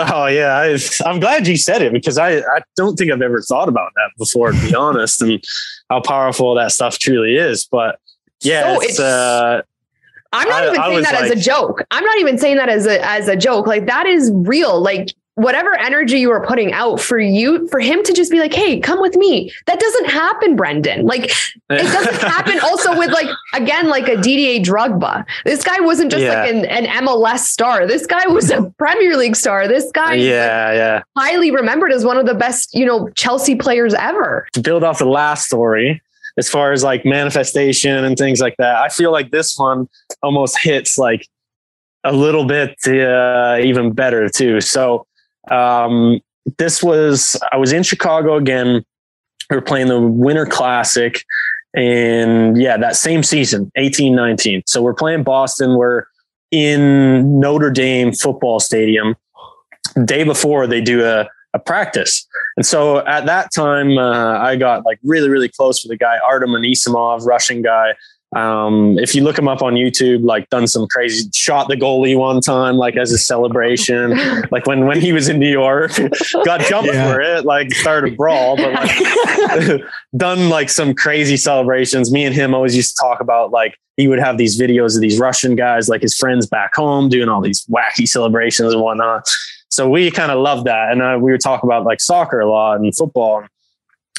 Oh 0.00 0.26
yeah, 0.26 0.56
I, 0.56 0.78
I'm 1.04 1.20
glad 1.20 1.46
you 1.46 1.58
said 1.58 1.82
it 1.82 1.92
because 1.92 2.16
I, 2.16 2.38
I 2.38 2.62
don't 2.74 2.96
think 2.96 3.12
I've 3.12 3.20
ever 3.20 3.42
thought 3.42 3.68
about 3.68 3.92
that 3.96 4.10
before, 4.18 4.50
to 4.50 4.60
be 4.66 4.74
honest, 4.74 5.20
and 5.20 5.44
how 5.90 6.00
powerful 6.00 6.54
that 6.54 6.72
stuff 6.72 6.98
truly 6.98 7.36
is. 7.36 7.66
But 7.70 8.00
yeah, 8.40 8.62
So 8.76 8.80
it's, 8.80 8.84
it's- 8.94 9.00
uh, 9.00 9.62
I'm 10.32 10.48
not 10.48 10.62
I- 10.62 10.66
even 10.66 10.76
saying 10.82 11.02
that 11.02 11.22
as 11.22 11.30
a 11.30 11.36
joke. 11.36 11.82
I'm 11.90 12.04
not 12.04 12.18
even 12.18 12.38
saying 12.38 12.56
that 12.56 12.68
as 12.68 12.86
a 12.86 13.04
as 13.06 13.28
a 13.28 13.36
joke. 13.36 13.66
Like 13.66 13.86
that 13.86 14.06
is 14.06 14.30
real. 14.34 14.80
Like 14.80 15.14
whatever 15.36 15.74
energy 15.78 16.18
you 16.18 16.28
were 16.28 16.44
putting 16.46 16.70
out 16.72 17.00
for 17.00 17.18
you, 17.18 17.66
for 17.68 17.80
him 17.80 18.02
to 18.02 18.12
just 18.12 18.30
be 18.30 18.38
like, 18.38 18.52
"Hey, 18.52 18.78
come 18.78 19.00
with 19.00 19.16
me." 19.16 19.50
That 19.66 19.80
doesn't 19.80 20.06
happen, 20.06 20.54
Brendan. 20.54 21.06
Like 21.06 21.24
it 21.24 21.34
doesn't 21.68 22.20
happen. 22.20 22.60
Also 22.60 22.96
with 22.98 23.10
like 23.10 23.28
again, 23.54 23.88
like 23.88 24.06
a 24.08 24.16
Didier 24.16 24.60
Drogba. 24.60 25.24
This 25.44 25.64
guy 25.64 25.80
wasn't 25.80 26.10
just 26.10 26.22
Yeah. 26.22 26.40
like 26.42 26.50
an, 26.52 26.64
an 26.66 26.84
MLS 27.04 27.40
star. 27.40 27.86
This 27.86 28.06
guy 28.06 28.26
was 28.28 28.50
a 28.50 28.62
Premier 28.78 29.16
League 29.16 29.36
star. 29.36 29.66
This 29.66 29.90
guy, 29.92 30.14
is, 30.16 30.24
like, 30.24 30.28
yeah, 30.30 30.72
yeah. 30.72 31.02
highly 31.16 31.50
remembered 31.50 31.92
as 31.92 32.04
one 32.04 32.18
of 32.18 32.26
the 32.26 32.34
best, 32.34 32.74
you 32.74 32.84
know, 32.84 33.08
Chelsea 33.16 33.54
players 33.56 33.94
ever. 33.94 34.46
To 34.52 34.60
build 34.60 34.84
off 34.84 34.98
the 34.98 35.06
last 35.06 35.46
story, 35.46 36.02
as 36.40 36.48
far 36.48 36.72
as 36.72 36.82
like 36.82 37.04
manifestation 37.04 38.02
and 38.04 38.16
things 38.16 38.40
like 38.40 38.56
that, 38.58 38.76
I 38.76 38.88
feel 38.88 39.12
like 39.12 39.30
this 39.30 39.58
one 39.58 39.86
almost 40.22 40.58
hits 40.58 40.96
like 40.96 41.22
a 42.02 42.12
little 42.12 42.46
bit 42.46 42.74
uh, 42.86 43.58
even 43.62 43.92
better 43.92 44.28
too. 44.28 44.60
So 44.62 45.06
um, 45.50 46.20
this 46.58 46.82
was 46.82 47.38
I 47.52 47.58
was 47.58 47.72
in 47.72 47.82
Chicago 47.82 48.36
again. 48.36 48.82
We 49.50 49.56
were 49.56 49.62
playing 49.62 49.88
the 49.88 50.00
Winter 50.00 50.46
Classic, 50.46 51.22
and 51.74 52.56
yeah, 52.56 52.78
that 52.78 52.96
same 52.96 53.22
season, 53.22 53.70
eighteen 53.76 54.16
nineteen. 54.16 54.62
So 54.66 54.80
we're 54.80 54.94
playing 54.94 55.24
Boston. 55.24 55.76
We're 55.76 56.04
in 56.50 57.38
Notre 57.38 57.70
Dame 57.70 58.12
football 58.12 58.60
stadium. 58.60 59.14
Day 60.04 60.24
before 60.24 60.66
they 60.66 60.80
do 60.80 61.04
a, 61.04 61.28
a 61.54 61.58
practice. 61.58 62.26
And 62.56 62.64
so 62.64 63.04
at 63.06 63.26
that 63.26 63.50
time, 63.54 63.98
uh, 63.98 64.38
I 64.38 64.56
got 64.56 64.84
like 64.84 64.98
really, 65.02 65.28
really 65.28 65.48
close 65.48 65.82
with 65.84 65.92
a 65.92 65.96
guy, 65.96 66.16
Artem 66.26 66.50
Anisimov, 66.50 67.26
Russian 67.26 67.62
guy. 67.62 67.94
Um, 68.36 68.96
if 69.00 69.12
you 69.16 69.24
look 69.24 69.36
him 69.36 69.48
up 69.48 69.60
on 69.60 69.74
YouTube, 69.74 70.22
like 70.24 70.48
done 70.50 70.68
some 70.68 70.86
crazy, 70.86 71.28
shot 71.34 71.66
the 71.66 71.74
goalie 71.74 72.16
one 72.16 72.40
time, 72.40 72.76
like 72.76 72.96
as 72.96 73.10
a 73.10 73.18
celebration, 73.18 74.10
like 74.52 74.66
when 74.66 74.86
when 74.86 75.00
he 75.00 75.12
was 75.12 75.28
in 75.28 75.40
New 75.40 75.50
York, 75.50 75.90
got 76.44 76.60
jumped 76.60 76.92
Yeah. 76.92 77.12
for 77.12 77.20
it, 77.20 77.44
like 77.44 77.72
started 77.72 78.12
a 78.12 78.16
brawl, 78.16 78.56
but 78.56 78.72
like 78.72 79.82
done 80.16 80.48
like 80.48 80.70
some 80.70 80.94
crazy 80.94 81.36
celebrations. 81.36 82.12
Me 82.12 82.24
and 82.24 82.32
him 82.32 82.54
always 82.54 82.76
used 82.76 82.96
to 82.96 83.00
talk 83.02 83.20
about 83.20 83.50
like 83.50 83.76
he 83.96 84.06
would 84.06 84.20
have 84.20 84.38
these 84.38 84.60
videos 84.60 84.94
of 84.94 85.00
these 85.00 85.18
Russian 85.18 85.56
guys, 85.56 85.88
like 85.88 86.02
his 86.02 86.16
friends 86.16 86.46
back 86.46 86.76
home, 86.76 87.08
doing 87.08 87.28
all 87.28 87.40
these 87.40 87.66
wacky 87.66 88.06
celebrations 88.06 88.72
and 88.72 88.80
whatnot. 88.80 89.28
So 89.70 89.88
we 89.88 90.10
kind 90.10 90.32
of 90.32 90.38
loved 90.38 90.66
that, 90.66 90.92
and 90.92 91.00
uh, 91.00 91.18
we 91.20 91.32
would 91.32 91.40
talk 91.40 91.62
about 91.62 91.84
like 91.84 92.00
soccer 92.00 92.40
a 92.40 92.50
lot 92.50 92.80
and 92.80 92.94
football. 92.94 93.44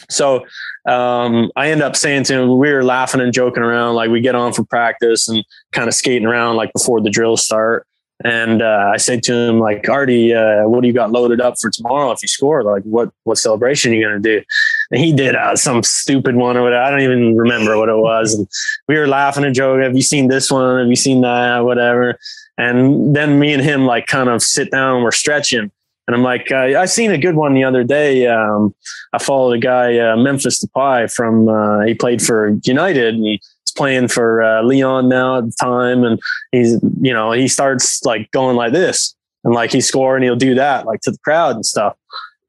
So 0.10 0.46
um, 0.86 1.52
I 1.56 1.70
end 1.70 1.82
up 1.82 1.96
saying 1.96 2.24
to 2.26 2.34
him, 2.34 2.58
we 2.58 2.72
were 2.72 2.84
laughing 2.84 3.22
and 3.22 3.34
joking 3.34 3.64
around, 3.64 3.96
like 3.96 4.10
we 4.10 4.20
get 4.22 4.36
on 4.36 4.52
for 4.54 4.64
practice 4.64 5.30
and 5.30 5.46
kind 5.72 5.88
of 5.88 5.94
skating 5.94 6.28
around 6.28 6.56
like 6.56 6.74
before 6.74 7.02
the 7.02 7.10
drills 7.10 7.44
start. 7.44 7.86
And 8.24 8.62
uh, 8.62 8.92
I 8.94 8.98
said 8.98 9.24
to 9.24 9.34
him, 9.34 9.60
like, 9.60 9.90
Artie, 9.90 10.34
uh, 10.34 10.68
what 10.68 10.82
do 10.82 10.88
you 10.88 10.94
got 10.94 11.12
loaded 11.12 11.42
up 11.42 11.56
for 11.60 11.72
tomorrow 11.72 12.12
if 12.12 12.22
you 12.22 12.28
score? 12.28 12.64
Like, 12.64 12.84
what 12.84 13.12
what 13.24 13.38
celebration 13.38 13.92
are 13.92 13.96
you 13.96 14.08
going 14.08 14.22
to 14.22 14.40
do? 14.40 14.46
He 14.94 15.14
did 15.14 15.36
uh, 15.36 15.56
some 15.56 15.84
stupid 15.84 16.36
one 16.36 16.58
or 16.58 16.64
whatever. 16.64 16.84
I 16.84 16.90
don't 16.92 17.02
even 17.02 17.38
remember 17.38 17.78
what 17.78 17.90
it 17.90 17.98
was. 17.98 18.34
And 18.34 18.48
we 18.88 18.98
were 18.98 19.08
laughing 19.08 19.46
and 19.46 19.56
joking. 19.56 19.84
Have 19.84 19.96
you 19.96 20.02
seen 20.02 20.28
this 20.28 20.52
one? 20.52 20.80
Have 20.80 20.90
you 20.90 20.96
seen 20.96 21.22
that? 21.22 21.60
Whatever. 21.60 22.20
And 22.58 23.16
then 23.16 23.40
me 23.40 23.54
and 23.54 23.64
him 23.64 23.86
like 23.86 24.08
kind 24.08 24.30
of 24.30 24.42
sit 24.42 24.72
down 24.72 24.96
and 24.96 25.04
we're 25.04 25.12
stretching. 25.12 25.72
And 26.08 26.16
I'm 26.16 26.24
like, 26.24 26.52
uh, 26.52 26.78
I 26.78 26.86
seen 26.86 27.12
a 27.12 27.18
good 27.18 27.36
one 27.36 27.54
the 27.54 27.64
other 27.64 27.84
day. 27.84 28.28
Um, 28.28 28.76
I 29.14 29.18
followed 29.18 29.54
a 29.54 29.60
guy, 29.60 29.98
uh, 29.98 30.18
Memphis 30.18 30.64
Depay 30.64 31.14
from, 31.14 31.48
uh, 31.48 31.82
he 31.82 31.94
played 31.94 32.22
for 32.22 32.58
United 32.64 33.16
and 33.16 33.24
he's 33.26 33.72
playing 33.78 34.10
for 34.10 34.42
uh, 34.42 34.62
Leon 34.62 35.08
now 35.08 35.38
at 35.38 35.46
the 35.46 35.54
time. 35.60 36.04
And 36.04 36.20
he's, 36.52 36.74
you 37.00 37.14
know, 37.14 37.32
he 37.32 37.48
starts 37.48 38.04
like 38.04 38.30
going 38.32 38.58
like 38.58 38.74
this 38.74 39.16
and 39.44 39.54
like 39.54 39.72
he 39.72 39.80
score 39.80 40.16
and 40.16 40.24
he'll 40.24 40.36
do 40.36 40.56
that 40.56 40.86
like 40.86 41.02
to 41.02 41.12
the 41.12 41.18
crowd 41.20 41.56
and 41.56 41.66
stuff. 41.66 41.96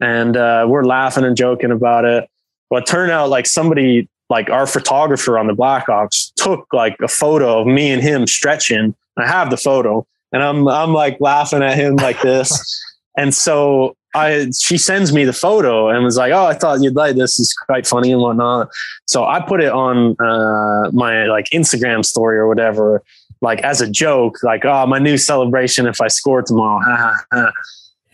And 0.02 0.36
uh, 0.36 0.66
we're 0.68 0.84
laughing 0.84 1.24
and 1.24 1.36
joking 1.36 1.70
about 1.70 2.04
it. 2.04 2.28
But 2.68 2.82
it 2.82 2.86
turned 2.86 3.12
out 3.12 3.30
like 3.30 3.46
somebody, 3.46 4.08
like 4.28 4.50
our 4.50 4.66
photographer 4.66 5.38
on 5.38 5.46
the 5.46 5.54
Blackhawks 5.54 6.32
took 6.36 6.66
like 6.72 6.96
a 7.00 7.08
photo 7.08 7.60
of 7.60 7.66
me 7.66 7.90
and 7.90 8.02
him 8.02 8.26
stretching. 8.26 8.94
I 9.16 9.26
have 9.26 9.50
the 9.50 9.56
photo 9.56 10.04
and 10.32 10.42
I'm, 10.42 10.66
I'm 10.66 10.92
like 10.92 11.18
laughing 11.20 11.62
at 11.62 11.76
him 11.78 11.96
like 11.96 12.20
this. 12.20 12.84
And 13.14 13.34
so 13.34 13.94
I, 14.14 14.50
she 14.58 14.78
sends 14.78 15.12
me 15.12 15.24
the 15.24 15.32
photo 15.32 15.88
and 15.88 16.04
was 16.04 16.16
like, 16.16 16.32
"Oh, 16.32 16.46
I 16.46 16.54
thought 16.54 16.80
you'd 16.82 16.96
like 16.96 17.16
this. 17.16 17.38
is 17.38 17.52
quite 17.52 17.86
funny 17.86 18.12
and 18.12 18.20
whatnot." 18.20 18.70
So 19.06 19.24
I 19.24 19.40
put 19.40 19.62
it 19.62 19.70
on 19.70 20.16
uh, 20.18 20.90
my 20.92 21.26
like 21.26 21.46
Instagram 21.50 22.04
story 22.06 22.38
or 22.38 22.46
whatever, 22.48 23.02
like 23.42 23.60
as 23.62 23.82
a 23.82 23.90
joke, 23.90 24.42
like, 24.42 24.64
"Oh, 24.64 24.86
my 24.86 24.98
new 24.98 25.18
celebration 25.18 25.86
if 25.86 26.00
I 26.00 26.08
score 26.08 26.40
tomorrow." 26.40 27.14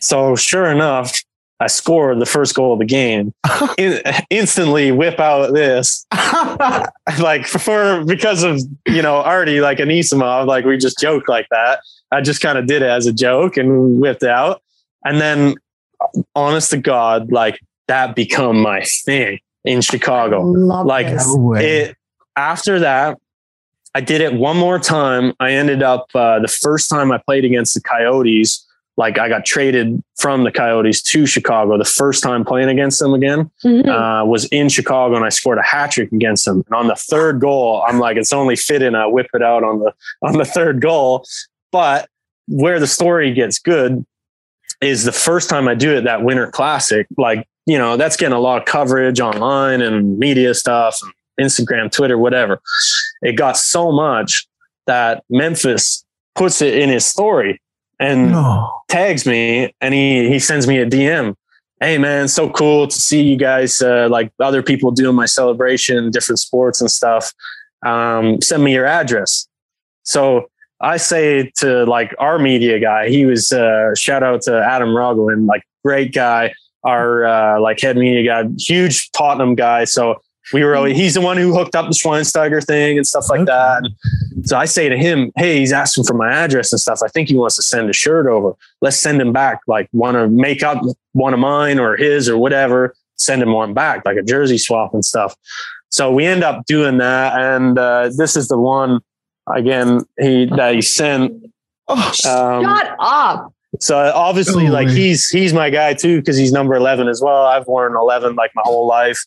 So 0.01 0.37
sure 0.37 0.67
enough, 0.67 1.23
I 1.61 1.67
scored 1.67 2.21
the 2.21 2.27
first 2.27 2.55
goal 2.55 2.73
of 2.73 2.79
the 2.79 2.85
game. 2.85 3.35
In, 3.79 4.01
instantly, 4.31 4.93
whip 4.93 5.19
out 5.19 5.53
this, 5.53 6.07
like 7.21 7.47
for 7.47 8.05
because 8.05 8.43
of 8.43 8.61
you 8.87 9.03
know 9.03 9.17
Artie 9.17 9.61
like 9.61 9.79
Anisimov, 9.79 10.47
like 10.47 10.65
we 10.65 10.77
just 10.77 10.99
joke 10.99 11.29
like 11.29 11.47
that. 11.51 11.81
I 12.11 12.21
just 12.21 12.41
kind 12.41 12.59
of 12.59 12.67
did 12.67 12.83
it 12.83 12.89
as 12.89 13.07
a 13.07 13.13
joke 13.13 13.57
and 13.57 14.01
whipped 14.01 14.23
out. 14.23 14.63
And 15.05 15.21
then, 15.21 15.57
honest 16.35 16.71
to 16.71 16.79
God, 16.79 17.33
like 17.33 17.61
that 17.89 18.15
become 18.15 18.61
my 18.61 18.83
thing 18.83 19.41
in 19.65 19.81
Chicago. 19.81 20.43
Love 20.43 20.87
like 20.87 21.07
this. 21.07 21.27
No 21.27 21.37
way. 21.43 21.81
it 21.81 21.97
after 22.39 22.79
that 22.79 23.19
i 23.95 24.01
did 24.01 24.21
it 24.21 24.33
one 24.33 24.57
more 24.57 24.79
time 24.79 25.35
i 25.41 25.51
ended 25.51 25.83
up 25.83 26.07
uh, 26.15 26.39
the 26.39 26.49
first 26.49 26.89
time 26.89 27.11
i 27.11 27.19
played 27.19 27.45
against 27.45 27.75
the 27.75 27.81
coyotes 27.81 28.65
like 28.99 29.19
i 29.19 29.29
got 29.29 29.45
traded 29.47 30.03
from 30.19 30.45
the 30.45 30.51
coyotes 30.53 31.01
to 31.03 31.25
chicago. 31.25 31.79
The 31.79 31.85
first 31.85 32.23
time 32.23 32.45
playing 32.45 32.69
against 32.69 32.99
them 32.99 33.15
again 33.15 33.51
Mhm. 33.65 33.87
uh, 33.89 34.27
was 34.27 34.45
in 34.47 34.69
chicago 34.69 35.17
and 35.17 35.25
i 35.25 35.29
scored 35.31 35.57
a 35.59 35.63
hat 35.63 35.93
trick 35.93 36.13
against 36.13 36.45
them. 36.45 36.63
And 36.67 36.75
on 36.75 36.87
the 36.89 36.97
third 36.97 37.41
goal 37.41 37.83
i'm 37.89 37.99
like 37.99 38.17
it's 38.19 38.33
only 38.33 38.57
fitting 38.57 38.95
i 38.95 39.07
whip 39.07 39.29
it 39.33 39.43
out 39.43 39.63
on 39.65 39.79
the 39.79 39.93
on 40.23 40.35
the 40.37 40.45
third 40.45 40.81
goal. 40.83 41.25
But 41.73 42.09
where 42.49 42.81
the 42.81 42.87
story 42.87 43.33
gets 43.33 43.59
good 43.59 44.05
is 44.81 45.05
the 45.05 45.13
first 45.13 45.49
time 45.49 45.69
i 45.69 45.75
do 45.75 45.93
it 45.97 46.03
that 46.05 46.23
winter 46.23 46.47
classic 46.51 47.07
like 47.17 47.47
you 47.67 47.77
know 47.79 47.97
that's 47.97 48.17
getting 48.17 48.35
a 48.37 48.41
lot 48.41 48.59
of 48.61 48.65
coverage 48.65 49.21
online 49.21 49.81
and 49.83 50.19
media 50.19 50.55
stuff 50.55 50.99
and 51.03 51.13
instagram 51.47 51.91
twitter 51.91 52.17
whatever. 52.19 52.59
It 53.23 53.37
got 53.37 53.57
so 53.57 53.93
much 53.93 54.47
that 54.87 55.23
memphis 55.31 56.05
puts 56.35 56.63
it 56.63 56.75
in 56.75 56.89
his 56.89 57.05
story 57.05 57.61
and 58.01 58.33
no. 58.33 58.83
tags 58.89 59.27
me 59.27 59.75
and 59.81 59.95
he 59.95 60.29
he 60.29 60.39
sends 60.39 60.67
me 60.67 60.79
a 60.79 60.87
DM. 60.87 61.35
Hey 61.81 61.99
man, 61.99 62.27
so 62.29 62.51
cool 62.51 62.89
to 62.89 62.95
see 62.95 63.23
you 63.23 63.37
guys 63.37 63.81
uh, 63.81 64.09
like 64.11 64.33
other 64.41 64.63
people 64.63 64.91
doing 64.91 65.15
my 65.15 65.27
celebration, 65.27 66.11
different 66.11 66.41
sports 66.41 66.81
and 66.81 66.91
stuff. 66.91 67.33
Um, 67.87 68.41
send 68.41 68.65
me 68.65 68.73
your 68.73 68.87
address. 68.87 69.49
So 70.03 70.49
I 70.81 70.97
say 70.97 71.53
to 71.57 71.85
like 71.85 72.15
our 72.19 72.39
media 72.39 72.81
guy, 72.81 73.09
he 73.09 73.27
was 73.27 73.53
uh, 73.53 73.95
shout 73.95 74.23
out 74.23 74.43
to 74.43 74.61
Adam 74.61 74.89
Rogowin, 74.89 75.47
like 75.47 75.63
great 75.85 76.13
guy, 76.13 76.53
our 76.85 77.25
uh, 77.25 77.61
like 77.61 77.81
head 77.81 77.97
media 77.97 78.25
guy, 78.25 78.49
huge 78.59 79.11
Tottenham 79.13 79.55
guy. 79.55 79.85
So 79.85 80.21
we 80.53 80.65
were 80.65 80.77
always, 80.77 80.97
he's 80.97 81.15
the 81.15 81.21
one 81.21 81.37
who 81.37 81.55
hooked 81.55 81.75
up 81.75 81.87
the 81.87 81.95
Schweinsteiger 81.95 82.65
thing 82.65 82.97
and 82.97 83.07
stuff 83.07 83.27
like 83.31 83.41
Okay. 83.41 83.47
that. 83.47 83.83
And 84.35 84.49
so 84.49 84.57
I 84.57 84.65
say 84.65 84.89
to 84.89 84.97
him, 84.97 85.31
Hey, 85.37 85.59
he's 85.59 85.73
asking 85.73 86.05
for 86.05 86.15
my 86.15 86.33
address 86.33 86.73
and 86.73 86.81
stuff. 86.81 87.01
I 87.05 87.09
think 87.09 87.29
he 87.29 87.37
wants 87.37 87.57
to 87.57 87.63
send 87.63 87.89
a 87.91 87.93
shirt 87.93 88.27
over. 88.27 88.55
Let's 88.81 88.97
send 88.97 89.21
him 89.21 89.33
back. 89.33 89.61
Like 89.67 89.89
want 89.93 90.17
to 90.17 90.29
make 90.29 90.63
up 90.63 90.83
one 91.13 91.35
of 91.35 91.41
mine 91.41 91.79
or 91.79 91.97
his 91.97 92.29
or 92.29 92.39
whatever. 92.39 92.95
Send 93.17 93.43
him 93.43 93.53
one 93.53 93.75
back, 93.75 94.05
like 94.05 94.17
a 94.17 94.23
jersey 94.23 94.59
swap 94.59 94.95
and 94.95 95.05
stuff. 95.05 95.35
So 95.91 96.13
we 96.13 96.25
end 96.25 96.45
up 96.45 96.65
doing 96.67 96.99
that. 96.99 97.41
And 97.41 97.79
uh, 97.79 98.11
this 98.17 98.37
is 98.37 98.49
the 98.49 98.59
one 98.59 99.01
again, 99.53 100.03
he, 100.19 100.47
that 100.57 100.75
he 100.75 100.83
sent. 100.83 101.33
Oh, 101.89 101.95
Um, 102.29 102.65
Shut 102.65 102.97
up. 103.01 103.53
so 103.81 103.97
obviously, 104.15 104.67
No 104.67 104.73
like 104.73 104.89
way. 104.89 104.95
he's 104.95 105.29
he's 105.31 105.53
my 105.55 105.71
guy 105.71 105.95
too 105.95 106.19
because 106.21 106.37
he's 106.37 106.53
number 106.53 106.75
eleven 106.75 107.09
as 107.09 107.23
well. 107.23 107.47
I've 107.47 107.67
worn 107.67 107.97
eleven 107.97 108.35
like 108.35 108.51
my 108.55 108.63
whole 108.65 108.87
life, 108.87 109.25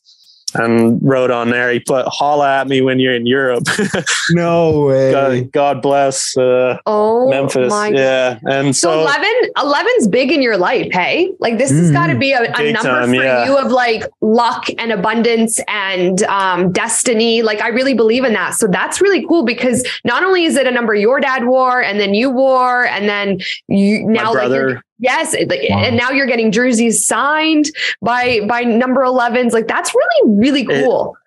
and 0.56 1.00
wrote 1.04 1.32
on 1.32 1.50
there. 1.50 1.72
He 1.72 1.80
put 1.80 2.06
"Holla 2.08 2.60
at 2.62 2.68
me 2.68 2.82
when 2.82 3.00
you're 3.00 3.16
in 3.16 3.26
Europe." 3.26 3.64
no 4.32 4.82
way. 4.86 5.12
God, 5.12 5.52
God 5.52 5.82
bless 5.82 6.36
uh, 6.38 6.78
Oh 6.86 7.30
Memphis. 7.30 7.70
my 7.70 7.90
Yeah, 7.90 8.40
and 8.44 8.76
So, 8.76 8.90
so, 8.92 9.00
11, 9.02 9.28
11's 9.58 10.08
big 10.08 10.32
in 10.32 10.42
your 10.42 10.58
life, 10.58 10.88
hey? 10.92 11.32
Like 11.40 11.58
this 11.58 11.72
has 11.72 11.90
Mm. 11.92 11.94
got 11.94 12.08
to 12.08 12.16
be 12.18 12.32
a, 12.34 12.44
a 12.44 12.72
number 12.74 12.90
time, 12.90 13.10
for 13.10 13.16
yeah. 13.16 13.46
you 13.46 13.58
of 13.58 13.72
like 13.72 14.04
luck 14.22 14.66
and 14.78 14.92
abundance 14.92 15.60
and 15.68 16.24
um, 16.24 16.72
destiny. 16.72 17.42
Like 17.42 17.62
I 17.62 17.70
really 17.70 17.94
believe 17.94 18.24
in 18.24 18.34
that. 18.34 18.54
So 18.56 18.68
that's 18.68 19.02
really 19.02 19.26
cool 19.28 19.44
because 19.44 19.86
not 20.06 20.24
only 20.24 20.46
is 20.46 20.56
it 20.56 20.68
a 20.68 20.72
number 20.72 20.94
your 20.96 21.20
dad 21.20 21.46
wore 21.46 21.82
and 21.82 22.00
then 22.00 22.14
you 22.14 22.30
wore 22.30 22.86
and 22.86 23.08
then 23.10 23.40
you 23.68 24.06
my 24.06 24.14
now 24.14 24.34
like 24.34 24.50
you're- 24.50 24.74
brother. 24.74 24.84
Yes, 25.02 25.36
Wow. 25.38 25.80
and 25.80 25.98
now 25.98 26.12
you're 26.12 26.28
getting 26.28 26.52
jerseys 26.52 27.06
signed 27.06 27.66
by 28.02 28.40
by 28.48 28.62
number 28.62 29.02
11s. 29.02 29.52
Like 29.52 29.68
that's 29.68 29.94
really 29.94 30.38
really 30.38 30.66
cool. 30.66 31.18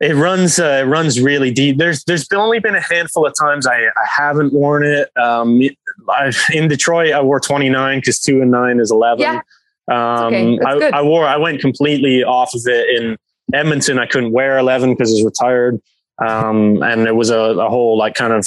It 0.00 0.14
runs. 0.16 0.58
Uh, 0.58 0.82
it 0.82 0.88
runs 0.88 1.20
really 1.20 1.50
deep. 1.50 1.78
There's 1.78 2.02
there's 2.04 2.26
only 2.32 2.58
been 2.58 2.74
a 2.74 2.80
handful 2.80 3.26
of 3.26 3.34
times 3.40 3.66
I, 3.66 3.84
I 3.84 4.06
haven't 4.16 4.52
worn 4.52 4.84
it. 4.84 5.08
Um, 5.16 5.60
I, 6.08 6.32
in 6.52 6.68
Detroit, 6.68 7.12
I 7.12 7.22
wore 7.22 7.40
29 7.40 8.00
because 8.00 8.20
two 8.20 8.42
and 8.42 8.50
nine 8.50 8.80
is 8.80 8.90
11. 8.90 9.20
Yeah. 9.20 9.40
Um, 9.88 10.34
okay. 10.34 10.58
I, 10.66 10.78
good. 10.78 10.94
I 10.94 11.02
wore. 11.02 11.24
I 11.26 11.36
went 11.36 11.60
completely 11.60 12.24
off 12.24 12.54
of 12.54 12.62
it 12.66 13.00
in 13.00 13.16
Edmonton. 13.52 13.98
I 13.98 14.06
couldn't 14.06 14.32
wear 14.32 14.58
11 14.58 14.94
because 14.94 15.10
I 15.10 15.14
was 15.14 15.24
retired. 15.24 15.80
Um, 16.24 16.82
and 16.82 17.06
it 17.06 17.14
was 17.14 17.30
a, 17.30 17.38
a 17.38 17.68
whole 17.68 17.96
like 17.96 18.14
kind 18.14 18.32
of. 18.32 18.46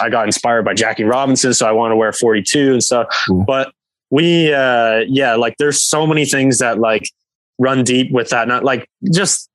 I 0.00 0.10
got 0.10 0.26
inspired 0.26 0.64
by 0.64 0.74
Jackie 0.74 1.04
Robinson, 1.04 1.54
so 1.54 1.66
I 1.66 1.72
want 1.72 1.92
to 1.92 1.96
wear 1.96 2.12
42 2.12 2.72
and 2.72 2.82
stuff. 2.82 3.06
Cool. 3.26 3.44
But 3.46 3.72
we, 4.10 4.52
uh, 4.52 5.00
yeah, 5.08 5.34
like 5.34 5.56
there's 5.58 5.82
so 5.82 6.06
many 6.06 6.24
things 6.24 6.58
that 6.58 6.78
like 6.78 7.10
run 7.58 7.84
deep 7.84 8.10
with 8.12 8.30
that. 8.30 8.48
Not 8.48 8.64
like 8.64 8.88
just 9.12 9.50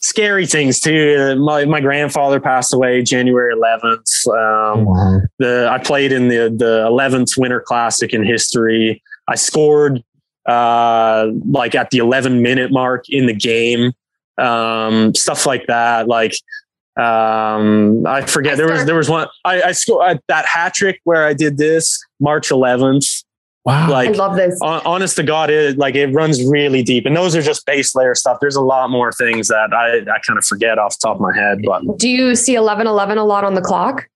scary 0.00 0.46
things 0.46 0.80
too. 0.80 1.36
My 1.36 1.64
my 1.64 1.80
grandfather 1.80 2.40
passed 2.40 2.72
away 2.72 3.02
January 3.02 3.54
11th. 3.54 4.26
Um, 4.28 4.84
Wow. 4.84 5.20
the 5.38 5.68
I 5.70 5.78
played 5.78 6.12
in 6.12 6.28
the 6.28 6.54
the 6.56 6.86
11th 6.88 7.38
Winter 7.38 7.60
Classic 7.60 8.12
in 8.14 8.24
history. 8.24 9.02
I 9.28 9.34
scored 9.34 10.02
uh, 10.46 11.28
like 11.50 11.74
at 11.74 11.90
the 11.90 11.98
11 11.98 12.40
minute 12.40 12.70
mark 12.72 13.04
in 13.08 13.26
the 13.26 13.34
game. 13.34 13.92
Um, 14.38 15.14
stuff 15.14 15.44
like 15.46 15.66
that. 15.66 16.06
Like 16.08 16.32
um, 16.96 18.06
I 18.06 18.22
forget 18.22 18.54
I 18.54 18.56
there 18.56 18.68
was 18.70 18.84
there 18.86 18.94
was 18.94 19.08
one 19.10 19.28
I, 19.44 19.62
I 19.62 19.72
scored 19.72 20.20
that 20.28 20.46
hat 20.46 20.74
trick 20.74 21.00
where 21.04 21.26
I 21.26 21.32
did 21.34 21.58
this 21.58 22.02
March 22.20 22.48
11th. 22.50 23.24
Wow. 23.64 23.92
I 23.92 24.06
love 24.06 24.36
this. 24.36 24.58
honest 24.62 25.16
to 25.16 25.22
God, 25.22 25.50
it 25.50 25.76
like 25.76 25.94
it 25.94 26.06
runs 26.08 26.42
really 26.44 26.82
deep, 26.82 27.04
and 27.04 27.16
those 27.16 27.36
are 27.36 27.42
just 27.42 27.66
base 27.66 27.94
layer 27.94 28.14
stuff. 28.14 28.38
There's 28.40 28.56
a 28.56 28.62
lot 28.62 28.88
more 28.88 29.12
things 29.12 29.48
that 29.48 29.74
I 29.74 29.98
I 29.98 30.18
kind 30.26 30.38
of 30.38 30.44
forget 30.44 30.78
off 30.78 30.98
the 30.98 31.08
top 31.08 31.16
of 31.16 31.20
my 31.20 31.34
head, 31.36 31.58
but 31.64 31.98
Do 31.98 32.08
you 32.08 32.34
see 32.34 32.54
11 32.54 32.86
11 32.86 33.18
a 33.18 33.24
lot 33.24 33.44
on 33.44 33.54
the 33.54 33.60
clock? 33.60 34.06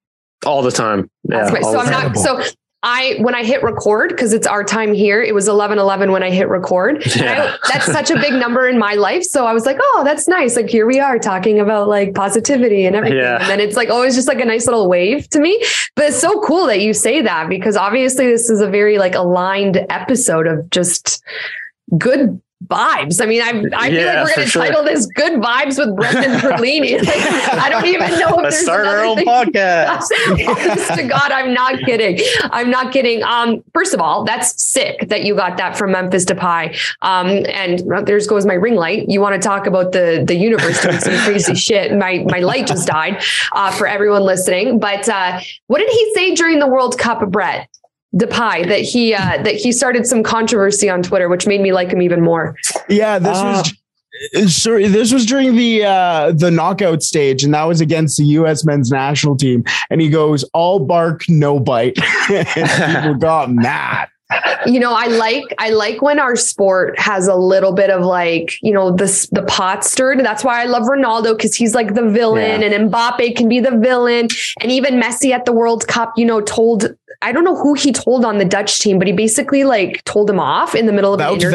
all 0.46 0.62
the 0.62 0.70
time. 0.72 1.10
Yeah, 1.28 1.38
That's 1.38 1.50
great. 1.50 1.64
So 1.64 1.78
I'm 1.78 1.90
not. 1.90 2.16
So 2.16 2.42
I 2.84 3.16
when 3.20 3.34
I 3.34 3.44
hit 3.44 3.62
record 3.62 4.10
because 4.10 4.32
it's 4.32 4.46
our 4.46 4.64
time 4.64 4.92
here. 4.92 5.22
It 5.22 5.34
was 5.34 5.46
11 5.46 5.78
11 5.78 6.10
when 6.10 6.22
I 6.22 6.30
hit 6.30 6.48
record. 6.48 7.02
And 7.16 7.28
I- 7.28 7.56
that's 7.70 7.86
such 7.86 8.10
a 8.10 8.16
big 8.16 8.32
number 8.32 8.66
in 8.68 8.78
my 8.78 8.94
life. 8.94 9.22
So 9.22 9.46
I 9.46 9.52
was 9.52 9.66
like, 9.66 9.78
oh, 9.80 10.02
that's 10.04 10.26
nice. 10.26 10.56
Like 10.56 10.68
here 10.68 10.86
we 10.86 10.98
are 10.98 11.18
talking 11.18 11.60
about 11.60 11.88
like 11.88 12.14
positivity 12.14 12.84
and 12.84 12.96
everything. 12.96 13.18
Yeah. 13.18 13.38
And 13.40 13.48
then 13.48 13.60
it's 13.60 13.76
like 13.76 13.88
always 13.90 14.14
just 14.16 14.26
like 14.28 14.40
a 14.40 14.44
nice 14.44 14.66
little 14.66 14.88
wave 14.88 15.28
to 15.30 15.38
me. 15.40 15.62
But 15.94 16.06
it's 16.06 16.20
so 16.20 16.40
cool 16.40 16.66
that 16.66 16.80
you 16.80 16.92
say 16.92 17.22
that 17.22 17.48
because 17.48 17.76
obviously 17.76 18.26
this 18.26 18.50
is 18.50 18.60
a 18.60 18.68
very 18.68 18.98
like 18.98 19.14
aligned 19.14 19.86
episode 19.88 20.46
of 20.46 20.68
just 20.70 21.22
good 21.96 22.40
vibes. 22.66 23.20
I 23.22 23.26
mean, 23.26 23.42
I 23.42 23.48
I 23.76 23.90
feel 23.90 24.00
Yeah, 24.00 24.22
like 24.22 24.28
we're 24.28 24.34
going 24.36 24.46
to 24.46 24.50
sure. 24.50 24.62
title 24.64 24.84
this 24.84 25.06
"Good 25.06 25.34
Vibes 25.40 25.78
with 25.78 25.96
Brendan 25.96 26.38
Perlini." 26.40 27.00
Like, 27.02 27.62
I 27.62 27.68
don't 27.70 27.86
even 27.86 28.10
know 28.18 28.28
if 28.28 28.36
Let's 28.44 28.56
there's 28.56 28.62
start 28.64 28.86
our 28.86 29.04
own 29.04 29.16
thing- 29.16 29.26
podcast. 29.26 30.08
Honest 30.46 30.94
to 30.94 31.02
God, 31.04 31.30
I'm 31.32 31.52
not 31.52 31.80
kidding. 31.80 32.18
I'm 32.44 32.70
not 32.70 32.92
kidding. 32.92 33.22
Um, 33.22 33.62
first 33.74 33.94
of 33.94 34.00
all, 34.00 34.24
that's 34.24 34.62
sick 34.62 35.08
that 35.08 35.24
you 35.24 35.34
got 35.34 35.56
that 35.58 35.76
from 35.76 35.92
Memphis 35.92 36.24
Depay. 36.24 36.76
Um, 37.02 37.44
and 37.48 37.82
there's 38.06 38.26
goes 38.26 38.46
my 38.46 38.54
ring 38.54 38.74
light. 38.76 39.08
You 39.08 39.20
want 39.20 39.40
to 39.40 39.46
talk 39.46 39.66
about 39.66 39.92
the 39.92 40.22
the 40.26 40.34
universe 40.36 40.82
doing 40.82 40.98
some 41.00 41.16
crazy 41.24 41.54
shit? 41.54 41.96
My 41.96 42.24
my 42.28 42.38
light 42.40 42.66
just 42.66 42.86
died. 42.86 43.22
Uh, 43.52 43.70
for 43.72 43.86
everyone 43.86 44.22
listening, 44.22 44.78
but 44.78 45.08
uh, 45.08 45.40
what 45.66 45.78
did 45.78 45.90
he 45.90 46.14
say 46.14 46.34
during 46.34 46.58
the 46.58 46.66
World 46.66 46.98
Cup, 46.98 47.26
Brett? 47.30 47.68
Depay 48.14 48.68
that 48.68 48.80
he 48.80 49.14
uh, 49.14 49.42
that 49.42 49.54
he 49.54 49.72
started 49.72 50.06
some 50.06 50.22
controversy 50.22 50.90
on 50.90 51.02
Twitter, 51.02 51.28
which 51.28 51.46
made 51.46 51.60
me 51.62 51.72
like 51.72 51.90
him 51.90 52.02
even 52.02 52.20
more. 52.22 52.56
Yeah, 52.88 53.18
this 53.18 53.38
Ah. 53.38 53.62
was 54.34 54.54
sorry. 54.54 54.86
This 54.86 55.12
was 55.12 55.24
during 55.24 55.56
the 55.56 55.84
uh, 55.84 56.32
the 56.32 56.50
knockout 56.50 57.02
stage, 57.02 57.42
and 57.42 57.54
that 57.54 57.64
was 57.64 57.80
against 57.80 58.18
the 58.18 58.24
U.S. 58.24 58.64
men's 58.66 58.90
national 58.90 59.36
team. 59.36 59.64
And 59.88 60.00
he 60.02 60.10
goes, 60.10 60.44
"All 60.52 60.78
bark, 60.78 61.22
no 61.28 61.58
bite." 61.58 61.98
and 62.30 62.46
people 62.46 63.14
got 63.14 63.50
mad. 63.50 64.08
You 64.66 64.78
know 64.78 64.92
i 64.92 65.06
like 65.06 65.44
i 65.58 65.70
like 65.70 66.02
when 66.02 66.18
our 66.18 66.36
sport 66.36 66.98
has 66.98 67.26
a 67.26 67.34
little 67.34 67.72
bit 67.72 67.90
of 67.90 68.04
like 68.04 68.58
you 68.62 68.72
know 68.72 68.90
this 68.90 69.26
the 69.28 69.42
pot 69.44 69.84
stirred. 69.84 70.20
That's 70.20 70.44
why 70.44 70.62
i 70.62 70.64
love 70.64 70.84
ronaldo 70.84 71.36
because 71.36 71.54
he's 71.54 71.74
like 71.74 71.94
the 71.94 72.08
villain 72.08 72.62
and 72.62 72.90
mbappe 72.90 73.36
can 73.36 73.48
be 73.48 73.60
the 73.60 73.76
villain. 73.76 74.28
And 74.60 74.70
even 74.70 75.00
messi 75.00 75.32
at 75.32 75.44
the 75.44 75.52
world 75.52 75.86
cup 75.88 76.12
you 76.16 76.24
know 76.24 76.40
told 76.40 76.94
i 77.22 77.32
don't 77.32 77.44
know 77.44 77.56
who 77.56 77.74
he 77.74 77.92
told 77.92 78.24
on 78.24 78.38
the 78.38 78.44
dutch 78.44 78.80
team 78.80 78.98
but 78.98 79.06
he 79.06 79.12
basically 79.12 79.64
like 79.64 80.02
told 80.04 80.28
him 80.28 80.40
off 80.40 80.74
in 80.74 80.86
the 80.86 80.92
middle 80.92 81.14
of 81.14 81.20
Wout 81.20 81.28
the 81.28 81.34
interview. 81.34 81.50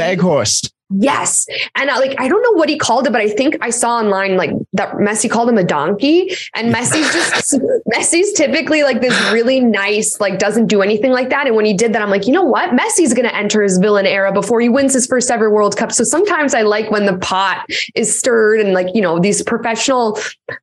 Yes. 0.89 1.45
And 1.75 1.89
I, 1.89 1.97
like, 1.97 2.15
I 2.19 2.29
don't 2.29 2.41
know 2.41 2.53
what 2.53 2.69
he 2.69 2.77
called 2.77 3.07
it, 3.07 3.11
but 3.11 3.19
I 3.19 3.29
think 3.29 3.57
I 3.61 3.71
saw 3.71 3.97
online 3.97 4.38
like 4.38 4.51
that 4.73 4.93
Messi 4.93 5.29
called 5.29 5.49
him 5.49 5.57
a 5.57 5.63
donkey. 5.63 6.33
And 6.55 6.73
Messi's 6.73 7.11
just, 7.13 7.59
Messi's 7.93 8.31
typically 8.33 8.83
like 8.83 9.01
this 9.01 9.13
really 9.31 9.59
nice, 9.59 10.19
like 10.21 10.39
doesn't 10.39 10.67
do 10.67 10.81
anything 10.81 11.11
like 11.11 11.29
that. 11.29 11.45
And 11.45 11.55
when 11.55 11.65
he 11.65 11.73
did 11.73 11.91
that, 11.93 12.01
I'm 12.01 12.09
like, 12.09 12.25
you 12.25 12.31
know 12.31 12.43
what? 12.43 12.69
Messi's 12.69 13.13
going 13.13 13.27
to 13.27 13.35
enter 13.35 13.61
his 13.61 13.77
villain 13.79 14.05
era 14.05 14.31
before 14.31 14.61
he 14.61 14.69
wins 14.69 14.93
his 14.93 15.05
first 15.07 15.29
ever 15.29 15.51
World 15.51 15.75
Cup. 15.75 15.91
So 15.91 16.05
sometimes 16.05 16.53
I 16.53 16.61
like 16.61 16.89
when 16.89 17.05
the 17.05 17.17
pot 17.17 17.65
is 17.95 18.17
stirred 18.17 18.61
and 18.61 18.73
like, 18.73 18.88
you 18.93 19.01
know, 19.01 19.19
these 19.19 19.43
professional 19.43 20.17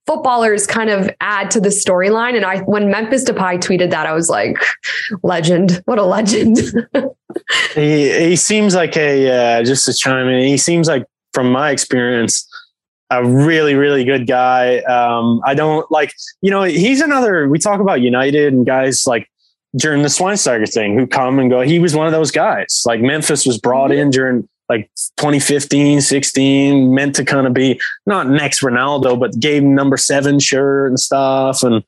footballers 0.06 0.66
kind 0.66 0.88
of 0.88 1.10
add 1.20 1.50
to 1.50 1.60
the 1.60 1.68
storyline. 1.68 2.34
And 2.34 2.46
I, 2.46 2.60
when 2.60 2.90
Memphis 2.90 3.24
Depay 3.24 3.58
tweeted 3.58 3.90
that, 3.90 4.06
I 4.06 4.12
was 4.14 4.30
like, 4.30 4.56
legend. 5.22 5.82
What 5.84 5.98
a 5.98 6.04
legend. 6.04 6.58
he 7.74 8.28
he 8.28 8.36
seems 8.36 8.74
like 8.74 8.96
a 8.96 9.30
uh, 9.30 9.64
just 9.64 9.86
to 9.86 9.94
chime 9.94 10.28
in. 10.28 10.46
He 10.46 10.56
seems 10.56 10.88
like, 10.88 11.04
from 11.32 11.50
my 11.50 11.70
experience, 11.70 12.48
a 13.10 13.24
really 13.24 13.74
really 13.74 14.04
good 14.04 14.26
guy. 14.26 14.78
Um, 14.80 15.40
I 15.44 15.54
don't 15.54 15.90
like 15.90 16.12
you 16.40 16.50
know 16.50 16.62
he's 16.62 17.00
another. 17.00 17.48
We 17.48 17.58
talk 17.58 17.80
about 17.80 18.00
United 18.00 18.52
and 18.52 18.64
guys 18.64 19.06
like 19.06 19.28
during 19.76 20.02
the 20.02 20.08
Schweinsteiger 20.08 20.72
thing 20.72 20.98
who 20.98 21.06
come 21.06 21.38
and 21.38 21.50
go. 21.50 21.62
He 21.62 21.78
was 21.78 21.94
one 21.94 22.06
of 22.06 22.12
those 22.12 22.30
guys. 22.30 22.82
Like 22.86 23.00
Memphis 23.00 23.46
was 23.46 23.58
brought 23.58 23.90
in 23.90 24.10
during 24.10 24.48
like 24.68 24.90
2015, 25.18 26.00
16, 26.00 26.94
meant 26.94 27.14
to 27.16 27.24
kind 27.24 27.46
of 27.46 27.52
be 27.52 27.80
not 28.06 28.28
next 28.28 28.62
Ronaldo, 28.62 29.18
but 29.18 29.38
gave 29.38 29.62
number 29.62 29.96
seven 29.96 30.38
shirt 30.38 30.88
and 30.88 30.98
stuff. 30.98 31.62
And, 31.62 31.84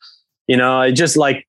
you 0.47 0.57
know, 0.57 0.79
I 0.79 0.91
just 0.91 1.17
like 1.17 1.47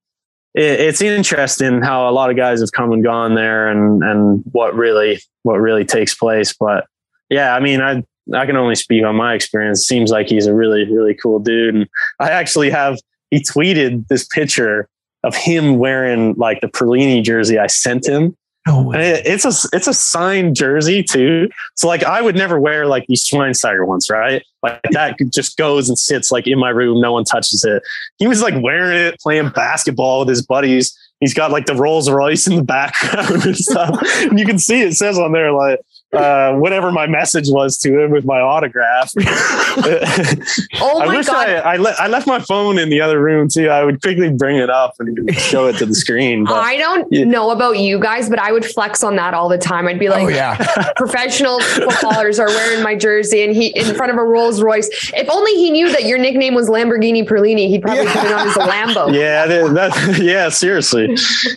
it, 0.58 0.80
it's 0.80 1.02
interesting 1.02 1.82
how 1.82 2.10
a 2.10 2.12
lot 2.12 2.30
of 2.30 2.36
guys 2.36 2.60
have 2.60 2.72
come 2.72 2.92
and 2.92 3.04
gone 3.04 3.36
there 3.36 3.70
and 3.70 4.04
and 4.04 4.44
what 4.52 4.76
really 4.76 5.20
what 5.44 5.56
really 5.60 5.86
takes 5.86 6.14
place. 6.14 6.54
But 6.60 6.86
yeah, 7.30 7.56
I 7.56 7.60
mean, 7.60 7.82
I 7.82 8.04
I 8.34 8.46
can 8.46 8.58
only 8.58 8.76
speak 8.76 9.06
on 9.06 9.16
my 9.16 9.34
experience. 9.34 9.82
It 9.82 9.86
seems 9.86 10.12
like 10.12 10.28
he's 10.28 10.48
a 10.48 10.54
really 10.54 10.92
really 10.92 11.14
cool 11.14 11.40
dude, 11.40 11.76
and 11.76 11.88
I 12.20 12.32
actually 12.32 12.72
have 12.72 13.00
he 13.30 13.40
tweeted 13.40 14.08
this 14.08 14.26
picture 14.26 14.90
of 15.24 15.36
him 15.36 15.78
wearing 15.78 16.34
like 16.36 16.62
the 16.62 16.68
Perlini 16.68 17.24
jersey 17.24 17.60
I 17.60 17.68
sent 17.68 18.08
him. 18.08 18.36
Oh, 18.68 18.92
it, 18.92 19.26
it's 19.26 19.46
a 19.46 19.70
it's 19.76 19.88
a 19.88 19.94
signed 19.94 20.56
jersey 20.56 21.02
too. 21.02 21.50
So 21.76 21.88
like 21.88 22.04
I 22.04 22.22
would 22.22 22.36
never 22.36 22.60
wear 22.60 22.86
like 22.86 23.06
these 23.08 23.28
Schweinsteiger 23.28 23.88
ones, 23.88 24.10
right? 24.10 24.44
Like 24.62 24.82
that 24.92 25.16
just 25.34 25.58
goes 25.58 25.88
and 25.88 25.98
sits 25.98 26.32
like 26.32 26.48
in 26.48 26.60
my 26.60 26.70
room, 26.70 27.00
no 27.00 27.14
one 27.14 27.24
touches 27.24 27.64
it. 27.64 27.82
He 28.18 28.28
was 28.28 28.42
like 28.42 28.56
wearing 28.62 28.98
it, 28.98 29.20
playing 29.20 29.50
basketball 29.50 30.20
with 30.20 30.30
his 30.30 30.46
buddies. 30.46 30.98
He's 31.20 31.34
got 31.34 31.52
like 31.52 31.66
the 31.66 31.76
Rolls 31.76 32.10
Royce 32.10 32.46
in 32.46 32.58
the 32.58 32.64
background 32.78 33.46
and 33.46 33.58
stuff. 33.58 34.00
and 34.18 34.38
you 34.38 34.46
can 34.46 34.60
see 34.60 34.82
it 34.82 34.94
says 34.94 35.18
on 35.18 35.32
there 35.32 35.52
like 35.52 35.80
uh, 36.14 36.54
whatever 36.54 36.92
my 36.92 37.06
message 37.06 37.50
was 37.50 37.78
to 37.80 38.00
him 38.00 38.12
with 38.12 38.24
my 38.24 38.40
autograph. 38.40 39.12
oh 39.18 41.02
I 41.02 41.06
my 41.06 41.18
wish 41.18 41.28
god! 41.28 41.50
I, 41.50 41.74
I, 41.74 41.76
le- 41.76 41.96
I 42.00 42.08
left 42.08 42.26
my 42.28 42.40
phone 42.40 42.80
in 42.80 42.90
the 42.90 43.02
other 43.02 43.22
room 43.22 43.50
too. 43.50 43.70
I 43.70 43.84
would 43.84 44.02
quickly 44.02 44.32
bring 44.32 44.56
it 44.56 44.70
up 44.70 44.94
and 45.00 45.34
show 45.36 45.68
it 45.68 45.78
to 45.78 45.86
the 45.86 45.94
screen. 45.94 46.46
But 46.46 46.64
I 46.64 46.78
don't 46.78 47.12
yeah. 47.12 47.26
know 47.26 47.52
about 47.52 47.80
you 47.80 48.00
guys, 48.00 48.30
but 48.30 48.40
I 48.40 48.54
would 48.54 48.66
flex 48.66 49.04
on 49.04 49.18
that 49.18 49.34
all 49.34 49.50
the 49.50 49.58
time. 49.58 49.88
I'd 49.88 50.00
be 50.00 50.08
like, 50.08 50.26
Oh 50.26 50.30
yeah. 50.30 50.92
professional 50.96 51.60
footballers 51.62 52.40
are 52.40 52.48
wearing 52.48 52.82
my 52.84 52.96
jersey 52.96 53.44
and 53.44 53.54
he 53.54 53.68
in 53.78 53.94
front 53.96 54.12
of 54.12 54.18
a 54.18 54.24
Rolls 54.24 54.62
Royce. 54.62 54.88
If 55.14 55.30
only 55.30 55.52
he 55.56 55.72
knew 55.72 55.92
that 55.92 56.06
your 56.06 56.18
nickname 56.18 56.56
was 56.56 56.70
Lamborghini 56.70 57.28
Perlini, 57.28 57.68
he'd 57.68 57.82
probably 57.82 58.06
put 58.06 58.26
it 58.26 58.32
on 58.32 58.48
his 58.48 58.56
Lambo. 58.56 59.14
yeah, 59.14 59.46
that, 59.46 59.74
that, 59.74 60.20
yeah, 60.22 60.50
seriously. 60.50 61.08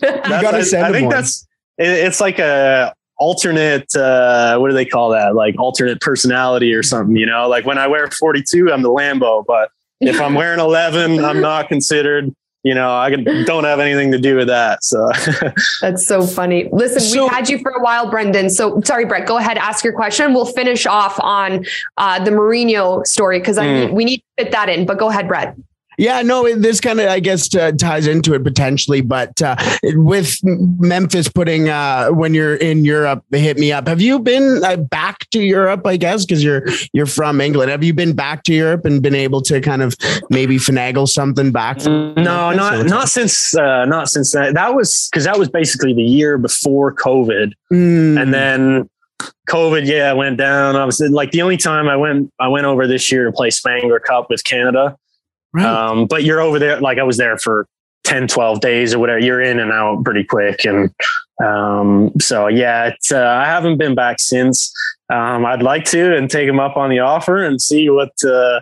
That's- 0.01 0.42
gotta 0.42 0.59
I, 0.59 0.62
send 0.62 0.86
I 0.86 0.92
think 0.92 1.07
one. 1.07 1.14
that's 1.14 1.46
it's 1.78 2.20
like 2.20 2.38
a 2.38 2.92
alternate 3.21 3.95
uh 3.95 4.57
what 4.59 4.68
do 4.68 4.75
they 4.75 4.85
call 4.87 5.11
that 5.11 5.35
like 5.35 5.55
alternate 5.59 6.01
personality 6.01 6.73
or 6.73 6.83
something 6.83 7.14
you 7.16 7.27
know 7.27 7.47
like 7.49 7.64
when 7.66 7.77
i 7.79 7.87
wear 7.87 8.09
42 8.11 8.73
i'm 8.73 8.81
the 8.83 8.89
lambo 8.89 9.45
but 9.47 9.71
if 10.01 10.18
i'm 10.21 10.35
wearing 10.41 10.59
11 10.59 11.23
i'm 11.25 11.41
not 11.41 11.68
considered 11.68 12.35
you 12.62 12.75
know 12.75 12.97
i 12.97 13.11
can, 13.11 13.25
don't 13.45 13.64
have 13.64 13.79
anything 13.79 14.11
to 14.11 14.18
do 14.18 14.37
with 14.37 14.49
that 14.49 14.83
so 14.83 15.07
That's 15.83 16.07
so 16.07 16.23
funny. 16.27 16.68
Listen, 16.73 17.01
So- 17.01 17.25
we've 17.25 17.33
had 17.33 17.49
you 17.49 17.59
for 17.59 17.71
a 17.73 17.83
while, 17.83 18.11
Brendan. 18.11 18.51
So 18.51 18.81
sorry, 18.83 19.05
Brett, 19.07 19.27
go 19.27 19.39
ahead, 19.39 19.57
ask 19.57 19.83
your 19.85 19.95
question. 19.95 20.35
We'll 20.35 20.45
finish 20.45 20.85
off 20.87 21.18
on 21.21 21.64
uh, 21.97 22.23
the 22.25 22.31
Mourinho 22.31 23.07
story 23.07 23.39
because 23.39 23.57
I 23.59 23.64
Mm. 23.66 23.87
need, 23.87 23.93
we 23.95 24.05
need 24.05 24.18
to 24.18 24.45
fit 24.45 24.53
that 24.53 24.68
in. 24.68 24.85
But 24.87 24.99
go 24.99 25.09
ahead, 25.09 25.27
Brett. 25.29 25.57
Yeah, 26.01 26.22
no, 26.22 26.53
this 26.57 26.80
kind 26.80 26.98
of, 26.98 27.09
I 27.09 27.20
guess, 27.20 27.55
uh, 27.55 27.72
ties 27.72 28.07
into 28.07 28.32
it 28.32 28.42
potentially. 28.42 29.03
But 29.03 29.40
uh, 29.42 29.57
with 29.82 30.38
Memphis 30.42 31.28
putting, 31.28 31.68
uh, 31.68 32.09
when 32.09 32.32
you're 32.32 32.57
in 32.57 32.86
Europe, 32.86 33.22
they 33.28 33.40
hit 33.40 33.59
me 33.59 33.70
up. 33.70 33.86
Have 33.86 34.01
you 34.01 34.18
been 34.18 34.64
uh, 34.64 34.76
back 34.76 35.28
to 35.30 35.40
Europe? 35.40 35.86
I 35.86 35.98
guess 35.98 36.24
because 36.24 36.42
you're 36.42 36.66
you're 36.94 37.05
from 37.07 37.40
England. 37.40 37.70
Have 37.70 37.84
you 37.84 37.92
been 37.92 38.14
back 38.14 38.44
to 38.44 38.55
Europe 38.55 38.86
and 38.86 39.03
been 39.03 39.14
able 39.14 39.42
to 39.42 39.61
kind 39.61 39.82
of 39.82 39.94
maybe 40.30 40.57
finagle 40.57 41.07
something 41.07 41.53
back? 41.53 41.82
From 41.82 42.14
no 42.14 42.48
Memphis, 42.48 42.57
not 42.57 42.86
not 42.86 43.09
since 43.11 43.55
uh 43.55 43.84
not 43.84 44.09
since 44.09 44.32
that 44.32 44.55
that 44.55 44.74
was 44.74 45.09
because 45.11 45.24
that 45.24 45.38
was 45.38 45.51
basically 45.51 45.92
the 45.92 46.03
year 46.03 46.38
before 46.38 46.94
covid 46.94 47.53
Mm, 47.72 48.20
and 48.20 48.34
then 48.34 48.88
COVID, 49.48 49.86
yeah, 49.86 50.11
I 50.11 50.12
went 50.12 50.38
down. 50.38 50.76
Obviously, 50.76 51.09
like 51.09 51.30
the 51.30 51.42
only 51.42 51.57
time 51.57 51.88
I 51.88 51.96
went, 51.96 52.32
I 52.38 52.48
went 52.48 52.66
over 52.66 52.86
this 52.86 53.12
year 53.12 53.24
to 53.24 53.32
play 53.32 53.51
Spengler 53.51 54.01
Cup 54.01 54.30
with 54.30 54.44
Canada. 54.44 54.96
Right. 55.53 55.64
Um, 55.64 56.07
but 56.07 56.24
you're 56.24 56.40
over 56.40 56.59
there, 56.59 56.80
like 56.80 56.98
I 56.98 57.03
was 57.03 57.16
there 57.16 57.38
for 57.38 57.66
10, 58.05 58.28
12 58.28 58.61
days 58.61 58.94
or 58.94 58.98
whatever. 58.98 59.18
You're 59.18 59.40
in 59.40 59.59
and 59.61 59.70
out 59.72 60.05
pretty 60.05 60.24
quick. 60.24 60.64
And 60.64 60.90
um, 61.44 62.12
so, 62.20 62.46
yeah, 62.48 62.86
it's, 62.86 63.12
uh, 63.12 63.24
I 63.24 63.46
haven't 63.46 63.78
been 63.78 63.94
back 63.94 64.20
since. 64.20 64.72
Um, 65.12 65.44
I'd 65.44 65.62
like 65.62 65.84
to 65.86 66.16
and 66.16 66.30
take 66.30 66.48
him 66.48 66.61
up 66.61 66.76
on 66.76 66.90
the 66.90 67.01
offer 67.01 67.44
and 67.44 67.61
see 67.61 67.90
what, 67.90 68.12
uh, 68.24 68.61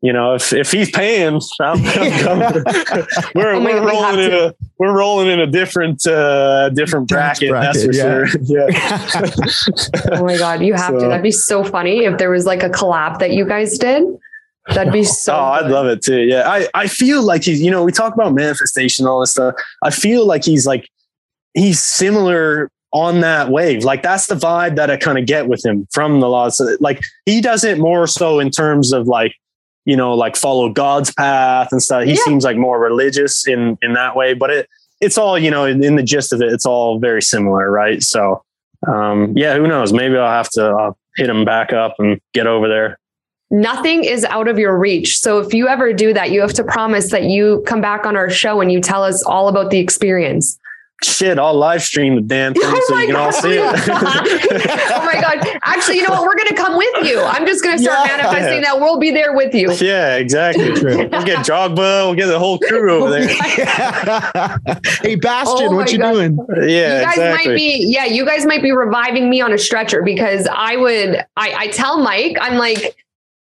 you 0.00 0.12
know, 0.12 0.34
if, 0.34 0.52
if 0.52 0.70
he's 0.70 0.90
paying, 0.92 1.40
I'm, 1.60 1.84
I'm 1.86 2.22
coming. 2.22 2.64
we're, 3.34 3.54
Oh 3.54 3.60
my 3.60 3.74
we're 3.74 3.80
God, 3.80 3.84
we 3.84 3.90
rolling 3.90 4.20
in 4.20 4.30
to. 4.30 4.48
a, 4.48 4.54
we're 4.78 4.96
rolling 4.96 5.28
in 5.28 5.40
a 5.40 5.46
different, 5.46 6.06
uh, 6.06 6.68
different 6.70 7.08
Tax 7.08 7.40
bracket. 7.40 7.50
that's 7.50 7.84
for 7.84 7.92
bracket, 7.92 8.28
sure. 8.30 8.40
Yeah. 10.08 10.12
Oh 10.12 10.24
my 10.24 10.38
God, 10.38 10.62
you 10.62 10.74
have 10.74 10.94
to. 10.98 11.08
That'd 11.08 11.22
be 11.22 11.32
so 11.32 11.64
funny 11.64 12.04
if 12.04 12.16
there 12.18 12.30
was 12.30 12.46
like 12.46 12.62
a 12.62 12.70
collab 12.70 13.18
that 13.18 13.32
you 13.32 13.44
guys 13.44 13.76
did. 13.76 14.04
That'd 14.74 14.92
be 14.92 15.04
so. 15.04 15.34
oh, 15.34 15.38
I'd 15.38 15.70
love 15.70 15.86
it 15.86 16.02
too. 16.02 16.20
Yeah. 16.20 16.48
I, 16.48 16.68
I 16.74 16.86
feel 16.86 17.22
like 17.22 17.44
he's, 17.44 17.60
you 17.60 17.70
know, 17.70 17.84
we 17.84 17.92
talk 17.92 18.14
about 18.14 18.34
manifestation, 18.34 19.06
all 19.06 19.20
this 19.20 19.32
stuff. 19.32 19.54
I 19.82 19.90
feel 19.90 20.26
like 20.26 20.44
he's 20.44 20.66
like, 20.66 20.88
he's 21.54 21.82
similar 21.82 22.70
on 22.92 23.20
that 23.20 23.50
wave. 23.50 23.84
Like 23.84 24.02
that's 24.02 24.26
the 24.26 24.34
vibe 24.34 24.76
that 24.76 24.90
I 24.90 24.96
kind 24.96 25.18
of 25.18 25.26
get 25.26 25.48
with 25.48 25.64
him 25.64 25.86
from 25.92 26.20
the 26.20 26.28
laws. 26.28 26.60
Like 26.80 27.00
he 27.26 27.40
does 27.40 27.64
it 27.64 27.78
more 27.78 28.06
so 28.06 28.38
in 28.38 28.50
terms 28.50 28.92
of 28.92 29.06
like, 29.06 29.34
you 29.84 29.96
know, 29.96 30.14
like 30.14 30.36
follow 30.36 30.68
God's 30.70 31.12
path 31.14 31.68
and 31.72 31.82
stuff. 31.82 32.04
He 32.04 32.10
Yeah. 32.12 32.16
seems 32.24 32.44
like 32.44 32.56
more 32.56 32.78
religious 32.80 33.46
in, 33.46 33.78
in 33.82 33.94
that 33.94 34.16
way, 34.16 34.34
but 34.34 34.50
it, 34.50 34.68
it's 35.00 35.16
all, 35.16 35.38
you 35.38 35.50
know, 35.50 35.64
in, 35.64 35.82
in 35.84 35.96
the 35.96 36.02
gist 36.02 36.32
of 36.32 36.40
it, 36.42 36.52
it's 36.52 36.66
all 36.66 36.98
very 36.98 37.22
similar. 37.22 37.70
Right. 37.70 38.02
So, 38.02 38.42
um, 38.86 39.32
yeah, 39.36 39.56
who 39.56 39.66
knows? 39.66 39.92
Maybe 39.92 40.16
I'll 40.16 40.30
have 40.30 40.50
to 40.50 40.70
uh, 40.74 40.92
hit 41.16 41.28
him 41.28 41.44
back 41.44 41.72
up 41.72 41.96
and 41.98 42.20
get 42.34 42.46
over 42.46 42.68
there. 42.68 42.98
Nothing 43.50 44.04
is 44.04 44.24
out 44.26 44.46
of 44.48 44.58
your 44.58 44.76
reach. 44.78 45.18
So 45.20 45.38
if 45.38 45.54
you 45.54 45.68
ever 45.68 45.92
do 45.92 46.12
that, 46.12 46.30
you 46.30 46.40
have 46.42 46.52
to 46.54 46.64
promise 46.64 47.10
that 47.12 47.24
you 47.24 47.62
come 47.66 47.80
back 47.80 48.04
on 48.04 48.14
our 48.16 48.28
show 48.28 48.60
and 48.60 48.70
you 48.70 48.80
tell 48.80 49.02
us 49.02 49.22
all 49.22 49.48
about 49.48 49.70
the 49.70 49.78
experience. 49.78 50.58
shit, 51.02 51.38
I'll 51.38 51.54
live 51.54 51.80
stream 51.82 52.16
the 52.16 52.20
damn 52.20 52.52
oh 52.56 52.60
thing 52.60 52.70
Oh 52.74 52.84
so 52.88 52.94
my 52.94 53.00
you 53.02 53.06
can 53.06 53.16
all 53.16 53.30
God. 53.30 53.40
see 53.40 53.52
it. 53.52 53.60
oh 54.92 55.04
my 55.06 55.18
God. 55.20 55.58
Actually, 55.62 55.96
you 55.96 56.02
know 56.02 56.10
what? 56.12 56.22
We're 56.24 56.36
going 56.36 56.48
to 56.48 56.54
come 56.56 56.76
with 56.76 57.06
you. 57.08 57.22
I'm 57.22 57.46
just 57.46 57.62
going 57.64 57.78
to 57.78 57.82
start 57.82 58.06
Yeah. 58.06 58.16
manifesting 58.18 58.60
that 58.62 58.78
we'll 58.80 58.98
be 58.98 59.12
there 59.12 59.34
with 59.34 59.54
you. 59.54 59.72
yeah, 59.74 60.16
exactly. 60.16 60.72
True. 60.74 61.08
We'll 61.10 61.24
get 61.24 61.38
Drogba, 61.46 62.04
we'll 62.06 62.14
get 62.16 62.26
the 62.26 62.38
whole 62.38 62.58
crew 62.58 62.90
over 63.02 63.10
there. 63.10 63.28
hey, 65.02 65.14
Bastian, 65.16 65.68
Oh 65.68 65.76
what 65.76 65.90
you 65.92 65.98
God. 65.98 66.12
doing? 66.12 66.38
Yeah, 66.68 66.98
you 66.98 67.04
guys 67.04 67.16
exactly. 67.16 67.48
might 67.48 67.56
be, 67.56 67.84
yeah, 67.86 68.04
you 68.04 68.26
guys 68.26 68.44
might 68.44 68.62
be 68.62 68.72
reviving 68.72 69.30
me 69.30 69.40
on 69.40 69.52
a 69.52 69.58
stretcher 69.58 70.02
because 70.02 70.46
I 70.52 70.76
would, 70.76 71.16
I, 71.36 71.54
I 71.56 71.66
tell 71.68 71.98
Mike, 71.98 72.36
I'm 72.40 72.56
like, 72.58 72.96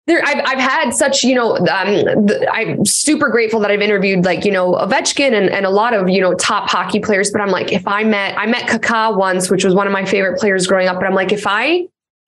there, 0.08 0.24
I've, 0.24 0.42
I've 0.44 0.58
had 0.58 0.90
such, 0.90 1.22
you 1.22 1.34
know, 1.34 1.56
um, 1.68 2.26
th- 2.26 2.42
I'm 2.50 2.84
super 2.84 3.28
grateful 3.28 3.60
that 3.60 3.70
I've 3.70 3.82
interviewed 3.82 4.24
like, 4.24 4.44
you 4.44 4.50
know, 4.50 4.72
Ovechkin 4.72 5.32
and, 5.32 5.50
and 5.50 5.66
a 5.66 5.70
lot 5.70 5.94
of, 5.94 6.08
you 6.08 6.20
know, 6.20 6.34
top 6.34 6.68
hockey 6.68 6.98
players. 6.98 7.30
But 7.30 7.42
I'm 7.42 7.50
like, 7.50 7.72
if 7.72 7.86
I 7.86 8.02
met, 8.04 8.36
I 8.36 8.46
met 8.46 8.68
Kaká 8.68 9.16
once, 9.16 9.50
which 9.50 9.64
was 9.64 9.74
one 9.74 9.86
of 9.86 9.92
my 9.92 10.04
favorite 10.04 10.40
players 10.40 10.66
growing 10.66 10.88
up. 10.88 10.96
But 10.98 11.06
I'm 11.06 11.14
like, 11.14 11.30
if 11.30 11.46
I, 11.46 11.86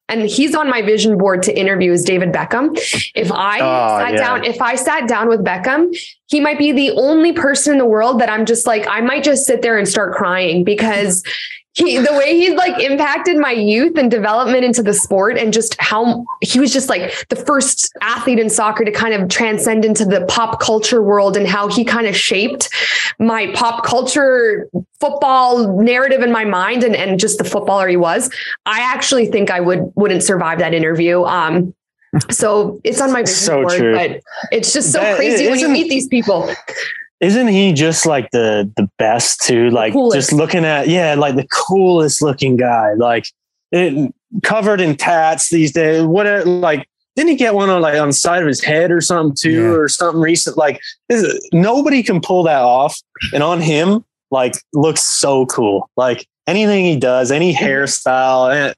and 0.09 0.23
he's 0.23 0.55
on 0.55 0.69
my 0.69 0.83
vision 0.83 1.17
board 1.17 1.43
to 1.45 1.59
interview 1.59 1.93
is 1.93 2.05
David 2.05 2.33
Beckham. 2.33 2.77
If 3.15 3.33
I 3.33 3.61
Oh, 3.61 3.99
sat 4.01 4.13
yeah. 4.13 4.19
down, 4.19 4.45
if 4.45 4.61
I 4.61 4.75
sat 4.75 5.09
down 5.09 5.29
with 5.29 5.45
Beckham, 5.45 5.97
he 6.27 6.41
might 6.41 6.59
be 6.59 6.73
the 6.73 6.91
only 6.93 7.33
person 7.33 7.73
in 7.75 7.79
the 7.79 7.87
world 7.87 8.21
that 8.21 8.29
I'm 8.29 8.45
just 8.45 8.67
like, 8.67 8.87
I 8.89 9.01
might 9.01 9.25
just 9.25 9.47
sit 9.47 9.63
there 9.63 9.79
and 9.79 9.89
start 9.89 10.15
crying 10.15 10.65
because 10.65 11.23
he 11.75 11.99
the 11.99 12.13
way 12.13 12.37
he 12.37 12.55
like 12.55 12.83
impacted 12.83 13.39
my 13.39 13.53
youth 13.53 13.97
and 13.97 14.11
development 14.11 14.65
into 14.65 14.83
the 14.83 14.93
sport 14.93 15.39
and 15.39 15.53
just 15.53 15.77
how 15.81 16.25
he 16.41 16.59
was 16.59 16.73
just 16.73 16.89
like 16.89 17.29
the 17.29 17.37
first 17.37 17.93
athlete 18.03 18.39
in 18.41 18.51
soccer 18.51 18.85
to 18.85 18.91
kind 18.91 19.15
of 19.15 19.29
transcend 19.29 19.85
into 19.85 20.05
the 20.05 20.25
pop 20.27 20.61
culture 20.61 21.01
world 21.03 21.37
and 21.37 21.47
how 21.47 21.69
he 21.69 21.85
kind 21.85 22.07
of 22.09 22.17
shaped 22.17 22.69
my 23.21 23.47
pop 23.55 23.85
culture 23.85 24.69
football 24.99 25.81
narrative 25.81 26.23
in 26.23 26.33
my 26.33 26.45
mind 26.45 26.83
and, 26.83 26.97
and 26.97 27.21
just 27.21 27.39
the 27.39 27.45
footballer 27.45 27.87
he 27.87 27.97
was 27.97 28.31
i 28.67 28.81
actually 28.81 29.27
think 29.27 29.49
i 29.51 29.61
would 29.61 29.93
wouldn't 29.95 30.23
survive 30.25 30.59
that 30.59 30.75
interview 30.75 31.23
um 31.23 31.73
so 32.31 32.81
it's 32.83 33.01
on 33.01 33.13
my 33.13 33.21
vision 33.23 33.35
So 33.37 33.63
board, 33.63 33.79
true. 33.79 33.95
but 33.95 34.21
it's 34.51 34.73
just 34.73 34.91
so 34.91 34.99
That- 35.01 35.15
crazy 35.17 35.49
when 35.49 35.61
you 35.61 35.69
meet 35.69 35.89
these 35.89 36.09
people. 36.09 36.51
Isn't 37.21 37.49
he 37.49 37.73
just 37.73 38.07
like 38.07 38.31
the 38.31 38.71
the 38.77 38.89
best 38.99 39.43
too? 39.43 39.71
Like 39.71 39.93
coolest. 39.93 40.17
just 40.17 40.33
looking 40.33 40.65
at 40.65 40.89
yeah, 40.89 41.15
like 41.15 41.37
the 41.37 41.47
coolest 41.49 42.23
looking 42.23 42.57
guy. 42.57 42.95
Like 42.95 43.27
it, 43.73 44.13
covered 44.43 44.81
in 44.81 44.97
tats 44.97 45.51
these 45.51 45.73
days. 45.73 46.03
What 46.05 46.27
a, 46.27 46.45
like 46.45 46.89
didn't 47.17 47.31
he 47.31 47.37
get 47.37 47.55
one 47.55 47.69
on 47.69 47.83
like 47.83 47.99
on 48.01 48.09
the 48.09 48.13
side 48.15 48.41
of 48.41 48.49
his 48.49 48.63
head 48.65 48.91
or 48.91 49.01
something 49.01 49.37
too, 49.37 49.51
Yeah. 49.65 49.69
or 49.73 49.89
something 49.89 50.21
recent? 50.23 50.57
Like 50.57 50.81
is- 51.11 51.47
nobody 51.53 52.03
can 52.03 52.21
pull 52.21 52.43
that 52.45 52.63
off, 52.63 52.99
and 53.35 53.43
on 53.43 53.61
him 53.61 54.05
like 54.31 54.55
looks 54.73 55.03
so 55.03 55.45
cool. 55.47 55.91
Like 55.97 56.27
anything 56.47 56.85
he 56.87 56.97
does, 56.97 57.31
any 57.31 57.53
hairstyle, 57.55 58.55
eh, 58.55 58.73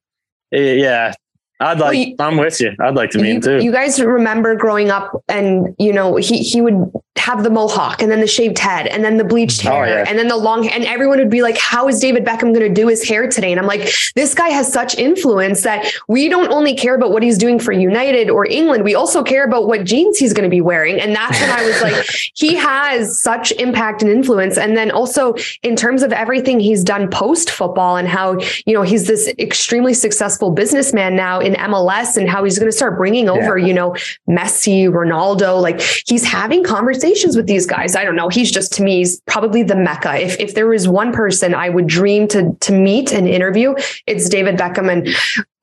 eh, 0.52 0.72
yeah. 0.74 1.14
I'd 1.60 1.78
Well, 1.78 1.88
like. 1.92 2.08
you- 2.08 2.16
I'm 2.18 2.38
with 2.38 2.60
you. 2.60 2.72
I'd 2.80 2.96
like 2.96 3.10
to 3.10 3.18
meet 3.18 3.28
you, 3.28 3.34
him 3.34 3.40
too. 3.40 3.58
you 3.62 3.70
guys 3.70 4.00
remember 4.00 4.56
growing 4.56 4.90
up 4.90 5.12
and 5.28 5.76
you 5.78 5.92
know 5.92 6.16
he 6.16 6.38
he 6.38 6.60
would 6.60 6.90
have 7.18 7.44
the 7.44 7.50
mohawk 7.50 8.00
and 8.02 8.10
then 8.10 8.20
the 8.20 8.26
shaved 8.26 8.58
head 8.58 8.86
and 8.86 9.04
then 9.04 9.16
the 9.18 9.24
bleached 9.24 9.64
Oh, 9.66 9.70
hair 9.70 9.86
yeah. 9.86 10.04
and 10.08 10.18
then 10.18 10.28
the 10.28 10.36
long 10.36 10.66
and 10.66 10.84
everyone 10.84 11.18
would 11.18 11.28
be 11.30 11.42
like 11.42 11.58
how 11.58 11.86
is 11.86 12.00
David 12.00 12.24
Beckham 12.24 12.54
going 12.54 12.60
to 12.60 12.68
do 12.70 12.88
his 12.88 13.06
hair 13.06 13.28
today? 13.28 13.52
And 13.52 13.60
I'm 13.60 13.66
like 13.66 13.88
this 14.16 14.34
guy 14.34 14.48
has 14.48 14.72
such 14.72 14.96
influence 14.96 15.62
that 15.62 15.92
we 16.08 16.28
don't 16.28 16.50
only 16.50 16.74
care 16.74 16.94
about 16.94 17.12
what 17.12 17.22
he's 17.22 17.36
doing 17.38 17.58
for 17.58 17.70
United 17.72 18.30
or 18.30 18.46
England 18.46 18.82
we 18.82 18.94
also 18.94 19.22
care 19.22 19.44
about 19.44 19.68
what 19.68 19.84
jeans 19.84 20.18
he's 20.18 20.32
going 20.32 20.48
to 20.48 20.50
be 20.50 20.62
wearing. 20.62 20.98
And 21.00 21.14
that's 21.14 21.38
when 21.38 21.50
I 21.50 21.64
was 21.66 21.82
like 21.82 22.06
he 22.34 22.54
has 22.56 23.20
such 23.20 23.52
impact 23.52 24.02
and 24.02 24.10
influence. 24.10 24.56
And 24.56 24.74
then 24.76 24.90
also 24.90 25.34
in 25.62 25.76
terms 25.76 26.02
of 26.02 26.12
everything 26.12 26.60
he's 26.60 26.82
done 26.82 27.10
post 27.10 27.50
football 27.50 27.96
and 27.98 28.08
how 28.08 28.38
you 28.66 28.72
know 28.72 28.82
he's 28.82 29.06
this 29.06 29.28
extremely 29.38 29.92
successful 29.94 30.50
businessman 30.50 31.14
now 31.14 31.40
in 31.40 31.52
MLS 31.54 32.16
and 32.16 32.28
how 32.28 32.42
he's 32.42 32.58
going 32.58 32.70
to 32.70 32.76
start 32.76 32.96
bringing 32.96 33.28
over 33.28 33.58
you 33.58 33.74
know 33.74 33.90
Messi, 34.28 34.88
Ronaldo 34.88 35.60
like 35.60 35.80
he's 36.06 36.24
having 36.24 36.64
conversations 36.64 37.01
with 37.02 37.46
these 37.46 37.66
guys. 37.66 37.96
I 37.96 38.04
don't 38.04 38.16
know. 38.16 38.28
He's 38.28 38.50
just 38.50 38.72
to 38.74 38.82
me 38.82 38.98
he's 38.98 39.20
probably 39.26 39.62
the 39.62 39.76
mecca. 39.76 40.14
If 40.18 40.38
if 40.38 40.54
there 40.54 40.66
was 40.66 40.88
one 40.88 41.12
person 41.12 41.54
I 41.54 41.68
would 41.68 41.86
dream 41.86 42.28
to 42.28 42.56
to 42.60 42.72
meet 42.72 43.12
and 43.12 43.28
interview 43.28 43.74
it's 44.06 44.28
David 44.28 44.56
Beckham. 44.56 44.90
And 44.90 45.08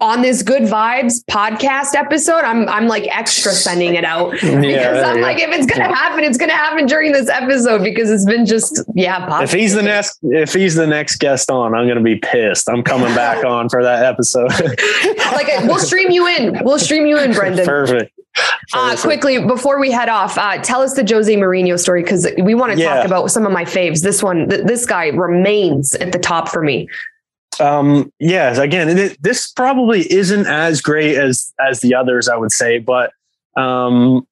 on 0.02 0.22
this 0.22 0.44
good 0.44 0.64
vibes 0.64 1.24
podcast 1.26 1.96
episode 1.96 2.44
I'm 2.44 2.68
I'm 2.70 2.88
like 2.88 3.06
extra 3.16 3.52
sending 3.52 3.96
it 3.96 4.04
out 4.04 4.32
because 4.34 4.54
I'm 5.04 5.18
yeah. 5.18 5.22
like 5.22 5.40
if 5.40 5.50
it's 5.50 5.66
going 5.66 5.88
to 5.88 5.96
happen 5.96 6.24
it's 6.24 6.38
going 6.38 6.50
to 6.50 6.56
happen 6.56 6.86
during 6.86 7.12
this 7.12 7.28
episode 7.28 7.84
because 7.84 8.10
it's 8.10 8.26
been 8.26 8.46
just 8.46 8.82
yeah 8.96 9.42
if 9.42 9.52
he's 9.52 9.74
the 9.74 9.82
next 9.82 10.20
if 10.24 10.54
he's 10.54 10.76
the 10.76 10.88
next 10.88 11.18
guest 11.18 11.52
on 11.52 11.76
i'm 11.76 11.88
gonna 11.88 12.02
be 12.02 12.16
pissed. 12.16 12.70
I'm 12.70 12.84
coming 12.84 13.14
back 13.14 13.44
on 13.46 13.70
for 13.70 13.84
that 13.84 14.04
episode. 14.04 14.52
Like 15.30 15.48
we'll 15.64 15.80
stream 15.80 16.10
you 16.12 16.28
in. 16.28 16.64
We'll 16.64 16.80
stream 16.80 17.06
you 17.06 17.18
in 17.18 17.34
Brendan. 17.34 17.66
Perfect 17.66 18.19
Uh, 18.74 18.96
quickly 18.98 19.44
before 19.44 19.80
we 19.80 19.90
head 19.92 20.10
off, 20.10 20.38
uh, 20.38 20.58
tell 20.62 20.82
us 20.82 20.94
the 20.94 21.06
Jose 21.08 21.34
Mourinho 21.36 21.80
story 21.80 22.04
because 22.04 22.28
we 22.42 22.54
want 22.54 22.72
to 22.74 22.78
Yeah. 22.80 22.96
talk 22.96 23.06
about 23.06 23.32
some 23.32 23.46
of 23.46 23.52
my 23.52 23.66
faves. 23.66 24.02
This 24.04 24.22
one, 24.22 24.48
th- 24.50 24.66
this 24.66 24.86
guy 24.86 25.08
remains 25.08 25.96
at 25.96 26.12
the 26.12 26.20
top 26.20 26.50
for 26.50 26.62
me. 26.62 26.88
um 27.60 28.10
yes 28.20 28.58
again 28.58 28.88
it, 28.98 29.22
this 29.22 29.52
probably 29.52 30.10
isn't 30.14 30.46
as 30.48 30.80
great 30.80 31.18
as 31.18 31.52
as 31.60 31.82
the 31.82 31.94
others 31.94 32.30
i 32.30 32.36
would 32.38 32.54
say 32.54 32.80
but 32.80 33.12
um 33.58 34.26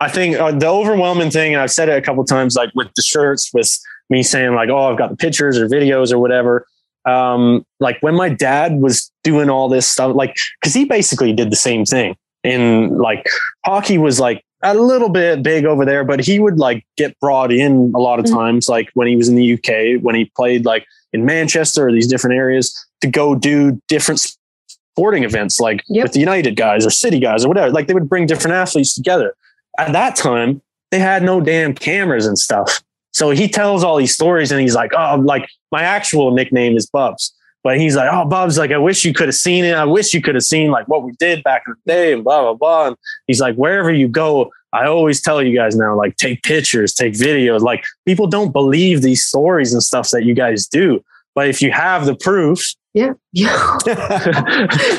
i 0.00 0.08
think 0.10 0.36
uh, 0.38 0.50
the 0.52 0.66
overwhelming 0.66 1.30
thing 1.30 1.54
and 1.54 1.62
i've 1.62 1.70
said 1.70 1.88
it 1.88 1.96
a 1.96 2.02
couple 2.02 2.22
times 2.24 2.56
like 2.56 2.68
with 2.74 2.88
the 2.94 3.00
shirts 3.00 3.50
with 3.54 3.78
me 4.10 4.22
saying 4.22 4.54
like 4.54 4.68
oh 4.68 4.90
i've 4.92 4.98
got 4.98 5.08
the 5.08 5.16
pictures 5.16 5.56
or 5.56 5.66
videos 5.66 6.12
or 6.12 6.18
whatever 6.18 6.66
um 7.06 7.64
like 7.80 7.96
when 8.02 8.14
my 8.14 8.28
dad 8.28 8.74
was 8.82 9.10
doing 9.22 9.48
all 9.48 9.66
this 9.70 9.86
stuff 9.90 10.14
like 10.14 10.36
because 10.60 10.74
he 10.74 10.84
basically 10.84 11.32
did 11.32 11.50
the 11.50 11.56
same 11.56 11.86
thing 11.86 12.14
in 12.44 12.96
like 12.98 13.26
hockey 13.64 13.98
was 13.98 14.20
like 14.20 14.44
a 14.62 14.74
little 14.74 15.08
bit 15.08 15.42
big 15.42 15.64
over 15.64 15.84
there 15.84 16.04
but 16.04 16.20
he 16.20 16.38
would 16.38 16.58
like 16.58 16.84
get 16.96 17.18
brought 17.20 17.52
in 17.52 17.92
a 17.94 17.98
lot 17.98 18.18
of 18.18 18.24
Mhm. 18.26 18.32
times 18.34 18.68
like 18.68 18.88
when 18.94 19.08
he 19.08 19.16
was 19.16 19.28
in 19.28 19.34
the 19.34 19.54
uk 19.54 20.02
when 20.02 20.14
he 20.14 20.26
played 20.36 20.64
like 20.64 20.84
in 21.12 21.24
manchester 21.24 21.86
or 21.88 21.92
these 21.92 22.06
different 22.06 22.36
areas 22.36 22.74
to 23.00 23.06
go 23.08 23.34
do 23.34 23.80
different 23.88 24.20
sporting 24.68 25.24
events 25.24 25.58
like 25.60 25.82
Yep. 25.88 26.02
with 26.04 26.12
the 26.12 26.20
united 26.20 26.56
guys 26.56 26.86
or 26.86 26.90
city 26.90 27.18
guys 27.18 27.44
or 27.44 27.48
whatever 27.48 27.70
like 27.72 27.86
they 27.88 27.94
would 27.94 28.08
bring 28.08 28.26
different 28.26 28.54
athletes 28.54 28.94
together 28.94 29.34
at 29.78 29.92
that 29.92 30.14
time 30.16 30.60
they 30.90 30.98
had 30.98 31.22
no 31.22 31.40
damn 31.40 31.74
cameras 31.74 32.26
and 32.26 32.38
stuff 32.38 32.82
so 33.12 33.30
he 33.30 33.48
tells 33.48 33.82
all 33.84 33.96
these 33.96 34.14
stories 34.14 34.50
and 34.52 34.60
he's 34.60 34.74
like 34.74 34.92
oh 34.96 35.16
like 35.24 35.46
my 35.72 35.82
actual 35.82 36.30
nickname 36.30 36.76
is 36.76 36.86
bubs 36.86 37.34
but 37.64 37.80
he's 37.80 37.96
like, 37.96 38.10
oh, 38.12 38.26
Bob's 38.26 38.58
like, 38.58 38.70
I 38.70 38.78
wish 38.78 39.04
you 39.04 39.14
could 39.14 39.26
have 39.26 39.34
seen 39.34 39.64
it. 39.64 39.72
I 39.72 39.84
wish 39.84 40.12
you 40.12 40.20
could 40.20 40.34
have 40.34 40.44
seen 40.44 40.70
like 40.70 40.86
what 40.86 41.02
we 41.02 41.12
did 41.12 41.42
back 41.42 41.62
in 41.66 41.72
the 41.72 41.92
day 41.92 42.12
and 42.12 42.22
blah, 42.22 42.42
blah, 42.42 42.54
blah. 42.54 42.86
And 42.88 42.96
he's 43.26 43.40
like, 43.40 43.56
wherever 43.56 43.90
you 43.90 44.06
go, 44.06 44.52
I 44.72 44.86
always 44.86 45.22
tell 45.22 45.42
you 45.42 45.56
guys 45.56 45.74
now, 45.74 45.96
like, 45.96 46.16
take 46.16 46.42
pictures, 46.42 46.92
take 46.92 47.14
videos. 47.14 47.60
Like, 47.60 47.84
people 48.06 48.26
don't 48.26 48.52
believe 48.52 49.02
these 49.02 49.24
stories 49.24 49.72
and 49.72 49.82
stuff 49.82 50.10
that 50.10 50.24
you 50.24 50.34
guys 50.34 50.66
do. 50.66 51.02
But 51.34 51.48
if 51.48 51.62
you 51.62 51.72
have 51.72 52.06
the 52.06 52.14
proof, 52.14 52.60
Yeah. 52.94 53.14
Yeah. 53.32 53.78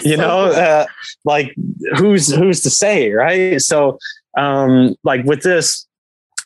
you 0.04 0.18
know, 0.18 0.48
uh, 0.52 0.86
like, 1.24 1.56
who's 1.96 2.34
who's 2.34 2.60
to 2.62 2.70
say, 2.70 3.12
right? 3.12 3.62
So, 3.62 4.00
um, 4.38 4.96
like 5.06 5.24
with 5.24 5.44
this, 5.44 5.88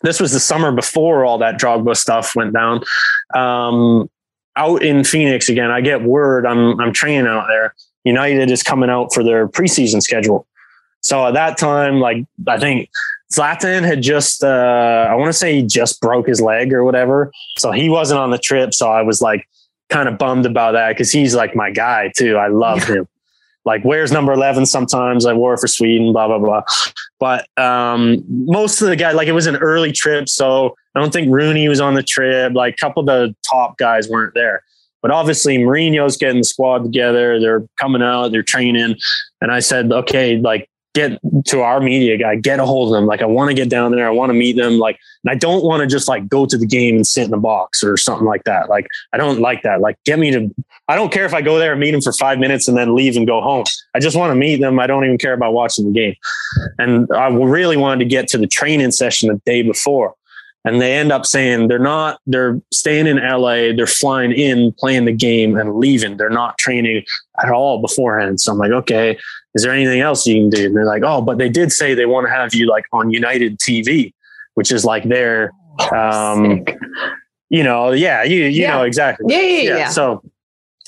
this 0.04 0.20
was 0.20 0.32
the 0.32 0.40
summer 0.40 0.72
before 0.72 1.26
all 1.26 1.40
that 1.40 1.60
Drogba 1.60 1.98
stuff 1.98 2.36
went 2.36 2.54
down. 2.54 2.84
Um, 3.34 4.12
out 4.60 4.84
in 4.84 5.04
Phoenix 5.04 5.50
again, 5.50 5.72
I 5.72 5.82
get 5.82 6.04
word 6.04 6.46
I'm 6.46 6.80
I'm 6.80 6.94
training 6.94 7.28
out 7.28 7.48
there. 7.48 7.74
United 8.04 8.52
is 8.52 8.62
coming 8.62 8.90
out 8.90 9.14
for 9.14 9.24
their 9.24 9.48
preseason 9.48 10.02
schedule. 10.02 10.46
So 11.02 11.26
at 11.26 11.34
that 11.34 11.58
time, 11.58 12.00
like 12.00 12.26
I 12.48 12.60
think 12.60 12.90
Zlatan 13.34 13.84
had 13.84 14.02
just 14.02 14.44
uh 14.44 15.08
I 15.10 15.16
want 15.16 15.30
to 15.30 15.34
say 15.34 15.56
he 15.56 15.64
just 15.64 16.02
broke 16.02 16.28
his 16.28 16.42
leg 16.42 16.74
or 16.74 16.84
whatever. 16.84 17.32
So 17.58 17.72
he 17.72 17.90
wasn't 17.90 18.20
on 18.20 18.32
the 18.32 18.38
trip. 18.38 18.74
So 18.74 18.92
I 18.92 19.02
was 19.02 19.22
like 19.22 19.48
kind 19.90 20.10
of 20.10 20.18
bummed 20.18 20.46
about 20.46 20.74
that 20.74 20.90
because 20.90 21.12
he's 21.12 21.34
like 21.34 21.56
my 21.56 21.72
guy 21.72 22.12
too. 22.16 22.36
I 22.38 22.48
love 22.48 22.84
him. 22.84 23.08
Like 23.66 23.84
where's 23.84 24.12
number 24.12 24.34
11 24.34 24.66
sometimes. 24.66 25.26
I 25.26 25.34
wore 25.34 25.54
it 25.54 25.60
for 25.60 25.68
Sweden, 25.68 26.12
blah, 26.12 26.28
blah, 26.28 26.40
blah. 26.40 26.64
But 27.20 27.48
um, 27.58 28.24
most 28.28 28.82
of 28.82 28.90
the 28.90 28.96
guys, 28.96 29.16
like 29.16 29.28
it 29.28 29.34
was 29.34 29.48
an 29.48 29.58
early 29.58 29.92
trip. 29.92 30.28
So 30.28 30.76
I 31.00 31.02
don't 31.02 31.14
think 31.14 31.32
Rooney 31.32 31.70
was 31.70 31.80
on 31.80 31.94
the 31.94 32.04
trip. 32.04 32.54
Like 32.54 32.74
a 32.74 32.76
couple 32.76 33.00
of 33.00 33.06
the 33.06 33.34
top 33.50 33.78
guys 33.78 34.10
weren't 34.10 34.34
there. 34.34 34.64
But 35.02 35.12
obviously, 35.12 35.58
Mourinho's 35.58 36.18
getting 36.18 36.40
the 36.40 36.44
squad 36.44 36.84
together. 36.84 37.40
They're 37.40 37.66
coming 37.80 38.02
out, 38.02 38.34
they're 38.34 38.44
training. 38.44 38.98
And 39.40 39.50
I 39.50 39.62
said, 39.62 39.94
okay, 39.94 40.40
like 40.40 40.70
get 40.94 41.18
to 41.46 41.62
our 41.62 41.80
media 41.80 42.18
guy, 42.18 42.36
get 42.36 42.60
a 42.60 42.66
hold 42.66 42.90
of 42.90 43.00
them. 43.00 43.06
Like 43.06 43.22
I 43.22 43.28
want 43.28 43.50
to 43.50 43.54
get 43.54 43.70
down 43.70 43.94
there. 43.94 44.06
I 44.06 44.12
want 44.12 44.32
to 44.32 44.34
meet 44.34 44.58
them. 44.58 44.78
Like, 44.78 45.00
and 45.24 45.32
I 45.32 45.36
don't 45.36 45.64
want 45.64 45.80
to 45.80 45.88
just 45.88 46.10
like 46.10 46.28
go 46.28 46.46
to 46.46 46.58
the 46.58 46.68
game 46.68 46.98
and 46.98 47.08
sit 47.08 47.28
in 47.28 47.34
a 47.34 47.40
box 47.40 47.82
or 47.82 47.96
something 47.96 48.28
like 48.28 48.44
that. 48.44 48.68
Like, 48.68 48.88
I 49.14 49.18
don't 49.18 49.40
like 49.40 49.62
that. 49.64 49.80
Like, 49.80 49.96
get 50.04 50.20
me 50.20 50.32
to, 50.32 50.54
I 50.90 50.96
don't 50.96 51.14
care 51.14 51.26
if 51.26 51.34
I 51.34 51.42
go 51.42 51.60
there 51.60 51.72
and 51.72 51.80
meet 51.80 51.92
them 51.92 52.02
for 52.02 52.12
five 52.12 52.40
minutes 52.40 52.68
and 52.68 52.76
then 52.76 52.94
leave 52.94 53.16
and 53.16 53.26
go 53.26 53.40
home. 53.40 53.64
I 53.96 54.00
just 54.00 54.18
want 54.18 54.32
to 54.32 54.36
meet 54.36 54.60
them. 54.60 54.82
I 54.82 54.88
don't 54.88 55.06
even 55.06 55.18
care 55.18 55.34
about 55.34 55.54
watching 55.54 55.86
the 55.86 55.98
game. 55.98 56.16
And 56.78 57.08
I 57.16 57.30
really 57.30 57.78
wanted 57.78 58.00
to 58.00 58.10
get 58.10 58.28
to 58.30 58.38
the 58.38 58.48
training 58.48 58.92
session 58.92 59.30
the 59.30 59.40
day 59.46 59.62
before. 59.62 60.16
And 60.66 60.82
they 60.82 60.94
end 60.98 61.12
up 61.12 61.26
saying 61.26 61.70
they're 61.70 61.80
not, 61.80 62.20
they're 62.28 62.60
staying 62.72 63.08
in 63.08 63.18
LA, 63.18 63.72
they're 63.74 63.88
flying 63.88 64.32
in, 64.34 64.74
playing 64.78 65.06
the 65.06 65.14
game 65.14 65.58
and 65.58 65.76
leaving. 65.78 66.18
They're 66.18 66.30
not 66.30 66.58
training 66.58 67.04
at 67.42 67.50
all 67.50 67.80
beforehand. 67.82 68.42
So 68.42 68.52
I'm 68.52 68.58
like, 68.58 68.72
okay, 68.72 69.18
is 69.56 69.64
there 69.64 69.74
anything 69.74 70.02
else 70.02 70.28
you 70.28 70.36
can 70.42 70.50
do? 70.50 70.66
And 70.66 70.76
they're 70.76 70.86
like, 70.86 71.04
oh, 71.06 71.22
but 71.22 71.38
they 71.38 71.48
did 71.50 71.72
say 71.72 71.94
they 71.94 72.06
want 72.06 72.28
to 72.28 72.32
have 72.32 72.54
you 72.54 72.68
like 72.68 72.84
on 72.92 73.10
United 73.10 73.58
TV, 73.60 74.14
which 74.56 74.72
is 74.72 74.84
like 74.84 75.06
their, 75.08 75.52
um, 75.96 76.64
Sick. 76.66 76.78
you 77.50 77.64
know, 77.64 77.92
yeah, 77.94 78.24
you, 78.24 78.44
you 78.44 78.64
Yeah. 78.64 78.76
know, 78.76 78.84
exactly. 78.84 79.34
Yeah, 79.34 79.40
yeah, 79.42 79.78
yeah. 79.78 79.90
So 79.90 80.22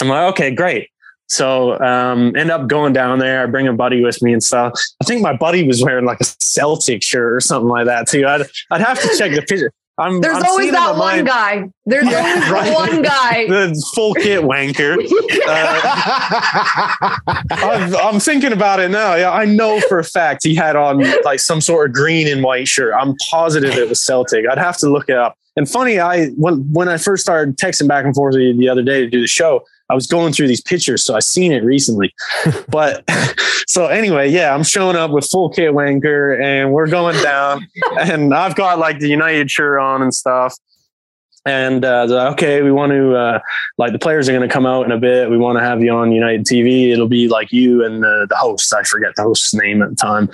I'm 0.01 0.09
like, 0.09 0.33
okay, 0.33 0.53
great. 0.53 0.89
So 1.31 1.79
um, 1.79 2.35
end 2.35 2.51
up 2.51 2.67
going 2.67 2.91
down 2.91 3.19
there. 3.19 3.41
I 3.41 3.45
bring 3.45 3.65
a 3.65 3.71
buddy 3.73 4.03
with 4.03 4.21
me 4.21 4.33
and 4.33 4.43
stuff. 4.43 4.73
I 5.01 5.05
think 5.05 5.21
my 5.21 5.33
buddy 5.33 5.65
was 5.65 5.81
wearing 5.81 6.03
like 6.03 6.19
a 6.19 6.25
Celtic 6.25 7.01
shirt 7.01 7.33
or 7.33 7.39
something 7.39 7.69
like 7.69 7.85
that 7.85 8.09
too. 8.09 8.27
I'd 8.27 8.41
I'd 8.69 8.81
have 8.81 9.01
to 9.01 9.07
check 9.17 9.31
the 9.33 9.41
picture. 9.41 9.71
I'm, 9.97 10.19
There's 10.19 10.37
I'm 10.37 10.45
always 10.45 10.71
that 10.71 10.95
one 10.97 11.23
guy. 11.23 11.69
There's 11.85 12.09
Yeah, 12.09 12.17
always 12.19 12.49
right. 12.49 12.73
one 12.73 13.01
guy. 13.01 13.45
The 13.49 13.91
full 13.95 14.13
kit 14.13 14.41
wanker. 14.41 14.97
Uh, 15.47 17.17
I'm, 17.51 17.95
I'm 17.95 18.19
thinking 18.19 18.51
about 18.53 18.79
it 18.79 18.89
now. 18.91 19.15
Yeah, 19.15 19.31
I 19.31 19.45
know 19.45 19.79
for 19.81 19.99
a 19.99 20.03
fact 20.03 20.43
he 20.45 20.53
had 20.55 20.75
on 20.75 21.03
like 21.23 21.39
some 21.39 21.61
sort 21.61 21.89
of 21.89 21.93
green 21.95 22.27
and 22.27 22.43
white 22.43 22.67
shirt. 22.67 22.93
I'm 22.97 23.15
positive 23.29 23.73
it 23.75 23.89
was 23.89 24.01
Celtic. 24.03 24.45
I'd 24.49 24.57
have 24.57 24.77
to 24.77 24.89
look 24.89 25.09
it 25.09 25.17
up. 25.17 25.35
And 25.55 25.69
funny, 25.69 25.99
I 25.99 26.27
when 26.29 26.59
when 26.71 26.87
I 26.89 26.97
first 26.97 27.23
started 27.23 27.57
texting 27.57 27.87
back 27.87 28.05
and 28.05 28.15
forth 28.15 28.35
the 28.35 28.69
other 28.69 28.83
day 28.83 29.01
to 29.01 29.09
do 29.09 29.19
the 29.19 29.27
show, 29.27 29.65
I 29.91 29.93
was 29.93 30.07
going 30.07 30.31
through 30.31 30.47
these 30.47 30.61
pictures, 30.61 31.03
so 31.03 31.15
I 31.15 31.19
seen 31.19 31.51
it 31.51 31.65
recently. 31.65 32.13
but 32.69 33.03
so 33.67 33.87
anyway, 33.87 34.29
yeah, 34.29 34.55
I'm 34.55 34.63
showing 34.63 34.95
up 34.95 35.11
with 35.11 35.25
full 35.25 35.49
kit 35.49 35.73
wanker 35.73 36.41
and 36.41 36.71
we're 36.71 36.87
going 36.87 37.21
down 37.21 37.67
and 37.99 38.33
I've 38.33 38.55
got 38.55 38.79
like 38.79 38.99
the 38.99 39.09
United 39.09 39.51
shirt 39.51 39.79
on 39.79 40.01
and 40.01 40.13
stuff 40.13 40.55
and 41.45 41.83
uh, 41.83 42.05
like, 42.07 42.33
okay, 42.33 42.61
we 42.61 42.71
want 42.71 42.91
to 42.91 43.15
uh, 43.15 43.39
like 43.77 43.93
the 43.93 43.99
players 43.99 44.29
are 44.29 44.31
going 44.31 44.47
to 44.47 44.53
come 44.53 44.65
out 44.65 44.85
in 44.85 44.91
a 44.91 44.97
bit. 44.99 45.29
We 45.29 45.37
want 45.37 45.57
to 45.57 45.63
have 45.63 45.81
you 45.81 45.91
on 45.91 46.11
United 46.11 46.45
TV. 46.45 46.91
It'll 46.91 47.07
be 47.07 47.27
like 47.27 47.51
you 47.51 47.83
and 47.83 48.05
uh, 48.05 48.27
the 48.27 48.35
host. 48.35 48.73
I 48.73 48.83
forget 48.83 49.13
the 49.15 49.23
host's 49.23 49.53
name 49.53 49.81
at 49.81 49.89
the 49.89 49.95
time. 49.95 50.29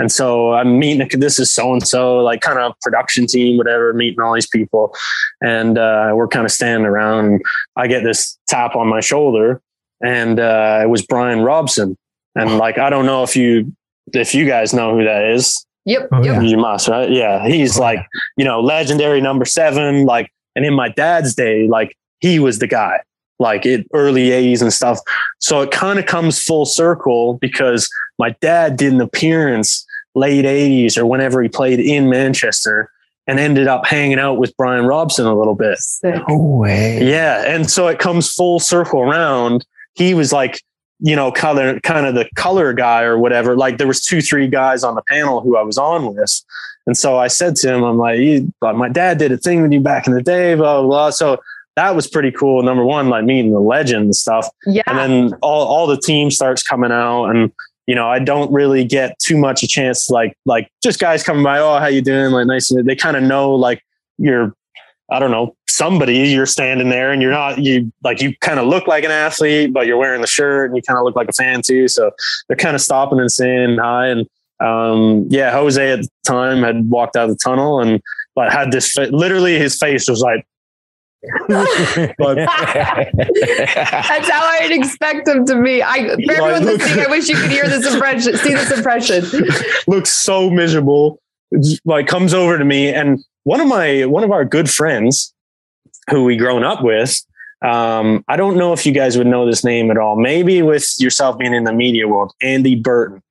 And 0.00 0.10
so 0.10 0.54
I'm 0.54 0.78
meeting. 0.78 1.08
This 1.20 1.38
is 1.38 1.52
so 1.52 1.72
and 1.72 1.86
so, 1.86 2.18
like 2.18 2.40
kind 2.40 2.58
of 2.58 2.78
production 2.80 3.26
team, 3.26 3.56
whatever. 3.56 3.92
Meeting 3.92 4.20
all 4.20 4.34
these 4.34 4.48
people, 4.48 4.94
and 5.40 5.78
uh, 5.78 6.10
we're 6.14 6.28
kind 6.28 6.44
of 6.44 6.50
standing 6.50 6.86
around. 6.86 7.42
I 7.76 7.86
get 7.86 8.02
this 8.02 8.36
tap 8.48 8.74
on 8.74 8.88
my 8.88 9.00
shoulder, 9.00 9.62
and 10.02 10.40
uh, 10.40 10.80
it 10.82 10.88
was 10.88 11.06
Brian 11.06 11.40
Robson. 11.40 11.96
And 12.34 12.58
like 12.58 12.78
I 12.78 12.90
don't 12.90 13.06
know 13.06 13.22
if 13.22 13.36
you 13.36 13.74
if 14.12 14.34
you 14.34 14.46
guys 14.46 14.74
know 14.74 14.96
who 14.96 15.04
that 15.04 15.24
is. 15.24 15.64
Yep. 15.84 16.08
Oh, 16.12 16.22
yep. 16.22 16.42
You 16.42 16.58
must, 16.58 16.88
right? 16.88 17.10
Yeah. 17.10 17.46
He's 17.46 17.78
like, 17.78 17.98
you 18.36 18.44
know, 18.44 18.60
legendary 18.60 19.22
number 19.22 19.46
seven, 19.46 20.04
like 20.04 20.30
and 20.58 20.66
in 20.66 20.74
my 20.74 20.88
dad's 20.88 21.36
day, 21.36 21.68
like 21.68 21.96
he 22.18 22.40
was 22.40 22.58
the 22.58 22.66
guy, 22.66 22.98
like 23.38 23.64
it 23.64 23.86
early 23.94 24.30
80s 24.30 24.60
and 24.60 24.72
stuff. 24.72 24.98
So 25.38 25.60
it 25.60 25.70
kind 25.70 26.00
of 26.00 26.06
comes 26.06 26.42
full 26.42 26.66
circle 26.66 27.34
because 27.34 27.88
my 28.18 28.30
dad 28.40 28.76
did 28.76 28.92
an 28.92 29.00
appearance 29.00 29.86
late 30.16 30.44
80s 30.44 30.98
or 30.98 31.06
whenever 31.06 31.40
he 31.40 31.48
played 31.48 31.78
in 31.78 32.10
Manchester 32.10 32.90
and 33.28 33.38
ended 33.38 33.68
up 33.68 33.86
hanging 33.86 34.18
out 34.18 34.38
with 34.38 34.52
Brian 34.56 34.84
Robson 34.84 35.26
a 35.26 35.38
little 35.38 35.54
bit. 35.54 35.78
No 36.02 36.36
way. 36.36 37.08
Yeah. 37.08 37.44
And 37.46 37.70
so 37.70 37.86
it 37.86 38.00
comes 38.00 38.32
full 38.32 38.58
circle 38.58 39.00
around. 39.00 39.64
He 39.94 40.12
was 40.12 40.32
like, 40.32 40.60
you 41.00 41.14
know, 41.14 41.30
color, 41.30 41.78
kind 41.80 42.06
of 42.06 42.14
the 42.14 42.28
color 42.34 42.72
guy 42.72 43.02
or 43.02 43.18
whatever. 43.18 43.56
Like 43.56 43.78
there 43.78 43.86
was 43.86 44.04
two, 44.04 44.20
three 44.20 44.48
guys 44.48 44.82
on 44.82 44.94
the 44.94 45.02
panel 45.08 45.40
who 45.40 45.56
I 45.56 45.62
was 45.62 45.78
on 45.78 46.14
with. 46.14 46.42
And 46.86 46.96
so 46.96 47.18
I 47.18 47.28
said 47.28 47.54
to 47.56 47.74
him, 47.74 47.84
I'm 47.84 47.98
like, 47.98 48.18
my 48.60 48.88
dad 48.88 49.18
did 49.18 49.30
a 49.30 49.36
thing 49.36 49.62
with 49.62 49.72
you 49.72 49.80
back 49.80 50.06
in 50.06 50.14
the 50.14 50.22
day, 50.22 50.54
blah, 50.54 50.80
blah, 50.80 50.88
blah. 50.88 51.10
So 51.10 51.38
that 51.76 51.94
was 51.94 52.08
pretty 52.08 52.32
cool. 52.32 52.62
Number 52.62 52.84
one, 52.84 53.08
like 53.08 53.24
meeting 53.24 53.52
the 53.52 53.60
legend 53.60 54.04
and 54.06 54.16
stuff. 54.16 54.48
Yeah. 54.66 54.82
And 54.86 54.98
then 54.98 55.38
all, 55.42 55.66
all 55.66 55.86
the 55.86 56.00
team 56.00 56.30
starts 56.30 56.62
coming 56.62 56.90
out 56.90 57.26
and, 57.26 57.52
you 57.86 57.94
know, 57.94 58.08
I 58.08 58.18
don't 58.18 58.50
really 58.52 58.84
get 58.84 59.18
too 59.18 59.36
much 59.36 59.62
a 59.62 59.68
chance 59.68 60.06
to 60.06 60.14
like, 60.14 60.36
like 60.46 60.68
just 60.82 60.98
guys 60.98 61.22
coming 61.22 61.44
by. 61.44 61.58
Oh, 61.58 61.78
how 61.78 61.86
you 61.86 62.02
doing? 62.02 62.32
Like 62.32 62.46
nice. 62.46 62.72
They 62.74 62.96
kind 62.96 63.16
of 63.16 63.22
know 63.22 63.54
like 63.54 63.82
you're, 64.16 64.54
I 65.10 65.18
don't 65.18 65.30
know, 65.30 65.56
somebody 65.68 66.28
you're 66.28 66.46
standing 66.46 66.90
there 66.90 67.12
and 67.12 67.22
you're 67.22 67.30
not, 67.30 67.58
you 67.58 67.92
like, 68.02 68.20
you 68.20 68.36
kind 68.40 68.58
of 68.58 68.66
look 68.66 68.86
like 68.86 69.04
an 69.04 69.10
athlete, 69.10 69.72
but 69.72 69.86
you're 69.86 69.96
wearing 69.96 70.20
the 70.20 70.26
shirt 70.26 70.70
and 70.70 70.76
you 70.76 70.82
kind 70.82 70.98
of 70.98 71.04
look 71.04 71.16
like 71.16 71.28
a 71.28 71.32
fan 71.32 71.62
too. 71.62 71.88
So 71.88 72.10
they're 72.46 72.56
kind 72.56 72.74
of 72.74 72.82
stopping 72.82 73.20
and 73.20 73.30
saying 73.30 73.78
hi. 73.80 74.08
And, 74.08 74.26
um, 74.60 75.26
yeah, 75.30 75.52
Jose 75.52 75.92
at 75.92 76.02
the 76.02 76.08
time 76.26 76.62
had 76.62 76.90
walked 76.90 77.16
out 77.16 77.30
of 77.30 77.32
the 77.36 77.40
tunnel 77.42 77.80
and 77.80 78.02
but 78.34 78.52
had 78.52 78.70
this 78.70 78.96
literally 78.96 79.58
his 79.58 79.76
face 79.76 80.08
was 80.08 80.20
like 80.20 80.46
but, 81.48 81.66
That's 82.18 82.38
how 84.30 84.46
I'd 84.60 84.70
expect 84.70 85.26
him 85.26 85.44
to 85.46 85.62
be. 85.62 85.82
I 85.82 86.14
for 86.24 86.32
everyone 86.32 86.64
look, 86.64 86.78
listening, 86.78 87.04
I 87.04 87.10
wish 87.10 87.28
you 87.28 87.36
could 87.36 87.50
hear 87.50 87.66
this 87.66 87.92
impression, 87.92 88.36
see 88.36 88.54
this 88.54 88.70
impression. 88.70 89.24
looks 89.88 90.10
so 90.10 90.48
miserable. 90.48 91.20
Like 91.84 92.06
comes 92.06 92.34
over 92.34 92.56
to 92.56 92.64
me, 92.64 92.92
and 92.92 93.18
one 93.48 93.60
of 93.60 93.66
my 93.66 94.04
one 94.04 94.24
of 94.24 94.30
our 94.30 94.44
good 94.44 94.68
friends, 94.68 95.32
who 96.10 96.24
we 96.24 96.36
grown 96.36 96.64
up 96.64 96.84
with. 96.84 97.18
Um, 97.64 98.22
I 98.28 98.36
don't 98.36 98.58
know 98.58 98.74
if 98.74 98.84
you 98.84 98.92
guys 98.92 99.16
would 99.16 99.26
know 99.26 99.46
this 99.46 99.64
name 99.64 99.90
at 99.90 99.96
all. 99.96 100.16
Maybe 100.16 100.60
with 100.60 100.94
yourself 100.98 101.38
being 101.38 101.54
in 101.54 101.64
the 101.64 101.72
media 101.72 102.06
world, 102.06 102.34
Andy 102.42 102.74
Burton 102.74 103.22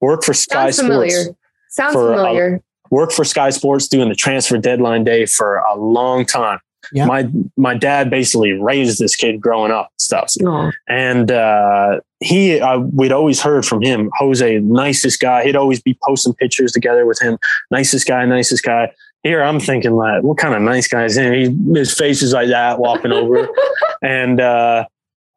worked 0.00 0.24
for 0.24 0.32
Sky 0.32 0.70
Sounds 0.70 0.78
familiar. 0.78 1.22
Sports. 1.22 1.38
Sounds 1.70 1.94
familiar. 1.94 2.54
A, 2.54 2.94
worked 2.94 3.12
for 3.12 3.24
Sky 3.24 3.50
Sports 3.50 3.88
doing 3.88 4.08
the 4.08 4.14
transfer 4.14 4.58
deadline 4.58 5.02
day 5.02 5.26
for 5.26 5.56
a 5.56 5.76
long 5.76 6.24
time. 6.24 6.60
Yeah. 6.92 7.06
My 7.06 7.28
my 7.56 7.74
dad 7.74 8.10
basically 8.10 8.52
raised 8.52 9.00
this 9.00 9.16
kid 9.16 9.40
growing 9.40 9.72
up 9.72 9.86
and 9.86 10.00
stuff, 10.00 10.32
Aww. 10.40 10.72
and 10.86 11.32
uh, 11.32 12.00
he 12.20 12.60
uh, 12.60 12.78
we'd 12.78 13.10
always 13.10 13.40
heard 13.40 13.64
from 13.66 13.82
him. 13.82 14.10
Jose, 14.18 14.60
nicest 14.60 15.18
guy. 15.18 15.44
He'd 15.44 15.56
always 15.56 15.82
be 15.82 15.98
posting 16.06 16.34
pictures 16.34 16.72
together 16.72 17.06
with 17.06 17.20
him. 17.20 17.38
Nicest 17.72 18.06
guy, 18.06 18.24
nicest 18.26 18.62
guy. 18.62 18.92
Here 19.24 19.42
I'm 19.42 19.58
thinking 19.58 19.92
like, 19.92 20.22
what 20.22 20.38
kind 20.38 20.54
of 20.54 20.62
nice 20.62 20.86
guy 20.86 21.04
is? 21.04 21.16
He, 21.16 21.56
his 21.74 21.92
face 21.92 22.22
is 22.22 22.32
like 22.32 22.48
that 22.48 22.78
walking 22.78 23.10
over, 23.10 23.48
and 24.02 24.40
uh, 24.40 24.86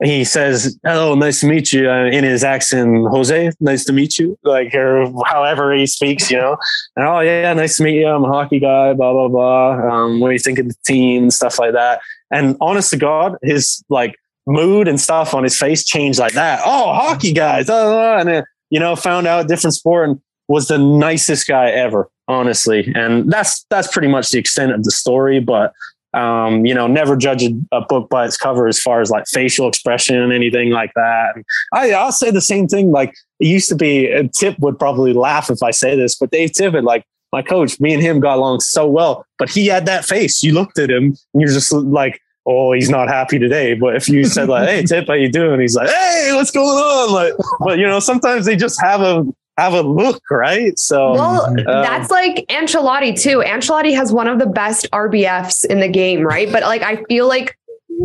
he 0.03 0.23
says, 0.23 0.77
"Hello, 0.83 1.15
nice 1.15 1.39
to 1.39 1.47
meet 1.47 1.73
you." 1.73 1.89
Uh, 1.89 2.05
in 2.05 2.23
his 2.23 2.43
accent, 2.43 3.07
Jose, 3.09 3.51
nice 3.59 3.85
to 3.85 3.93
meet 3.93 4.19
you. 4.19 4.37
Like 4.43 4.75
or 4.75 5.11
however 5.25 5.73
he 5.73 5.87
speaks, 5.87 6.29
you 6.29 6.37
know. 6.37 6.57
And 6.95 7.07
oh 7.07 7.21
yeah, 7.21 7.53
nice 7.53 7.77
to 7.77 7.83
meet 7.83 7.95
you. 7.95 8.07
I'm 8.07 8.23
a 8.23 8.27
hockey 8.27 8.59
guy. 8.59 8.93
Blah 8.93 9.13
blah 9.13 9.27
blah. 9.29 9.71
Um, 9.89 10.19
what 10.19 10.27
do 10.27 10.33
you 10.33 10.39
think 10.39 10.59
of 10.59 10.67
the 10.67 10.75
team? 10.85 11.31
Stuff 11.31 11.57
like 11.57 11.73
that. 11.73 12.01
And 12.29 12.55
honest 12.61 12.91
to 12.91 12.97
God, 12.97 13.37
his 13.41 13.83
like 13.89 14.15
mood 14.45 14.87
and 14.87 14.99
stuff 14.99 15.33
on 15.33 15.43
his 15.43 15.57
face 15.57 15.83
changed 15.83 16.19
like 16.19 16.33
that. 16.33 16.61
Oh, 16.65 16.93
hockey 16.93 17.33
guys, 17.33 17.69
and 17.69 18.29
then, 18.29 18.43
you 18.69 18.79
know, 18.79 18.95
found 18.95 19.27
out 19.27 19.47
different 19.47 19.73
sport 19.73 20.09
and 20.09 20.21
was 20.47 20.67
the 20.67 20.77
nicest 20.77 21.47
guy 21.47 21.69
ever, 21.69 22.09
honestly. 22.27 22.91
And 22.95 23.31
that's 23.31 23.65
that's 23.69 23.91
pretty 23.91 24.07
much 24.07 24.31
the 24.31 24.39
extent 24.39 24.71
of 24.71 24.83
the 24.83 24.91
story. 24.91 25.39
But 25.39 25.73
um, 26.13 26.65
you 26.65 26.73
know, 26.73 26.87
never 26.87 27.15
judge 27.15 27.43
a, 27.71 27.81
book 27.81 28.09
by 28.09 28.25
its 28.25 28.37
cover 28.37 28.67
as 28.67 28.79
far 28.79 29.01
as 29.01 29.11
like 29.11 29.27
facial 29.27 29.67
expression 29.67 30.15
and 30.15 30.33
anything 30.33 30.71
like 30.71 30.91
that. 30.95 31.35
And 31.35 31.45
I, 31.73 31.91
I'll 31.91 32.11
say 32.11 32.31
the 32.31 32.41
same 32.41 32.67
thing. 32.67 32.91
Like 32.91 33.13
it 33.39 33.47
used 33.47 33.69
to 33.69 33.75
be, 33.75 34.29
Tip 34.35 34.57
would 34.59 34.79
probably 34.79 35.13
laugh 35.13 35.49
if 35.49 35.61
I 35.61 35.71
say 35.71 35.95
this, 35.95 36.15
but 36.15 36.31
Dave 36.31 36.51
Tippett, 36.51 36.83
like 36.83 37.05
my 37.31 37.41
coach, 37.41 37.79
me 37.79 37.93
and 37.93 38.01
him 38.01 38.19
got 38.19 38.37
along 38.37 38.61
so 38.61 38.87
well, 38.87 39.25
but 39.37 39.49
he 39.49 39.67
had 39.67 39.85
that 39.85 40.05
face. 40.05 40.41
You 40.41 40.53
looked 40.53 40.79
at 40.79 40.89
him 40.89 41.15
and 41.33 41.41
you're 41.41 41.51
just 41.51 41.71
like, 41.71 42.19
oh, 42.45 42.71
he's 42.71 42.89
not 42.89 43.09
happy 43.09 43.37
today. 43.37 43.73
But 43.75 43.95
if 43.95 44.07
you 44.07 44.25
said 44.25 44.47
like, 44.49 44.67
hey, 44.67 44.83
Tip, 44.83 45.07
how 45.07 45.13
you 45.13 45.29
doing? 45.29 45.59
He's 45.59 45.75
like, 45.75 45.89
hey, 45.89 46.31
what's 46.33 46.51
going 46.51 46.67
on? 46.67 47.13
Like, 47.13 47.33
but 47.59 47.77
you 47.77 47.87
know, 47.87 47.99
sometimes 47.99 48.45
they 48.45 48.55
just 48.55 48.81
have 48.81 49.01
a 49.01 49.25
have 49.57 49.73
a 49.73 49.81
look, 49.81 50.21
right? 50.29 50.77
So, 50.77 51.13
well, 51.13 51.45
um, 51.45 51.55
that's 51.55 52.11
like 52.11 52.45
Ancelotti 52.47 53.19
too. 53.19 53.39
Ancelotti 53.39 53.95
has 53.95 54.11
one 54.11 54.27
of 54.27 54.39
the 54.39 54.45
best 54.45 54.89
RBFs 54.91 55.65
in 55.65 55.79
the 55.79 55.87
game, 55.87 56.21
right? 56.21 56.51
But 56.51 56.63
like, 56.63 56.83
I 56.83 57.03
feel 57.05 57.27
like 57.27 57.57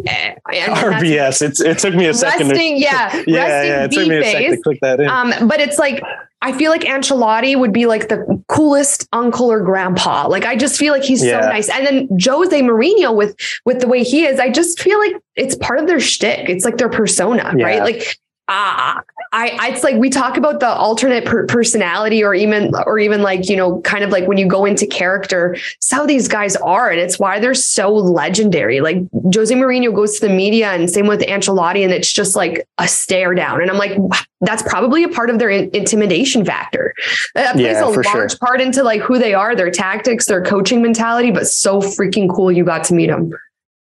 eh, 0.07 0.35
RBS. 0.47 1.43
It's 1.43 1.61
it 1.61 1.79
took 1.79 1.95
me 1.95 2.07
a 2.07 2.15
second. 2.15 2.49
To, 2.49 2.55
yeah, 2.63 3.23
yeah, 3.27 3.63
yeah. 3.63 3.85
It 3.85 3.93
took 3.93 4.09
me 4.09 4.19
a 4.19 4.25
second 4.25 4.57
to 4.57 4.63
click 4.63 4.79
that 4.81 5.01
in. 5.01 5.09
Um, 5.09 5.33
but 5.47 5.61
it's 5.61 5.79
like 5.79 6.03
I 6.43 6.53
feel 6.53 6.71
like 6.71 6.83
Ancelotti 6.83 7.59
would 7.59 7.73
be 7.73 7.87
like 7.87 8.09
the 8.09 8.43
coolest 8.49 9.09
uncle 9.13 9.51
or 9.51 9.61
grandpa. 9.61 10.27
Like 10.27 10.45
I 10.45 10.57
just 10.57 10.79
feel 10.79 10.93
like 10.93 11.05
he's 11.05 11.25
yeah. 11.25 11.41
so 11.41 11.49
nice. 11.49 11.69
And 11.69 11.87
then 11.87 12.09
Jose 12.21 12.61
Mourinho 12.63 13.15
with 13.15 13.37
with 13.65 13.81
the 13.81 13.87
way 13.87 14.03
he 14.03 14.25
is, 14.25 14.41
I 14.41 14.51
just 14.51 14.81
feel 14.81 14.99
like 14.99 15.15
it's 15.37 15.55
part 15.55 15.79
of 15.79 15.87
their 15.87 16.01
shtick. 16.01 16.49
It's 16.49 16.65
like 16.65 16.79
their 16.79 16.89
persona, 16.89 17.55
yeah. 17.57 17.65
right? 17.65 17.83
Like 17.83 18.19
uh, 18.53 19.01
I, 19.35 19.71
it's 19.71 19.83
like 19.83 19.97
we 19.97 20.11
talk 20.11 20.37
about 20.37 20.61
the 20.61 20.69
alternate 20.69 21.25
per- 21.25 21.47
personality 21.47 22.23
or 22.23 22.35
even, 22.35 22.71
or 22.87 22.99
even 22.99 23.23
like, 23.23 23.49
you 23.49 23.57
know, 23.57 23.81
kind 23.81 24.05
of 24.05 24.11
like 24.11 24.29
when 24.29 24.37
you 24.37 24.47
go 24.47 24.67
into 24.67 24.87
character, 24.87 25.55
it's 25.55 25.91
how 25.91 26.05
these 26.05 26.29
guys 26.29 26.55
are. 26.57 26.91
And 26.91 27.01
it's 27.01 27.19
why 27.19 27.41
they're 27.41 27.55
so 27.55 27.95
legendary. 27.95 28.83
Like 28.83 28.99
Jose 29.35 29.55
Mourinho 29.55 29.95
goes 29.95 30.19
to 30.21 30.29
the 30.29 30.35
media 30.35 30.73
and 30.73 30.91
same 30.91 31.07
with 31.07 31.21
Ancelotti. 31.21 31.83
And 31.83 31.93
it's 31.93 32.13
just 32.13 32.37
like 32.37 32.69
a 32.77 32.87
stare 32.87 33.35
down. 33.35 33.63
And 33.63 33.71
I'm 33.71 33.79
like, 33.79 33.97
that's 34.43 34.63
probably 34.65 35.03
a 35.03 35.09
part 35.09 35.31
of 35.31 35.39
their 35.39 35.49
in- 35.49 35.71
intimidation 35.73 36.45
factor. 36.45 36.93
That 37.35 37.55
plays 37.55 37.65
yeah, 37.65 37.85
a 37.85 37.89
large 37.89 38.07
sure. 38.07 38.29
part 38.39 38.61
into 38.61 38.83
like 38.83 39.01
who 39.01 39.19
they 39.19 39.33
are, 39.33 39.57
their 39.57 39.71
tactics, 39.71 40.27
their 40.27 40.43
coaching 40.43 40.83
mentality, 40.83 41.31
but 41.31 41.47
so 41.47 41.81
freaking 41.81 42.29
cool. 42.29 42.53
You 42.53 42.65
got 42.65 42.85
to 42.85 42.95
meet 42.95 43.07
them. 43.07 43.33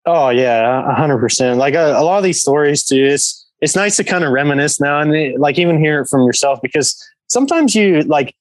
Oh 0.05 0.27
yeah. 0.29 0.89
a 0.89 0.93
hundred 0.93 1.19
percent. 1.19 1.57
Like 1.57 1.73
a, 1.73 1.93
a 1.97 2.03
lot 2.03 2.17
of 2.17 2.25
these 2.25 2.41
stories 2.41 2.83
too, 2.83 3.05
it's, 3.05 3.36
it's 3.61 3.75
nice 3.75 3.97
to 3.97 4.03
kind 4.03 4.23
of 4.23 4.31
reminisce 4.31 4.79
now 4.79 4.99
and 4.99 5.39
like 5.39 5.57
even 5.57 5.79
hear 5.79 6.01
it 6.01 6.07
from 6.07 6.25
yourself 6.25 6.59
because 6.61 6.95
sometimes 7.27 7.75
you 7.75 8.01
like 8.01 8.35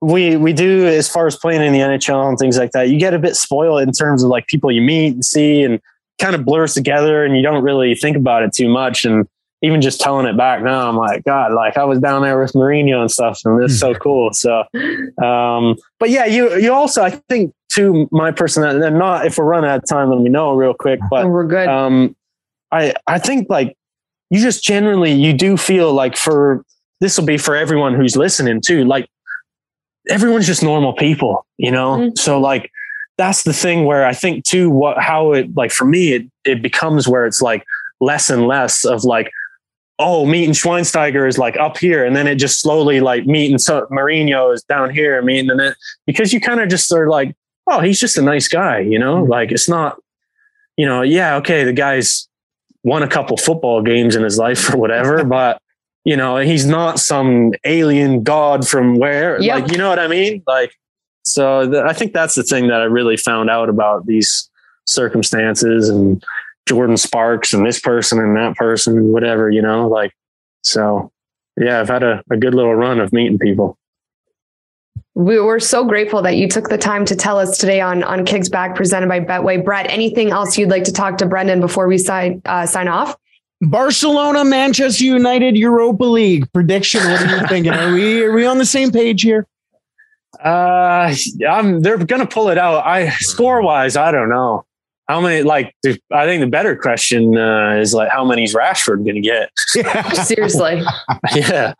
we 0.00 0.36
we 0.36 0.52
do 0.52 0.86
as 0.86 1.08
far 1.08 1.26
as 1.26 1.36
playing 1.36 1.62
in 1.62 1.72
the 1.72 1.80
NHL 1.80 2.28
and 2.28 2.38
things 2.38 2.56
like 2.56 2.70
that. 2.72 2.88
You 2.88 2.98
get 2.98 3.14
a 3.14 3.18
bit 3.18 3.36
spoiled 3.36 3.82
in 3.82 3.92
terms 3.92 4.22
of 4.22 4.30
like 4.30 4.46
people 4.46 4.70
you 4.70 4.82
meet 4.82 5.14
and 5.14 5.24
see 5.24 5.62
and 5.62 5.80
kind 6.20 6.34
of 6.34 6.44
blurs 6.44 6.74
together 6.74 7.24
and 7.24 7.36
you 7.36 7.42
don't 7.42 7.62
really 7.62 7.94
think 7.94 8.16
about 8.16 8.42
it 8.42 8.52
too 8.52 8.68
much. 8.68 9.04
And 9.04 9.26
even 9.62 9.80
just 9.80 10.00
telling 10.00 10.26
it 10.26 10.36
back 10.36 10.62
now, 10.62 10.88
I'm 10.88 10.96
like, 10.96 11.24
God, 11.24 11.52
like 11.52 11.76
I 11.76 11.84
was 11.84 11.98
down 11.98 12.22
there 12.22 12.40
with 12.40 12.52
Mourinho 12.52 13.00
and 13.00 13.10
stuff, 13.10 13.40
and 13.44 13.62
it's 13.62 13.78
so 13.78 13.92
cool. 14.04 14.32
So, 14.32 14.60
um, 15.22 15.76
but 15.98 16.10
yeah, 16.10 16.26
you 16.26 16.56
you 16.58 16.72
also 16.72 17.02
I 17.02 17.10
think 17.28 17.52
to 17.72 18.08
my 18.12 18.30
personality, 18.30 18.84
and 18.84 18.98
not 18.98 19.26
if 19.26 19.38
we're 19.38 19.44
running 19.44 19.68
out 19.68 19.82
of 19.82 19.88
time, 19.88 20.10
let 20.10 20.20
me 20.20 20.30
know 20.30 20.54
real 20.54 20.74
quick. 20.74 21.00
But 21.10 21.24
oh, 21.24 21.28
we're 21.28 21.46
good. 21.46 21.66
Um, 21.66 22.14
I 22.70 22.94
I 23.06 23.18
think 23.18 23.48
like 23.50 23.76
you 24.30 24.40
just 24.40 24.62
generally 24.62 25.12
you 25.12 25.32
do 25.32 25.56
feel 25.56 25.92
like 25.92 26.16
for 26.16 26.64
this 27.00 27.18
will 27.18 27.26
be 27.26 27.38
for 27.38 27.56
everyone 27.56 27.94
who's 27.94 28.16
listening 28.16 28.60
too 28.60 28.84
like 28.84 29.08
everyone's 30.08 30.46
just 30.46 30.62
normal 30.62 30.92
people 30.92 31.46
you 31.56 31.70
know 31.70 31.96
mm-hmm. 31.96 32.16
so 32.16 32.40
like 32.40 32.70
that's 33.16 33.42
the 33.42 33.52
thing 33.52 33.84
where 33.84 34.06
i 34.06 34.14
think 34.14 34.44
too 34.44 34.70
what 34.70 34.98
how 34.98 35.32
it 35.32 35.54
like 35.56 35.70
for 35.70 35.84
me 35.84 36.12
it 36.12 36.26
it 36.44 36.62
becomes 36.62 37.06
where 37.06 37.26
it's 37.26 37.42
like 37.42 37.64
less 38.00 38.30
and 38.30 38.46
less 38.46 38.84
of 38.84 39.04
like, 39.04 39.30
oh, 39.98 40.24
Meat 40.26 40.44
and 40.44 40.54
Schweinsteiger 40.54 41.28
is 41.28 41.38
like 41.38 41.56
up 41.56 41.78
here, 41.78 42.04
and 42.04 42.14
then 42.14 42.26
it 42.26 42.36
just 42.36 42.60
slowly 42.60 43.00
like 43.00 43.26
Meat 43.26 43.50
and 43.50 43.60
so 43.60 43.86
Mourinho 43.90 44.54
is 44.54 44.62
down 44.64 44.90
here, 44.90 45.20
Meat 45.22 45.50
and 45.50 45.58
then 45.58 45.74
because 46.06 46.32
you 46.32 46.40
kind 46.40 46.60
of 46.60 46.68
just 46.68 46.92
are 46.92 47.08
like, 47.08 47.34
oh, 47.66 47.80
he's 47.80 48.00
just 48.00 48.16
a 48.16 48.22
nice 48.22 48.48
guy, 48.48 48.78
you 48.78 48.98
know, 48.98 49.22
mm-hmm. 49.22 49.30
like 49.30 49.50
it's 49.52 49.68
not, 49.68 50.00
you 50.76 50.86
know, 50.86 51.02
yeah, 51.02 51.36
okay, 51.36 51.64
the 51.64 51.72
guy's 51.72 52.27
won 52.88 53.02
a 53.02 53.08
couple 53.08 53.36
football 53.36 53.82
games 53.82 54.16
in 54.16 54.22
his 54.22 54.38
life 54.38 54.72
or 54.72 54.78
whatever, 54.78 55.24
but 55.38 55.60
you 56.04 56.16
know, 56.16 56.38
he's 56.38 56.64
not 56.64 56.98
some 56.98 57.52
alien 57.64 58.22
god 58.22 58.66
from 58.66 58.98
where, 58.98 59.40
yep. 59.40 59.60
like, 59.62 59.72
you 59.72 59.78
know 59.78 59.90
what 59.90 59.98
I 59.98 60.08
mean? 60.08 60.42
Like, 60.46 60.72
so 61.22 61.66
the, 61.66 61.82
I 61.82 61.92
think 61.92 62.12
that's 62.14 62.34
the 62.34 62.42
thing 62.42 62.68
that 62.68 62.80
I 62.80 62.84
really 62.84 63.16
found 63.16 63.50
out 63.50 63.68
about 63.68 64.06
these 64.06 64.48
circumstances 64.86 65.88
and 65.88 66.24
Jordin 66.68 66.98
Sparks 66.98 67.52
and 67.52 67.66
this 67.66 67.78
person 67.78 68.18
and 68.18 68.36
that 68.36 68.56
person 68.56 68.96
and 68.96 69.12
whatever, 69.12 69.50
you 69.50 69.60
know, 69.60 69.86
like, 69.88 70.12
so 70.62 71.12
yeah, 71.60 71.80
I've 71.80 71.88
had 71.88 72.02
a, 72.02 72.22
a 72.30 72.36
good 72.36 72.54
little 72.54 72.74
run 72.74 73.00
of 73.00 73.12
meeting 73.12 73.38
people. 73.38 73.77
We 75.18 75.40
were 75.40 75.58
so 75.58 75.84
grateful 75.84 76.22
that 76.22 76.36
you 76.36 76.46
took 76.46 76.68
the 76.68 76.78
time 76.78 77.04
to 77.06 77.16
tell 77.16 77.40
us 77.40 77.58
today 77.58 77.80
on 77.80 78.04
on 78.04 78.24
Kicks 78.24 78.48
Back 78.48 78.76
presented 78.76 79.08
by 79.08 79.18
Betway. 79.18 79.64
Brett, 79.64 79.90
anything 79.90 80.30
else 80.30 80.56
you'd 80.56 80.70
like 80.70 80.84
to 80.84 80.92
talk 80.92 81.18
to 81.18 81.26
Brendan 81.26 81.58
before 81.58 81.88
we 81.88 81.98
sign 81.98 82.40
uh, 82.44 82.66
sign 82.66 82.86
off? 82.86 83.16
Barcelona, 83.60 84.44
Manchester 84.44 85.02
United, 85.02 85.56
Europa 85.56 86.04
League 86.04 86.52
prediction. 86.52 87.00
What 87.00 87.20
are 87.20 87.36
you 87.36 87.46
thinking? 87.48 87.72
Are 87.72 87.92
we 87.92 88.22
are 88.22 88.32
we 88.32 88.46
on 88.46 88.58
the 88.58 88.64
same 88.64 88.92
page 88.92 89.22
here? 89.22 89.44
Uh, 90.38 91.12
I'm. 91.50 91.82
They're 91.82 91.98
gonna 91.98 92.24
pull 92.24 92.48
it 92.50 92.56
out. 92.56 92.86
I 92.86 93.08
score 93.08 93.60
wise, 93.60 93.96
I 93.96 94.12
don't 94.12 94.28
know 94.28 94.66
how 95.08 95.20
many. 95.20 95.42
Like, 95.42 95.74
I 96.12 96.26
think 96.26 96.42
the 96.42 96.48
better 96.48 96.76
question 96.76 97.36
uh, 97.36 97.72
is 97.72 97.92
like, 97.92 98.10
how 98.12 98.24
many 98.24 98.44
is 98.44 98.54
Rashford 98.54 99.04
gonna 99.04 99.20
get? 99.20 99.50
Seriously. 100.28 100.80
yeah. 101.34 101.74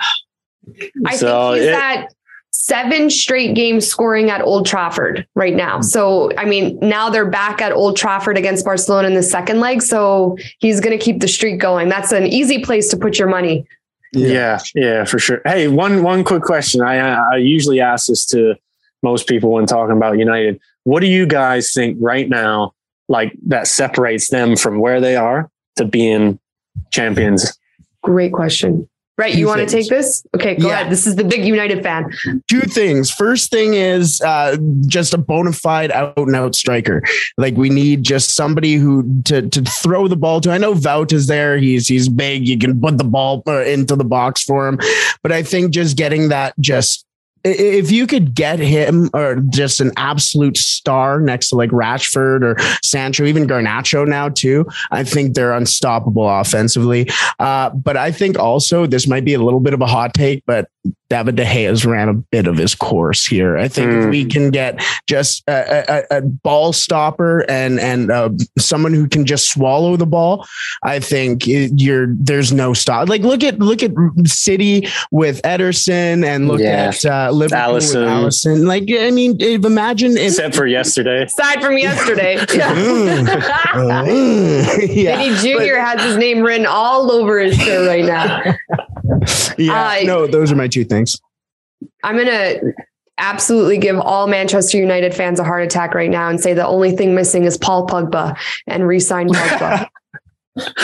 I 1.07 1.15
so 1.15 1.53
think 1.53 1.63
he's 1.63 1.69
it, 1.69 1.75
at 1.75 2.13
seven 2.61 3.09
straight 3.09 3.55
games 3.55 3.87
scoring 3.87 4.31
at 4.31 4.43
Old 4.43 4.67
Trafford 4.67 5.25
right 5.37 5.55
now. 5.55 5.77
Hmm. 5.77 5.83
So, 5.83 6.33
I 6.37 6.45
mean, 6.45 6.77
now 6.81 7.09
they're 7.09 7.31
back 7.31 7.63
at 7.63 7.71
Old 7.71 7.97
Trafford 7.97 8.37
against 8.37 8.65
Barcelona 8.65 9.07
in 9.07 9.15
the 9.15 9.23
second 9.23 9.61
leg. 9.61 9.81
So 9.81 10.37
he's 10.59 10.81
going 10.81 10.99
to 10.99 11.03
keep 11.03 11.21
the 11.21 11.29
streak 11.29 11.61
going. 11.61 11.89
That's 11.89 12.11
an 12.11 12.27
easy 12.27 12.65
place 12.65 12.89
to 12.91 12.97
put 12.97 13.17
your 13.17 13.29
money. 13.29 13.65
Yeah. 14.13 14.29
yeah, 14.29 14.59
yeah, 14.75 15.05
for 15.05 15.21
sure. 15.21 15.41
Hey, 15.45 15.69
one 15.69 16.03
one 16.03 16.25
quick 16.25 16.43
question. 16.43 16.81
I 16.81 16.97
I 16.99 17.37
usually 17.37 17.79
ask 17.79 18.07
this 18.07 18.25
to 18.27 18.55
most 19.03 19.29
people 19.29 19.51
when 19.51 19.67
talking 19.67 19.97
about 19.97 20.19
United. 20.19 20.59
What 20.85 21.01
do 21.01 21.07
you 21.07 21.27
guys 21.27 21.73
think 21.73 21.99
right 22.01 22.27
now, 22.29 22.73
like 23.09 23.35
that 23.47 23.69
separates 23.69 24.31
them 24.31 24.57
from 24.57 24.81
where 24.81 25.01
they 25.01 25.15
are 25.15 25.51
to 25.77 25.85
being 25.85 26.41
champions? 26.91 27.57
Great 28.03 28.33
question. 28.33 28.89
Right. 29.19 29.35
you 29.35 29.47
want 29.47 29.61
to 29.61 29.67
take 29.67 29.89
this? 29.89 30.25
Okay, 30.37 30.55
go 30.55 30.69
yeah. 30.69 30.75
ahead. 30.75 30.93
This 30.93 31.05
is 31.05 31.17
the 31.17 31.25
big 31.25 31.45
United 31.45 31.83
fan. 31.83 32.13
Two 32.47 32.61
things. 32.61 33.11
First 33.11 33.51
thing 33.51 33.75
is 33.75 34.21
uh, 34.21 34.57
just 34.87 35.13
a 35.13 35.19
bona 35.19 35.53
fide 35.53 35.91
out 35.91 36.17
and 36.17 36.37
out 36.37 36.55
striker. 36.55 37.03
Like 37.37 37.57
we 37.57 37.69
need 37.69 38.05
just 38.05 38.37
somebody 38.37 38.75
who 38.75 39.21
to 39.25 39.49
to 39.49 39.63
throw 39.63 40.07
the 40.07 40.17
ball 40.17 40.41
to. 40.43 40.53
I 40.53 40.59
know 40.59 40.73
Wout 40.73 41.13
is 41.13 41.27
there. 41.27 41.59
He's 41.59 41.89
he's 41.89 42.09
big. 42.09 42.47
You 42.47 42.57
can 42.57 42.81
put 42.81 42.97
the 42.97 43.05
ball 43.05 43.43
uh, 43.49 43.65
into 43.65 43.97
the 43.97 44.05
box 44.05 44.45
for 44.45 44.69
him. 44.69 44.79
But 45.25 45.33
I 45.33 45.43
think 45.43 45.73
just 45.73 45.97
getting 45.97 46.29
that 46.29 46.55
just 46.61 47.05
if 47.45 47.91
you 47.91 48.07
could 48.07 48.35
get 48.35 48.59
him 48.59 49.11
or 49.15 49.37
just 49.51 49.81
an 49.81 49.93
absolute 49.97 50.57
star 50.57 51.21
next 51.21 51.49
to 51.51 51.57
like 51.57 51.71
Rashford 51.71 52.43
or 52.43 52.57
Sancho, 52.83 53.25
even 53.25 53.47
Garnacho 53.47 54.07
now 54.07 54.29
too, 54.29 54.67
I 54.91 55.05
think 55.05 55.35
they're 55.35 55.53
unstoppable 55.53 56.29
offensively. 56.29 57.09
Uh, 57.39 57.71
but 57.71 57.97
I 57.97 58.11
think 58.11 58.39
also 58.39 58.87
this 58.87 59.07
might 59.07 59.25
be 59.25 59.35
a 59.35 59.41
little 59.41 59.61
bit 59.61 59.75
of 59.75 59.81
a 59.81 59.87
hot 59.87 60.15
take, 60.15 60.43
but 60.47 60.69
David 61.11 61.37
De 61.37 61.45
Gea 61.45 61.69
has 61.69 61.87
ran 61.87 62.09
a 62.09 62.15
bit 62.15 62.47
of 62.47 62.57
his 62.57 62.75
course 62.75 63.27
here. 63.27 63.57
I 63.57 63.69
think 63.69 63.91
mm. 63.91 64.05
if 64.05 64.11
we 64.11 64.25
mm. 64.25 64.31
can 64.31 64.51
get 64.51 64.83
just 65.07 65.43
a, 65.49 66.07
a, 66.13 66.19
a 66.19 66.21
ball 66.23 66.73
stopper 66.73 67.45
and 67.49 67.81
and 67.81 68.11
uh, 68.11 68.31
someone 68.59 68.93
who 68.93 69.09
can 69.09 69.25
just 69.25 69.51
swallow 69.51 69.97
the 69.97 70.07
ball, 70.07 70.47
I 70.83 71.01
think 71.01 71.45
you're 71.47 72.09
there's 72.11 72.53
no 72.53 72.75
stop. 72.75 73.09
Like 73.09 73.23
look 73.23 73.43
at 73.43 73.59
look 73.59 73.83
at 73.83 73.93
City 74.27 74.89
with 75.11 75.41
Ederson 75.43 76.25
and 76.25 76.49
look 76.49 76.61
yeah. 76.61 76.93
at 76.93 77.05
uh, 77.05 77.31
Liverpool 77.31 77.77
Alisson. 77.77 78.25
with 78.25 78.35
Alisson. 78.35 78.67
Like 78.67 78.85
I 78.91 79.11
mean, 79.11 79.37
if, 79.41 79.65
imagine 79.65 80.13
if, 80.13 80.29
except 80.29 80.55
for 80.55 80.67
yesterday. 80.67 81.25
Aside 81.25 81.63
from 81.63 81.79
yesterday, 81.79 82.35
yeah. 82.55 82.75
yeah. 84.79 85.17
Vinny 85.17 85.37
Junior 85.37 85.79
has 85.79 86.03
his 86.03 86.17
name 86.17 86.41
written 86.41 86.67
all 86.67 87.11
over 87.11 87.39
his 87.39 87.57
shirt 87.57 87.89
right 87.89 88.05
now. 88.05 88.43
yeah, 89.59 89.99
uh, 90.01 90.05
no, 90.05 90.27
those 90.27 90.53
are 90.53 90.57
my 90.57 90.69
two 90.69 90.85
things. 90.85 90.98
I'm 92.03 92.17
gonna 92.17 92.55
absolutely 93.19 93.79
give 93.79 93.99
all 93.99 94.27
Manchester 94.27 94.79
United 94.79 95.15
fans 95.15 95.41
a 95.41 95.45
heart 95.45 95.63
attack 95.63 95.95
right 95.95 96.11
now 96.11 96.29
and 96.29 96.41
say 96.41 96.55
the 96.55 96.67
only 96.67 96.93
thing 96.97 97.15
missing 97.15 97.45
is 97.45 97.59
Paul 97.59 97.87
Pogba 97.87 98.37
and 98.67 98.87
re-sign 98.87 99.29
Pogba. 99.29 99.89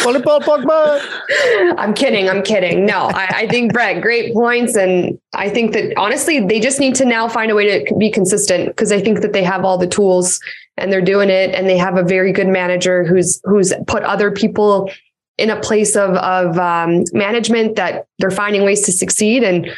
Paul 0.03 0.15
Pogba. 0.15 1.01
I'm 1.79 1.95
kidding. 1.95 2.29
I'm 2.29 2.43
kidding. 2.43 2.87
No, 2.87 3.11
I, 3.15 3.27
I, 3.35 3.49
think 3.49 3.73
Brett, 3.73 4.01
great 4.03 4.33
points. 4.33 4.77
And 4.77 5.19
I 5.33 5.49
think 5.49 5.73
that 5.73 5.95
honestly, 5.97 6.41
they 6.41 6.61
just 6.61 6.79
need 6.79 6.95
to 6.97 7.05
now 7.05 7.29
find 7.29 7.51
a 7.51 7.55
way 7.55 7.85
to 7.85 7.95
be 7.97 8.11
consistent 8.11 8.69
because 8.69 8.93
I 8.93 9.01
think 9.01 9.21
that 9.23 9.33
they 9.33 9.43
have 9.43 9.65
all 9.65 9.79
the 9.79 9.87
tools 9.87 10.41
and 10.77 10.93
they're 10.93 11.01
doing 11.01 11.31
it. 11.31 11.55
And 11.55 11.69
they 11.69 11.77
have 11.77 11.97
a 11.97 12.05
very 12.05 12.33
good 12.33 12.49
manager 12.49 13.05
who's 13.05 13.41
who's 13.45 13.73
put 13.87 14.03
other 14.05 14.31
people 14.31 14.91
in 15.39 15.51
a 15.51 15.61
place 15.61 15.97
of 15.97 16.11
of 16.17 16.57
um, 16.59 17.05
management 17.13 17.77
that 17.77 18.07
they're 18.19 18.31
finding 18.31 18.63
ways 18.63 18.83
to 18.83 18.93
succeed 18.93 19.43
and 19.43 19.69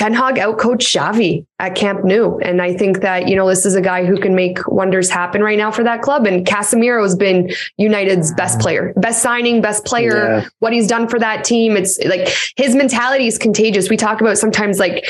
Ten 0.00 0.14
Hag 0.14 0.36
outcoached 0.36 0.96
Xavi 0.96 1.44
at 1.58 1.74
Camp 1.74 2.04
Nou. 2.04 2.38
And 2.38 2.62
I 2.62 2.74
think 2.74 3.02
that, 3.02 3.28
you 3.28 3.36
know, 3.36 3.46
this 3.46 3.66
is 3.66 3.74
a 3.74 3.82
guy 3.82 4.06
who 4.06 4.18
can 4.18 4.34
make 4.34 4.66
wonders 4.66 5.10
happen 5.10 5.42
right 5.42 5.58
now 5.58 5.70
for 5.70 5.84
that 5.84 6.00
club. 6.00 6.26
And 6.26 6.46
Casemiro 6.46 7.02
has 7.02 7.14
been 7.14 7.50
United's 7.76 8.32
best 8.32 8.60
player, 8.60 8.94
best 8.96 9.20
signing, 9.20 9.60
best 9.60 9.84
player, 9.84 10.38
yeah. 10.38 10.48
what 10.60 10.72
he's 10.72 10.86
done 10.86 11.06
for 11.06 11.18
that 11.18 11.44
team. 11.44 11.76
It's 11.76 12.02
like 12.06 12.34
his 12.56 12.74
mentality 12.74 13.26
is 13.26 13.36
contagious. 13.36 13.90
We 13.90 13.98
talk 13.98 14.22
about 14.22 14.38
sometimes 14.38 14.78
like 14.78 15.06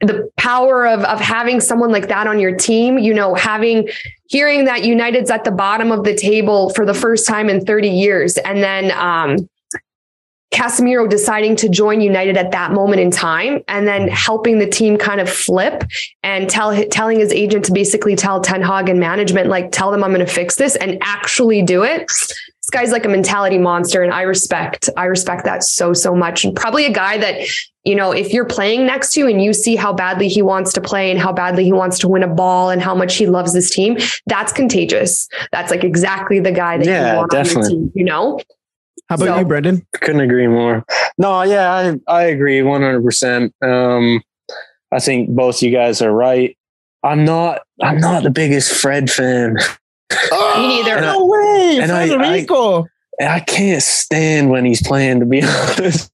the 0.00 0.30
power 0.36 0.86
of 0.86 1.00
of 1.00 1.18
having 1.18 1.60
someone 1.60 1.90
like 1.90 2.06
that 2.06 2.28
on 2.28 2.38
your 2.38 2.54
team, 2.54 2.98
you 2.98 3.14
know, 3.14 3.34
having 3.34 3.88
hearing 4.28 4.66
that 4.66 4.84
United's 4.84 5.28
at 5.28 5.42
the 5.42 5.50
bottom 5.50 5.90
of 5.90 6.04
the 6.04 6.14
table 6.14 6.70
for 6.70 6.86
the 6.86 6.94
first 6.94 7.26
time 7.26 7.48
in 7.48 7.64
30 7.64 7.88
years 7.88 8.36
and 8.38 8.62
then 8.62 8.92
um 8.92 9.48
Casemiro 10.54 11.08
deciding 11.08 11.56
to 11.56 11.68
join 11.68 12.00
United 12.00 12.36
at 12.36 12.52
that 12.52 12.72
moment 12.72 13.00
in 13.00 13.10
time 13.10 13.62
and 13.66 13.88
then 13.88 14.02
mm-hmm. 14.02 14.14
helping 14.14 14.60
the 14.60 14.68
team 14.68 14.96
kind 14.96 15.20
of 15.20 15.28
flip 15.28 15.82
and 16.22 16.48
tell 16.48 16.72
telling 16.86 17.18
his 17.18 17.32
agent 17.32 17.64
to 17.64 17.72
basically 17.72 18.14
tell 18.14 18.40
Ten 18.40 18.62
Hag 18.62 18.88
and 18.88 19.00
management 19.00 19.48
like 19.48 19.72
tell 19.72 19.90
them 19.90 20.04
I'm 20.04 20.12
going 20.14 20.24
to 20.24 20.32
fix 20.32 20.54
this 20.54 20.76
and 20.76 20.96
actually 21.02 21.62
do 21.62 21.82
it. 21.82 22.06
This 22.06 22.70
guy's 22.70 22.92
like 22.92 23.04
a 23.04 23.08
mentality 23.08 23.58
monster 23.58 24.02
and 24.02 24.12
I 24.12 24.22
respect 24.22 24.88
I 24.96 25.06
respect 25.06 25.44
that 25.44 25.64
so 25.64 25.92
so 25.92 26.14
much 26.14 26.44
and 26.44 26.54
probably 26.54 26.86
a 26.86 26.92
guy 26.92 27.18
that 27.18 27.40
you 27.82 27.96
know 27.96 28.12
if 28.12 28.32
you're 28.32 28.46
playing 28.46 28.86
next 28.86 29.12
to 29.14 29.26
and 29.26 29.42
you 29.42 29.52
see 29.52 29.74
how 29.74 29.92
badly 29.92 30.28
he 30.28 30.40
wants 30.40 30.72
to 30.74 30.80
play 30.80 31.10
and 31.10 31.18
how 31.18 31.32
badly 31.32 31.64
he 31.64 31.72
wants 31.72 31.98
to 31.98 32.08
win 32.08 32.22
a 32.22 32.28
ball 32.28 32.70
and 32.70 32.80
how 32.80 32.94
much 32.94 33.16
he 33.16 33.26
loves 33.26 33.52
this 33.52 33.70
team 33.70 33.98
that's 34.26 34.52
contagious. 34.52 35.28
That's 35.50 35.70
like 35.70 35.82
exactly 35.84 36.38
the 36.38 36.52
guy 36.52 36.78
that 36.78 36.86
yeah, 36.86 37.12
you 37.12 37.18
want 37.18 37.32
definitely. 37.32 37.64
on 37.64 37.70
your 37.70 37.80
team, 37.80 37.92
you 37.94 38.04
know? 38.04 38.40
How 39.08 39.16
about 39.16 39.26
so, 39.26 39.38
you, 39.38 39.44
Brendan? 39.44 39.86
Couldn't 40.00 40.20
agree 40.20 40.46
more. 40.46 40.84
No, 41.18 41.42
yeah, 41.42 41.72
I, 41.72 42.00
I 42.12 42.22
agree 42.24 42.60
100%. 42.60 43.52
Um, 43.62 44.22
I 44.90 44.98
think 44.98 45.30
both 45.30 45.62
you 45.62 45.70
guys 45.70 46.00
are 46.00 46.12
right. 46.12 46.56
I'm 47.02 47.24
not, 47.24 47.62
I'm 47.82 47.98
not 47.98 48.22
the 48.22 48.30
biggest 48.30 48.72
Fred 48.72 49.10
fan. 49.10 49.58
Oh, 50.32 50.54
Me 50.56 50.82
neither. 50.82 51.00
No 51.00 51.26
way. 51.26 51.78
And 51.82 51.92
I, 51.92 52.06
I, 52.14 52.84
I 53.20 53.40
can't 53.40 53.82
stand 53.82 54.50
when 54.50 54.64
he's 54.64 54.82
playing, 54.82 55.20
to 55.20 55.26
be 55.26 55.42
honest. 55.44 56.10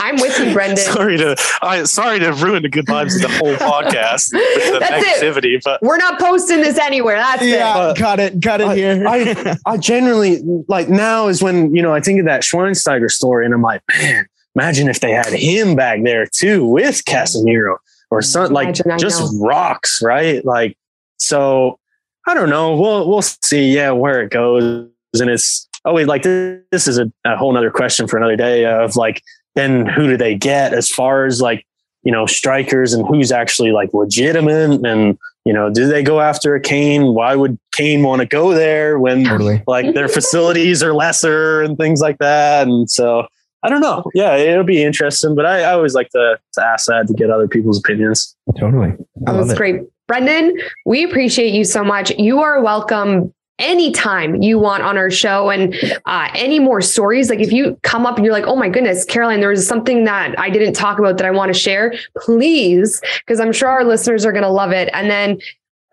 I'm 0.00 0.16
with 0.16 0.38
you, 0.38 0.52
Brendan. 0.52 0.76
sorry 0.92 1.18
to 1.18 1.36
I 1.60 1.84
sorry 1.84 2.18
to 2.20 2.32
ruin 2.32 2.62
the 2.62 2.68
good 2.68 2.86
vibes 2.86 3.16
of 3.16 3.22
the 3.22 3.28
whole 3.28 3.54
podcast 3.54 4.28
with 4.32 4.72
the 4.72 4.78
That's 4.80 5.04
negativity, 5.20 5.56
it. 5.56 5.62
but 5.64 5.82
we're 5.82 5.98
not 5.98 6.18
posting 6.18 6.62
this 6.62 6.78
anywhere. 6.78 7.16
That's 7.16 7.42
yeah, 7.42 7.90
it. 7.90 7.96
cut 7.96 8.18
it, 8.18 8.42
cut 8.42 8.60
it 8.60 8.68
I, 8.68 8.76
here. 8.76 9.04
I, 9.06 9.56
I 9.66 9.76
generally 9.76 10.42
like 10.68 10.88
now 10.88 11.28
is 11.28 11.42
when 11.42 11.74
you 11.74 11.82
know 11.82 11.92
I 11.92 12.00
think 12.00 12.18
of 12.20 12.26
that 12.26 12.42
Schweinsteiger 12.42 13.10
story, 13.10 13.44
and 13.44 13.52
I'm 13.52 13.62
like, 13.62 13.82
man, 13.98 14.26
imagine 14.54 14.88
if 14.88 15.00
they 15.00 15.10
had 15.10 15.32
him 15.32 15.76
back 15.76 16.02
there 16.02 16.26
too 16.26 16.64
with 16.64 17.04
Casemiro 17.04 17.76
or 18.10 18.22
something 18.22 18.54
like 18.54 18.74
just 18.98 19.22
rocks, 19.40 20.00
right? 20.02 20.44
Like 20.44 20.76
so. 21.18 21.78
I 22.26 22.32
don't 22.32 22.48
know. 22.48 22.74
We'll 22.74 23.06
we'll 23.06 23.20
see. 23.20 23.74
Yeah, 23.74 23.90
where 23.90 24.22
it 24.22 24.30
goes, 24.30 24.88
and 25.12 25.28
it's 25.28 25.68
oh 25.84 25.92
wait, 25.92 26.06
like 26.06 26.22
this, 26.22 26.62
this 26.70 26.88
is 26.88 26.96
a, 26.98 27.12
a 27.26 27.36
whole 27.36 27.52
nother 27.52 27.70
question 27.70 28.08
for 28.08 28.16
another 28.16 28.34
day 28.34 28.64
of 28.64 28.96
like 28.96 29.22
then 29.54 29.86
who 29.86 30.08
do 30.08 30.16
they 30.16 30.34
get 30.34 30.72
as 30.74 30.88
far 30.90 31.26
as 31.26 31.40
like 31.40 31.64
you 32.02 32.12
know 32.12 32.26
strikers 32.26 32.92
and 32.92 33.06
who's 33.06 33.32
actually 33.32 33.72
like 33.72 33.92
legitimate 33.94 34.84
and 34.86 35.18
you 35.44 35.52
know, 35.52 35.68
do 35.70 35.86
they 35.86 36.02
go 36.02 36.20
after 36.20 36.54
a 36.54 36.60
Kane? 36.60 37.12
Why 37.12 37.36
would 37.36 37.58
Kane 37.72 38.02
want 38.02 38.20
to 38.20 38.26
go 38.26 38.54
there 38.54 38.98
when 38.98 39.24
Totally. 39.24 39.62
like 39.66 39.94
their 39.94 40.08
facilities 40.18 40.82
are 40.82 40.94
lesser 40.94 41.60
and 41.60 41.76
things 41.76 42.00
like 42.00 42.16
that? 42.18 42.66
And 42.66 42.90
so 42.90 43.26
I 43.62 43.68
don't 43.68 43.82
know. 43.82 44.04
Yeah, 44.14 44.36
it'll 44.36 44.64
be 44.64 44.82
interesting, 44.82 45.34
but 45.34 45.44
I, 45.44 45.60
I 45.60 45.72
always 45.74 45.94
like 45.94 46.08
to, 46.10 46.38
to 46.54 46.64
ask 46.64 46.86
that 46.86 47.06
to 47.08 47.12
get 47.14 47.30
other 47.30 47.46
people's 47.46 47.78
opinions. 47.78 48.34
Totally. 48.58 48.88
I 48.88 48.96
That 49.16 49.32
love 49.32 49.36
was 49.40 49.52
it. 49.52 49.56
great. 49.58 49.80
Brendan, 50.08 50.56
we 50.86 51.04
appreciate 51.04 51.52
you 51.52 51.64
so 51.64 51.84
much. 51.84 52.10
You 52.18 52.40
are 52.40 52.62
welcome 52.62 53.33
anytime 53.58 54.42
you 54.42 54.58
want 54.58 54.82
on 54.82 54.98
our 54.98 55.10
show 55.10 55.48
and 55.48 55.74
uh, 56.06 56.28
any 56.34 56.58
more 56.58 56.80
stories 56.80 57.30
like 57.30 57.38
if 57.38 57.52
you 57.52 57.78
come 57.82 58.04
up 58.04 58.16
and 58.16 58.24
you're 58.24 58.34
like 58.34 58.46
oh 58.46 58.56
my 58.56 58.68
goodness 58.68 59.04
caroline 59.04 59.38
there 59.38 59.50
was 59.50 59.66
something 59.66 60.04
that 60.04 60.36
i 60.40 60.50
didn't 60.50 60.72
talk 60.72 60.98
about 60.98 61.16
that 61.18 61.26
i 61.26 61.30
want 61.30 61.52
to 61.52 61.58
share 61.58 61.94
please 62.18 63.00
because 63.18 63.38
i'm 63.38 63.52
sure 63.52 63.68
our 63.68 63.84
listeners 63.84 64.24
are 64.26 64.32
going 64.32 64.42
to 64.42 64.50
love 64.50 64.72
it 64.72 64.90
and 64.92 65.08
then 65.08 65.38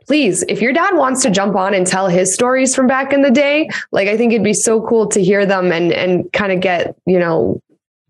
please 0.07 0.41
if 0.49 0.59
your 0.59 0.73
dad 0.73 0.95
wants 0.95 1.21
to 1.21 1.29
jump 1.29 1.55
on 1.55 1.75
and 1.75 1.85
tell 1.85 2.07
his 2.07 2.33
stories 2.33 2.75
from 2.75 2.87
back 2.87 3.13
in 3.13 3.21
the 3.21 3.31
day 3.31 3.69
like 3.91 4.07
i 4.07 4.17
think 4.17 4.33
it'd 4.33 4.43
be 4.43 4.53
so 4.53 4.81
cool 4.87 5.05
to 5.05 5.23
hear 5.23 5.45
them 5.45 5.71
and 5.71 5.91
and 5.91 6.33
kind 6.33 6.51
of 6.51 6.61
get 6.61 6.95
you 7.05 7.19
know 7.19 7.61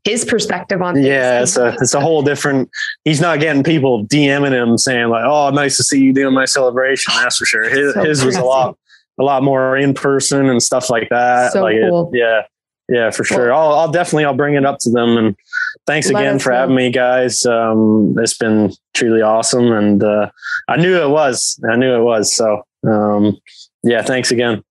his 0.03 0.25
perspective 0.25 0.81
on 0.81 0.95
things. 0.95 1.05
Yeah, 1.05 1.43
it's 1.43 1.57
a 1.57 1.75
it's 1.79 1.93
a 1.93 1.99
whole 1.99 2.23
different. 2.23 2.71
He's 3.05 3.21
not 3.21 3.39
getting 3.39 3.63
people 3.63 4.03
DMing 4.07 4.51
him 4.51 4.75
saying 4.79 5.09
like, 5.09 5.23
"Oh, 5.23 5.51
nice 5.51 5.77
to 5.77 5.83
see 5.83 6.01
you 6.01 6.11
doing 6.11 6.33
my 6.33 6.45
celebration." 6.45 7.13
That's 7.17 7.37
for 7.37 7.45
sure. 7.45 7.69
His, 7.69 7.93
So 7.93 8.03
his 8.03 8.25
was 8.25 8.35
a 8.35 8.43
lot 8.43 8.79
a 9.19 9.23
lot 9.23 9.43
more 9.43 9.77
in 9.77 9.93
person 9.93 10.49
and 10.49 10.61
stuff 10.61 10.89
like 10.89 11.09
that. 11.09 11.53
So 11.53 11.61
like 11.63 11.75
it- 11.75 11.89
cool. 11.89 12.11
yeah, 12.13 12.43
yeah, 12.89 13.09
for 13.11 13.23
sure. 13.23 13.53
I'll 13.53 13.73
I'll 13.73 13.91
definitely 13.91 14.25
I'll 14.25 14.33
bring 14.35 14.55
it 14.55 14.65
up 14.65 14.79
to 14.79 14.91
them. 14.91 15.17
And 15.17 15.35
thanks 15.87 16.09
Let 16.11 16.21
again 16.21 16.39
for 16.39 16.51
know. 16.51 16.57
having 16.57 16.75
me, 16.75 16.91
guys. 16.91 17.45
Um, 17.45 18.15
it's 18.19 18.37
been 18.37 18.71
truly 18.93 19.21
awesome, 19.21 19.71
and 19.71 20.03
uh, 20.03 20.29
I 20.67 20.77
knew 20.77 21.01
it 21.01 21.09
was. 21.09 21.59
I 21.71 21.75
knew 21.75 21.95
it 21.95 22.03
was. 22.03 22.35
So 22.35 22.63
um, 22.87 23.37
yeah, 23.83 24.01
thanks 24.01 24.31
again. 24.31 24.63